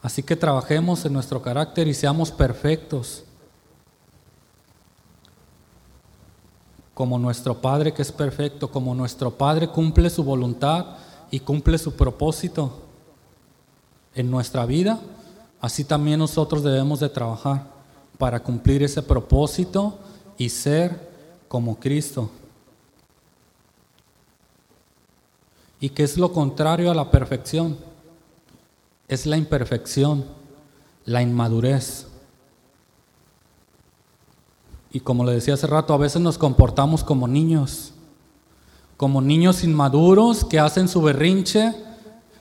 Así 0.06 0.22
que 0.22 0.36
trabajemos 0.36 1.04
en 1.04 1.12
nuestro 1.12 1.42
carácter 1.42 1.88
y 1.88 1.92
seamos 1.92 2.30
perfectos. 2.30 3.24
Como 6.94 7.18
nuestro 7.18 7.60
Padre 7.60 7.92
que 7.92 8.02
es 8.02 8.12
perfecto, 8.12 8.70
como 8.70 8.94
nuestro 8.94 9.32
Padre 9.32 9.66
cumple 9.66 10.08
su 10.08 10.22
voluntad 10.22 10.98
y 11.28 11.40
cumple 11.40 11.76
su 11.76 11.96
propósito 11.96 12.82
en 14.14 14.30
nuestra 14.30 14.64
vida, 14.64 15.00
así 15.60 15.82
también 15.82 16.20
nosotros 16.20 16.62
debemos 16.62 17.00
de 17.00 17.08
trabajar 17.08 17.66
para 18.16 18.38
cumplir 18.38 18.84
ese 18.84 19.02
propósito 19.02 19.98
y 20.38 20.50
ser 20.50 21.10
como 21.48 21.80
Cristo. 21.80 22.30
¿Y 25.80 25.88
qué 25.88 26.04
es 26.04 26.16
lo 26.16 26.32
contrario 26.32 26.92
a 26.92 26.94
la 26.94 27.10
perfección? 27.10 27.95
Es 29.08 29.26
la 29.26 29.36
imperfección, 29.36 30.24
la 31.04 31.22
inmadurez. 31.22 32.06
Y 34.90 35.00
como 35.00 35.24
le 35.24 35.32
decía 35.32 35.54
hace 35.54 35.66
rato, 35.66 35.94
a 35.94 35.98
veces 35.98 36.22
nos 36.22 36.38
comportamos 36.38 37.04
como 37.04 37.28
niños, 37.28 37.92
como 38.96 39.20
niños 39.20 39.62
inmaduros 39.62 40.44
que 40.44 40.58
hacen 40.58 40.88
su 40.88 41.02
berrinche, 41.02 41.74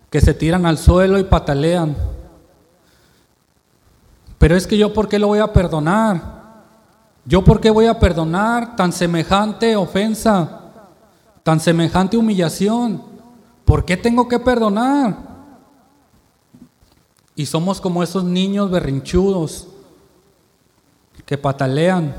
que 0.09 0.22
se 0.22 0.34
tiran 0.34 0.66
al 0.66 0.78
suelo 0.78 1.20
y 1.20 1.24
patalean 1.24 1.95
pero 4.45 4.55
es 4.55 4.68
que 4.68 4.78
yo, 4.78 4.93
¿por 4.93 5.07
qué 5.07 5.18
lo 5.18 5.26
voy 5.26 5.39
a 5.39 5.51
perdonar? 5.51 6.22
¿Yo 7.26 7.43
por 7.43 7.59
qué 7.59 7.72
voy 7.72 7.88
a 7.88 7.99
perdonar 7.99 8.76
tan 8.76 8.91
semejante 8.91 9.76
ofensa, 9.76 10.61
tan 11.41 11.59
semejante 11.59 12.16
humillación? 12.16 13.01
¿Por 13.66 13.86
qué 13.86 13.97
tengo 13.97 14.28
que 14.28 14.38
perdonar? 14.38 15.18
Y 17.36 17.46
somos 17.46 17.82
como 17.82 18.02
esos 18.02 18.24
niños 18.24 18.72
berrinchudos 18.72 19.68
que 21.26 21.38
patalean 21.38 22.16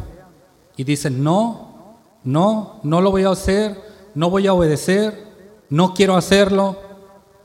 y 0.76 0.84
dicen, 0.84 1.22
no, 1.22 1.96
no, 2.22 2.80
no 2.82 3.00
lo 3.00 3.10
voy 3.10 3.24
a 3.24 3.30
hacer, 3.30 3.80
no 4.14 4.30
voy 4.30 4.46
a 4.46 4.52
obedecer, 4.52 5.26
no 5.70 5.94
quiero 5.94 6.16
hacerlo, 6.16 6.76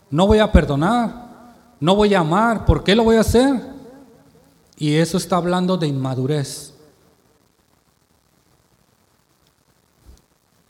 no 0.09 0.27
voy 0.27 0.39
a 0.39 0.51
perdonar, 0.51 1.55
no 1.79 1.95
voy 1.95 2.13
a 2.13 2.19
amar, 2.19 2.65
¿por 2.65 2.83
qué 2.83 2.95
lo 2.95 3.03
voy 3.03 3.15
a 3.15 3.21
hacer? 3.21 3.61
Y 4.77 4.95
eso 4.95 5.17
está 5.17 5.37
hablando 5.37 5.77
de 5.77 5.87
inmadurez. 5.87 6.73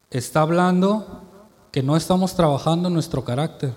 Está 0.10 0.42
hablando 0.42 1.22
que 1.72 1.82
no 1.82 1.96
estamos 1.96 2.36
trabajando 2.36 2.90
nuestro 2.90 3.24
carácter, 3.24 3.74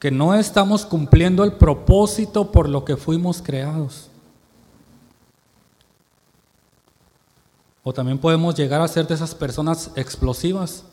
que 0.00 0.10
no 0.10 0.34
estamos 0.34 0.84
cumpliendo 0.84 1.44
el 1.44 1.52
propósito 1.52 2.50
por 2.50 2.68
lo 2.68 2.84
que 2.84 2.96
fuimos 2.96 3.40
creados. 3.40 4.10
O 7.84 7.92
también 7.92 8.18
podemos 8.18 8.54
llegar 8.56 8.80
a 8.80 8.88
ser 8.88 9.06
de 9.06 9.14
esas 9.14 9.34
personas 9.34 9.92
explosivas, 9.94 10.84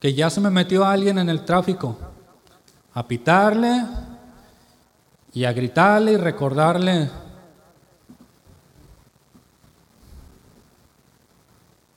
que 0.00 0.12
ya 0.12 0.28
se 0.28 0.40
me 0.40 0.50
metió 0.50 0.84
alguien 0.84 1.18
en 1.18 1.28
el 1.28 1.44
tráfico, 1.44 1.96
a 2.92 3.06
pitarle, 3.06 3.86
y 5.32 5.44
a 5.44 5.52
gritarle 5.52 6.12
y 6.12 6.16
recordarle 6.16 7.10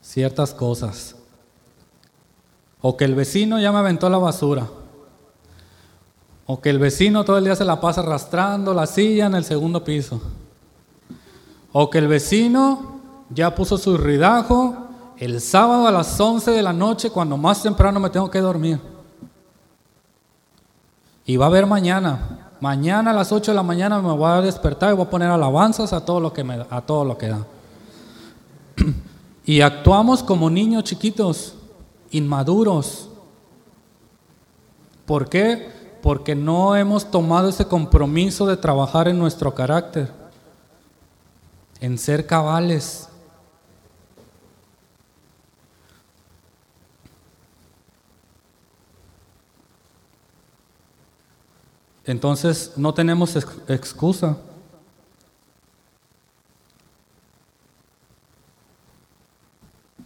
ciertas 0.01 0.53
cosas. 0.53 1.16
O 2.82 2.95
que 2.95 3.05
el 3.05 3.16
vecino 3.16 3.59
ya 3.59 3.72
me 3.72 3.80
aventó 3.80 4.09
la 4.09 4.18
basura. 4.18 4.70
O 6.48 6.62
que 6.62 6.70
el 6.70 6.80
vecino 6.80 7.26
todo 7.26 7.38
el 7.38 7.46
día 7.46 7.56
se 7.56 7.66
la 7.66 7.82
pasa 7.82 8.02
arrastrando 8.02 8.74
la 8.74 8.86
silla 8.86 9.26
en 9.26 9.36
el 9.36 9.43
segundo 9.43 9.84
piso. 9.84 10.22
O 11.72 11.89
que 11.89 11.98
el 11.98 12.08
vecino 12.08 13.00
ya 13.30 13.56
puso 13.56 13.78
su 13.78 13.98
ridajo 13.98 14.76
el 15.18 15.41
sábado 15.41 15.88
a 15.88 15.91
las 15.91 16.20
11 16.20 16.52
de 16.52 16.62
la 16.62 16.74
noche 16.74 17.10
cuando 17.10 17.38
más 17.38 17.64
temprano 17.64 18.00
me 18.00 18.10
tengo 18.10 18.30
que 18.30 18.41
dormir. 18.41 18.80
Y 21.26 21.38
va 21.38 21.46
a 21.46 21.50
haber 21.50 21.66
mañana. 21.66 22.52
Mañana 22.62 23.12
a 23.12 23.14
las 23.14 23.32
8 23.32 23.52
de 23.52 23.56
la 23.56 23.64
mañana 23.64 24.00
me 24.00 24.14
voy 24.14 24.30
a 24.30 24.41
despertar 24.41 24.91
y 24.91 24.96
voy 24.96 25.06
a 25.06 25.10
poner 25.10 25.30
alabanzas 25.30 25.93
a 25.93 26.06
todo 26.06 26.20
lo 26.20 26.32
que, 26.32 26.41
a 26.70 26.82
todo 26.82 27.06
lo 27.06 27.18
que 27.18 27.28
da. 27.28 27.46
Y 29.48 29.62
actuamos 29.62 30.24
como 30.24 30.50
niños 30.50 30.86
chiquitos, 30.86 31.54
inmaduros. 32.10 33.10
¿Por 35.06 35.30
qué? 35.30 35.72
Porque 36.06 36.36
no 36.36 36.76
hemos 36.76 37.10
tomado 37.10 37.49
ese 37.49 37.66
compromiso 37.66 38.45
de 38.45 38.58
trabajar 38.58 39.08
en 39.08 39.18
nuestro 39.18 39.56
carácter, 39.56 40.12
en 41.80 41.97
ser 41.97 42.28
cabales. 42.28 43.10
Entonces 52.03 52.74
no 52.78 52.93
tenemos 52.93 53.36
excusa. 53.68 54.38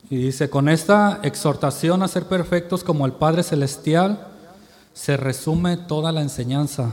Y 0.09 0.15
dice, 0.15 0.49
con 0.49 0.69
esta 0.69 1.19
exhortación 1.23 2.01
a 2.03 2.07
ser 2.07 2.25
perfectos 2.25 2.85
como 2.85 3.05
el 3.05 3.11
Padre 3.11 3.43
Celestial, 3.43 4.29
se 4.99 5.15
resume 5.15 5.77
toda 5.77 6.11
la 6.11 6.19
enseñanza. 6.19 6.91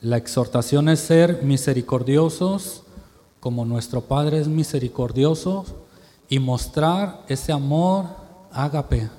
La 0.00 0.16
exhortación 0.16 0.88
es 0.88 1.00
ser 1.00 1.42
misericordiosos 1.42 2.82
como 3.40 3.66
nuestro 3.66 4.00
Padre 4.00 4.38
es 4.38 4.48
misericordioso 4.48 5.66
y 6.30 6.38
mostrar 6.38 7.22
ese 7.28 7.52
amor 7.52 8.06
ágape. 8.50 9.10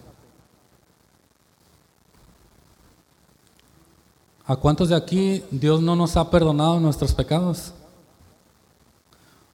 ¿A 4.43 4.55
cuántos 4.55 4.89
de 4.89 4.95
aquí 4.95 5.43
Dios 5.51 5.79
no 5.79 5.95
nos 5.95 6.17
ha 6.17 6.27
perdonado 6.31 6.79
nuestros 6.79 7.13
pecados? 7.13 7.71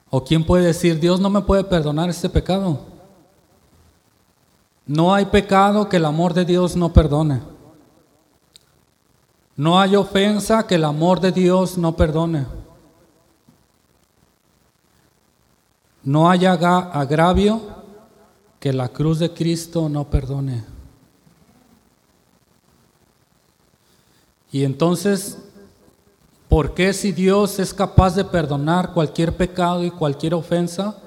¿O 0.08 0.24
quién 0.24 0.42
puede 0.42 0.64
decir, 0.64 0.98
Dios 0.98 1.20
no 1.20 1.28
me 1.28 1.42
puede 1.42 1.64
perdonar 1.64 2.08
este 2.08 2.30
pecado? 2.30 2.93
No 4.86 5.14
hay 5.14 5.26
pecado 5.26 5.88
que 5.88 5.96
el 5.96 6.04
amor 6.04 6.34
de 6.34 6.44
Dios 6.44 6.76
no 6.76 6.92
perdone. 6.92 7.40
No 9.56 9.78
hay 9.78 9.96
ofensa 9.96 10.66
que 10.66 10.74
el 10.74 10.84
amor 10.84 11.20
de 11.20 11.32
Dios 11.32 11.78
no 11.78 11.96
perdone. 11.96 12.46
No 16.02 16.28
hay 16.28 16.44
agravio 16.44 17.62
que 18.60 18.72
la 18.72 18.88
cruz 18.88 19.20
de 19.20 19.32
Cristo 19.32 19.88
no 19.88 20.04
perdone. 20.04 20.64
Y 24.50 24.64
entonces, 24.64 25.38
¿por 26.48 26.74
qué 26.74 26.92
si 26.92 27.10
Dios 27.10 27.58
es 27.58 27.72
capaz 27.72 28.14
de 28.14 28.24
perdonar 28.24 28.92
cualquier 28.92 29.36
pecado 29.36 29.82
y 29.82 29.90
cualquier 29.90 30.34
ofensa, 30.34 30.98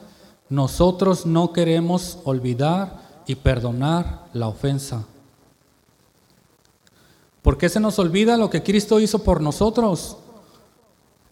nosotros 0.49 1.25
no 1.25 1.53
queremos 1.53 2.19
olvidar 2.23 3.06
y 3.27 3.35
perdonar 3.35 4.25
la 4.33 4.47
ofensa? 4.47 5.05
¿Por 7.41 7.57
qué 7.57 7.69
se 7.69 7.79
nos 7.79 7.99
olvida 7.99 8.37
lo 8.37 8.49
que 8.49 8.63
Cristo 8.63 8.99
hizo 8.99 9.23
por 9.23 9.41
nosotros 9.41 10.17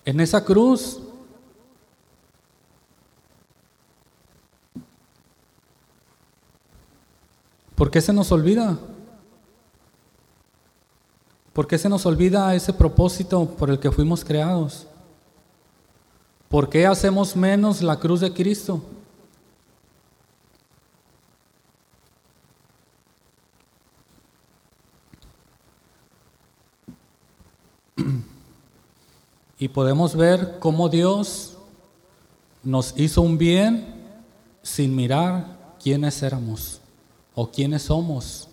en 0.05 0.19
esa 0.19 0.45
cruz? 0.45 0.99
¿Por 7.75 7.91
qué 7.91 8.01
se 8.01 8.13
nos 8.13 8.31
olvida? 8.31 8.77
¿Por 11.51 11.67
qué 11.67 11.77
se 11.77 11.89
nos 11.89 12.05
olvida 12.05 12.53
ese 12.53 12.73
propósito 12.73 13.45
por 13.45 13.69
el 13.69 13.79
que 13.79 13.91
fuimos 13.91 14.23
creados? 14.23 14.87
¿Por 16.49 16.69
qué 16.69 16.85
hacemos 16.85 17.35
menos 17.35 17.81
la 17.81 17.97
cruz 17.99 18.21
de 18.21 18.33
Cristo? 18.33 18.81
Y 29.57 29.69
podemos 29.69 30.15
ver 30.15 30.57
cómo 30.59 30.89
Dios 30.89 31.55
nos 32.61 32.93
hizo 32.97 33.21
un 33.21 33.37
bien 33.37 33.85
sin 34.61 34.93
mirar 34.95 35.75
quiénes 35.81 36.21
éramos 36.23 36.81
o 37.33 37.49
quiénes 37.49 37.83
somos. 37.83 38.49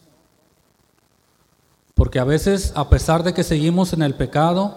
Porque 1.94 2.18
a 2.18 2.24
veces, 2.24 2.72
a 2.76 2.88
pesar 2.88 3.22
de 3.22 3.34
que 3.34 3.42
seguimos 3.42 3.92
en 3.92 4.02
el 4.02 4.14
pecado, 4.14 4.76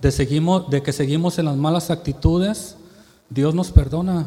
de, 0.00 0.10
seguimos, 0.10 0.70
de 0.70 0.82
que 0.82 0.92
seguimos 0.92 1.38
en 1.38 1.46
las 1.46 1.56
malas 1.56 1.90
actitudes, 1.90 2.76
Dios 3.28 3.54
nos 3.54 3.70
perdona. 3.70 4.26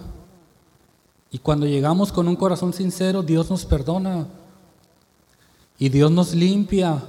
Y 1.32 1.40
cuando 1.40 1.66
llegamos 1.66 2.12
con 2.12 2.28
un 2.28 2.36
corazón 2.36 2.74
sincero, 2.74 3.24
Dios 3.24 3.50
nos 3.50 3.66
perdona. 3.66 4.28
Y 5.80 5.90
Dios 5.90 6.12
nos 6.12 6.36
limpia. 6.36 7.02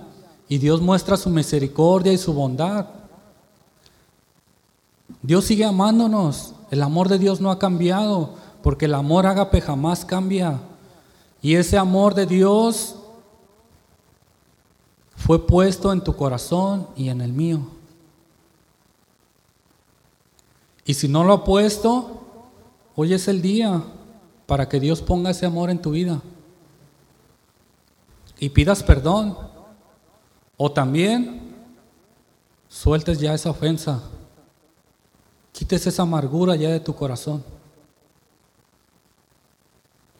Y 0.52 0.58
Dios 0.58 0.82
muestra 0.82 1.16
su 1.16 1.30
misericordia 1.30 2.12
y 2.12 2.18
su 2.18 2.34
bondad. 2.34 2.84
Dios 5.22 5.46
sigue 5.46 5.64
amándonos. 5.64 6.52
El 6.70 6.82
amor 6.82 7.08
de 7.08 7.18
Dios 7.18 7.40
no 7.40 7.50
ha 7.50 7.58
cambiado, 7.58 8.34
porque 8.62 8.84
el 8.84 8.92
amor 8.94 9.24
ágape 9.24 9.62
jamás 9.62 10.04
cambia. 10.04 10.60
Y 11.40 11.54
ese 11.54 11.78
amor 11.78 12.12
de 12.12 12.26
Dios 12.26 12.96
fue 15.16 15.46
puesto 15.46 15.90
en 15.90 16.04
tu 16.04 16.14
corazón 16.14 16.86
y 16.96 17.08
en 17.08 17.22
el 17.22 17.32
mío. 17.32 17.60
Y 20.84 20.92
si 20.92 21.08
no 21.08 21.24
lo 21.24 21.32
ha 21.32 21.44
puesto, 21.44 22.24
hoy 22.94 23.14
es 23.14 23.26
el 23.26 23.40
día 23.40 23.82
para 24.44 24.68
que 24.68 24.78
Dios 24.78 25.00
ponga 25.00 25.30
ese 25.30 25.46
amor 25.46 25.70
en 25.70 25.80
tu 25.80 25.92
vida. 25.92 26.20
Y 28.38 28.50
pidas 28.50 28.82
perdón. 28.82 29.50
O 30.64 30.70
también 30.70 31.40
sueltes 32.68 33.18
ya 33.18 33.34
esa 33.34 33.50
ofensa. 33.50 34.00
Quites 35.50 35.88
esa 35.88 36.04
amargura 36.04 36.54
ya 36.54 36.70
de 36.70 36.78
tu 36.78 36.94
corazón. 36.94 37.42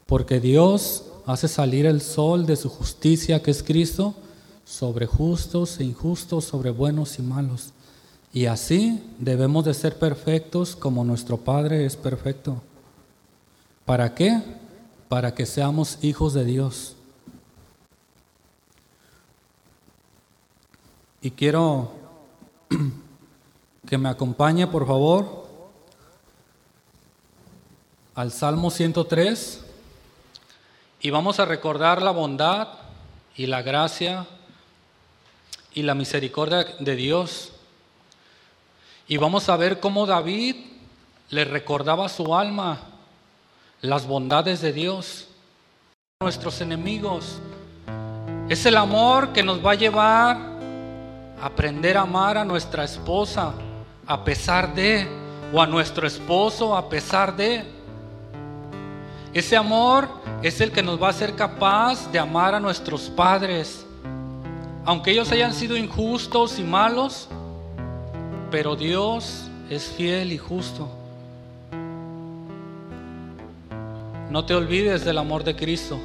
Porque 0.05 0.41
Dios 0.41 1.05
hace 1.27 1.47
salir 1.47 1.87
el 1.87 2.01
sol 2.01 2.45
de 2.45 2.57
su 2.57 2.69
justicia, 2.69 3.41
que 3.41 3.53
es 3.53 3.63
Cristo, 3.63 4.17
sobre 4.65 5.07
justos 5.07 5.79
e 5.79 5.85
injustos, 5.85 6.45
sobre 6.45 6.73
buenos 6.73 7.21
y 7.21 7.23
malos. 7.23 7.71
Y 8.33 8.47
así 8.47 9.01
debemos 9.21 9.65
de 9.65 9.75
ser 9.75 9.97
perfectos 9.97 10.75
como 10.75 11.05
nuestro 11.05 11.37
Padre 11.37 11.87
es 11.87 11.95
perfecto. 11.95 12.61
¿Para 13.85 14.13
qué? 14.13 14.43
Para 15.09 15.37
que 15.37 15.47
seamos 15.47 15.99
hijos 16.03 16.35
de 16.35 16.45
Dios. 16.45 16.97
Y 21.25 21.31
quiero 21.31 21.93
que 23.87 23.97
me 23.97 24.09
acompañe, 24.09 24.67
por 24.67 24.85
favor, 24.89 25.47
al 28.17 28.33
Salmo 28.33 28.73
103 28.73 29.65
y 31.01 31.11
vamos 31.11 31.39
a 31.39 31.45
recordar 31.45 32.03
la 32.03 32.11
bondad 32.11 32.67
y 33.37 33.47
la 33.47 33.63
gracia 33.63 34.27
y 35.73 35.83
la 35.83 35.95
misericordia 35.95 36.67
de 36.81 36.97
Dios. 36.97 37.53
Y 39.07 39.17
vamos 39.17 39.49
a 39.49 39.57
ver 39.57 39.79
cómo 39.79 40.07
David 40.07 40.57
le 41.31 41.45
recordaba 41.45 42.07
a 42.07 42.09
su 42.09 42.35
alma 42.35 42.81
las 43.81 44.09
bondades 44.09 44.61
de 44.61 44.73
Dios, 44.73 45.29
nuestros 46.21 46.61
enemigos. 46.61 47.39
Es 48.49 48.67
el 48.67 48.77
amor 48.77 49.33
que 49.33 49.45
nos 49.45 49.65
va 49.65 49.71
a 49.71 49.77
llevar 49.77 50.52
aprender 51.43 51.99
a 51.99 52.03
amar 52.03 52.39
a 52.39 52.45
nuestra 52.45 52.85
esposa 52.85 53.53
a 54.07 54.25
pesar 54.25 54.75
de, 54.75 55.07
o 55.53 55.61
a 55.61 55.67
nuestro 55.67 56.07
esposo 56.07 56.75
a 56.75 56.89
pesar 56.89 57.37
de. 57.37 57.65
Ese 59.35 59.57
amor 59.57 60.09
es 60.43 60.61
el 60.61 60.73
que 60.73 60.83
nos 60.83 61.03
va 61.03 61.09
a 61.09 61.11
hacer 61.11 61.35
capaz 61.35 62.11
de 62.11 62.19
amar 62.19 62.55
a 62.55 62.61
nuestros 62.61 63.11
padres 63.11 63.87
aunque 64.85 65.13
ellos 65.13 65.31
hayan 65.31 65.55
sido 65.55 65.77
injustos 65.77 66.59
y 66.59 66.65
malos, 66.65 67.29
pero 68.51 68.75
Dios 68.75 69.49
es 69.71 69.85
fiel 69.85 70.33
y 70.33 70.39
justo. 70.39 70.89
No 74.29 74.45
te 74.45 74.55
olvides 74.55 75.05
del 75.05 75.19
amor 75.19 75.45
de 75.45 75.55
Cristo, 75.55 76.01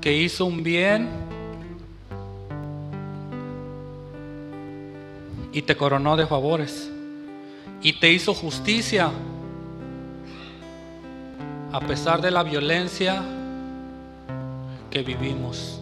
que 0.00 0.16
hizo 0.16 0.46
un 0.46 0.62
bien 0.62 1.08
y 5.52 5.62
te 5.62 5.76
coronó 5.76 6.16
de 6.16 6.26
favores 6.26 6.90
y 7.82 7.94
te 7.94 8.12
hizo 8.12 8.34
justicia 8.34 9.10
a 11.72 11.80
pesar 11.80 12.20
de 12.20 12.30
la 12.30 12.42
violencia 12.42 13.22
que 14.90 15.02
vivimos. 15.02 15.80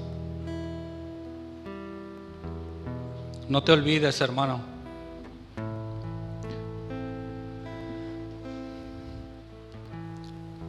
No 3.48 3.62
te 3.62 3.72
olvides, 3.72 4.20
hermano. 4.20 4.60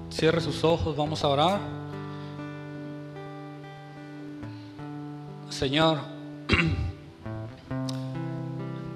Cierre 0.10 0.42
sus 0.42 0.64
ojos, 0.64 0.96
vamos 0.96 1.24
a 1.24 1.28
orar. 1.28 1.60
Señor, 5.50 6.00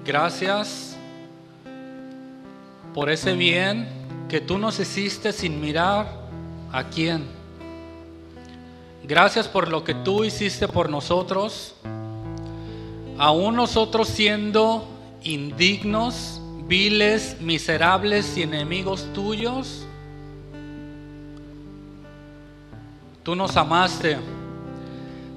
gracias 0.04 0.96
por 2.92 3.10
ese 3.10 3.34
bien 3.34 3.88
que 4.28 4.40
tú 4.40 4.58
nos 4.58 4.78
hiciste 4.78 5.32
sin 5.32 5.60
mirar 5.60 6.06
a 6.72 6.84
quién. 6.84 7.24
Gracias 9.02 9.48
por 9.48 9.68
lo 9.68 9.84
que 9.84 9.94
tú 9.94 10.24
hiciste 10.24 10.68
por 10.68 10.88
nosotros, 10.88 11.74
aún 13.18 13.56
nosotros 13.56 14.08
siendo 14.08 14.88
indignos, 15.22 16.40
viles, 16.66 17.40
miserables 17.40 18.36
y 18.36 18.42
enemigos 18.42 19.06
tuyos. 19.12 19.86
Tú 23.22 23.34
nos 23.34 23.56
amaste. 23.56 24.18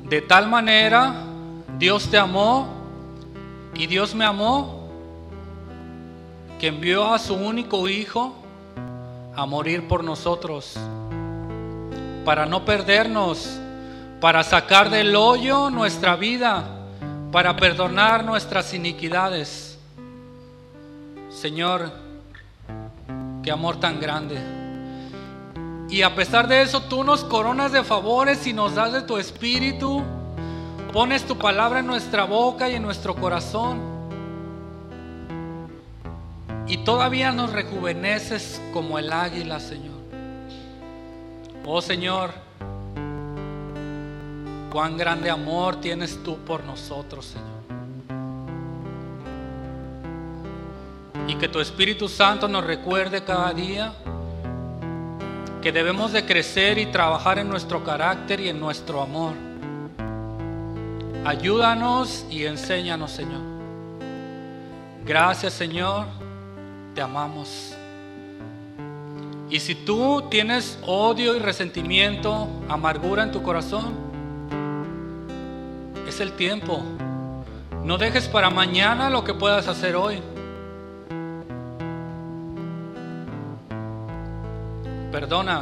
De 0.09 0.21
tal 0.21 0.49
manera, 0.49 1.13
Dios 1.77 2.09
te 2.09 2.17
amó 2.17 2.76
y 3.77 3.85
Dios 3.85 4.15
me 4.15 4.25
amó 4.25 4.87
que 6.59 6.67
envió 6.67 7.13
a 7.13 7.19
su 7.19 7.35
único 7.35 7.87
hijo 7.87 8.35
a 9.35 9.45
morir 9.45 9.87
por 9.87 10.03
nosotros, 10.03 10.75
para 12.25 12.47
no 12.47 12.65
perdernos, 12.65 13.59
para 14.19 14.43
sacar 14.43 14.89
del 14.89 15.15
hoyo 15.15 15.69
nuestra 15.69 16.15
vida, 16.15 16.63
para 17.31 17.55
perdonar 17.55 18.23
nuestras 18.23 18.73
iniquidades. 18.73 19.77
Señor, 21.29 21.91
qué 23.43 23.51
amor 23.51 23.79
tan 23.79 23.99
grande. 23.99 24.39
Y 25.87 26.01
a 26.01 26.15
pesar 26.15 26.47
de 26.47 26.63
eso, 26.63 26.81
tú 26.81 27.03
nos 27.03 27.23
coronas 27.23 27.71
de 27.71 27.83
favores 27.83 28.47
y 28.47 28.53
nos 28.53 28.73
das 28.73 28.91
de 28.91 29.03
tu 29.03 29.17
espíritu. 29.17 30.03
Pones 30.97 31.27
tu 31.27 31.37
palabra 31.37 31.81
en 31.81 31.85
nuestra 31.85 32.23
boca 32.23 32.67
y 32.67 32.73
en 32.73 32.81
nuestro 32.81 33.13
corazón. 33.13 33.79
Y 36.67 36.77
todavía 36.77 37.31
nos 37.31 37.53
rejuveneces 37.53 38.59
como 38.73 38.97
el 38.97 39.13
águila, 39.13 39.59
Señor. 39.59 39.93
Oh 41.67 41.83
Señor, 41.83 42.31
cuán 44.71 44.97
grande 44.97 45.29
amor 45.29 45.79
tienes 45.79 46.23
tú 46.23 46.39
por 46.39 46.63
nosotros, 46.63 47.27
Señor. 47.27 47.47
Y 51.27 51.35
que 51.35 51.47
tu 51.47 51.59
Espíritu 51.59 52.09
Santo 52.09 52.47
nos 52.47 52.65
recuerde 52.65 53.23
cada 53.23 53.53
día 53.53 53.93
que 55.61 55.71
debemos 55.71 56.11
de 56.11 56.25
crecer 56.25 56.79
y 56.79 56.87
trabajar 56.87 57.37
en 57.37 57.47
nuestro 57.47 57.83
carácter 57.83 58.39
y 58.39 58.49
en 58.49 58.59
nuestro 58.59 58.99
amor. 58.99 59.46
Ayúdanos 61.27 62.25
y 62.29 62.45
enséñanos, 62.45 63.11
Señor. 63.11 63.41
Gracias, 65.05 65.51
Señor. 65.51 66.05
Te 66.95 67.01
amamos. 67.01 67.75
Y 69.49 69.59
si 69.59 69.75
tú 69.75 70.23
tienes 70.31 70.79
odio 70.85 71.35
y 71.35 71.39
resentimiento, 71.39 72.47
amargura 72.69 73.23
en 73.23 73.33
tu 73.33 73.43
corazón, 73.43 73.93
es 76.07 76.21
el 76.21 76.31
tiempo. 76.31 76.81
No 77.83 77.97
dejes 77.97 78.29
para 78.29 78.49
mañana 78.49 79.09
lo 79.09 79.25
que 79.25 79.33
puedas 79.33 79.67
hacer 79.67 79.97
hoy. 79.97 80.21
Perdona. 85.11 85.59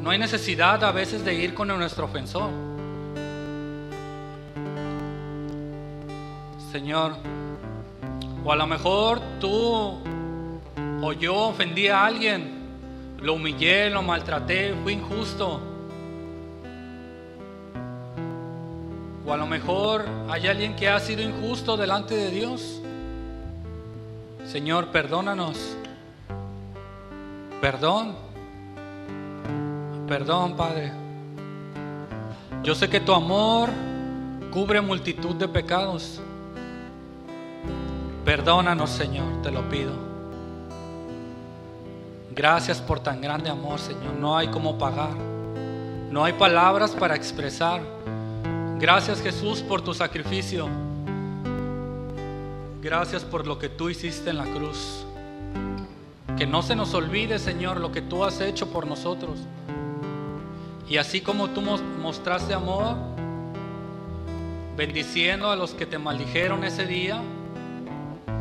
No 0.00 0.10
hay 0.10 0.18
necesidad 0.20 0.84
a 0.84 0.92
veces 0.92 1.24
de 1.24 1.34
ir 1.34 1.54
con 1.54 1.66
nuestro 1.66 2.04
ofensor. 2.04 2.71
Señor, 6.72 7.12
o 8.42 8.50
a 8.50 8.56
lo 8.56 8.66
mejor 8.66 9.20
tú 9.38 9.98
o 11.02 11.12
yo 11.12 11.48
ofendí 11.48 11.88
a 11.88 12.06
alguien, 12.06 12.50
lo 13.20 13.34
humillé, 13.34 13.90
lo 13.90 14.00
maltraté, 14.00 14.74
fui 14.82 14.94
injusto. 14.94 15.60
O 19.26 19.32
a 19.34 19.36
lo 19.36 19.46
mejor 19.46 20.06
hay 20.30 20.46
alguien 20.46 20.74
que 20.74 20.88
ha 20.88 20.98
sido 20.98 21.20
injusto 21.20 21.76
delante 21.76 22.14
de 22.14 22.30
Dios. 22.30 22.80
Señor, 24.46 24.86
perdónanos. 24.86 25.76
Perdón. 27.60 28.16
Perdón, 30.08 30.56
Padre. 30.56 30.90
Yo 32.62 32.74
sé 32.74 32.88
que 32.88 33.00
tu 33.00 33.12
amor 33.12 33.68
cubre 34.50 34.80
multitud 34.80 35.34
de 35.34 35.48
pecados. 35.48 36.22
Perdónanos, 38.24 38.90
Señor, 38.90 39.42
te 39.42 39.50
lo 39.50 39.68
pido. 39.68 39.92
Gracias 42.34 42.80
por 42.80 43.00
tan 43.00 43.20
grande 43.20 43.50
amor, 43.50 43.78
Señor. 43.78 44.14
No 44.14 44.36
hay 44.36 44.48
como 44.48 44.78
pagar. 44.78 45.14
No 46.10 46.24
hay 46.24 46.32
palabras 46.34 46.92
para 46.92 47.16
expresar. 47.16 47.82
Gracias, 48.78 49.20
Jesús, 49.20 49.60
por 49.60 49.82
tu 49.82 49.92
sacrificio. 49.92 50.68
Gracias 52.80 53.24
por 53.24 53.46
lo 53.46 53.58
que 53.58 53.68
tú 53.68 53.88
hiciste 53.88 54.30
en 54.30 54.38
la 54.38 54.44
cruz. 54.44 55.04
Que 56.36 56.46
no 56.46 56.62
se 56.62 56.76
nos 56.76 56.94
olvide, 56.94 57.38
Señor, 57.38 57.80
lo 57.80 57.92
que 57.92 58.02
tú 58.02 58.24
has 58.24 58.40
hecho 58.40 58.68
por 58.68 58.86
nosotros. 58.86 59.38
Y 60.88 60.96
así 60.96 61.20
como 61.20 61.50
tú 61.50 61.60
mostraste 61.60 62.54
amor, 62.54 62.96
bendiciendo 64.76 65.50
a 65.50 65.56
los 65.56 65.74
que 65.74 65.86
te 65.86 65.98
maldijeron 65.98 66.64
ese 66.64 66.86
día, 66.86 67.20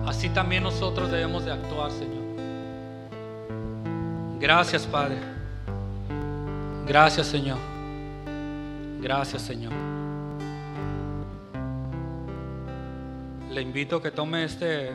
así 0.05 0.29
también 0.29 0.63
nosotros 0.63 1.11
debemos 1.11 1.45
de 1.45 1.51
actuar, 1.51 1.91
Señor. 1.91 2.21
Gracias, 4.39 4.87
Padre. 4.87 5.17
Gracias, 6.87 7.27
Señor. 7.27 7.57
Gracias, 9.01 9.41
Señor. 9.41 9.73
Le 13.51 13.61
invito 13.61 13.97
a 13.97 14.01
que 14.01 14.11
tome 14.11 14.43
este, 14.43 14.91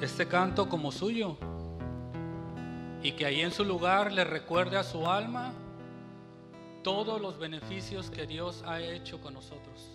este 0.00 0.26
canto 0.26 0.68
como 0.68 0.92
suyo 0.92 1.36
y 3.02 3.12
que 3.12 3.26
ahí 3.26 3.40
en 3.40 3.50
su 3.50 3.64
lugar 3.64 4.12
le 4.12 4.24
recuerde 4.24 4.76
a 4.76 4.84
su 4.84 5.06
alma 5.06 5.52
todos 6.82 7.20
los 7.20 7.38
beneficios 7.38 8.10
que 8.10 8.26
Dios 8.26 8.62
ha 8.66 8.80
hecho 8.80 9.20
con 9.20 9.34
nosotros. 9.34 9.89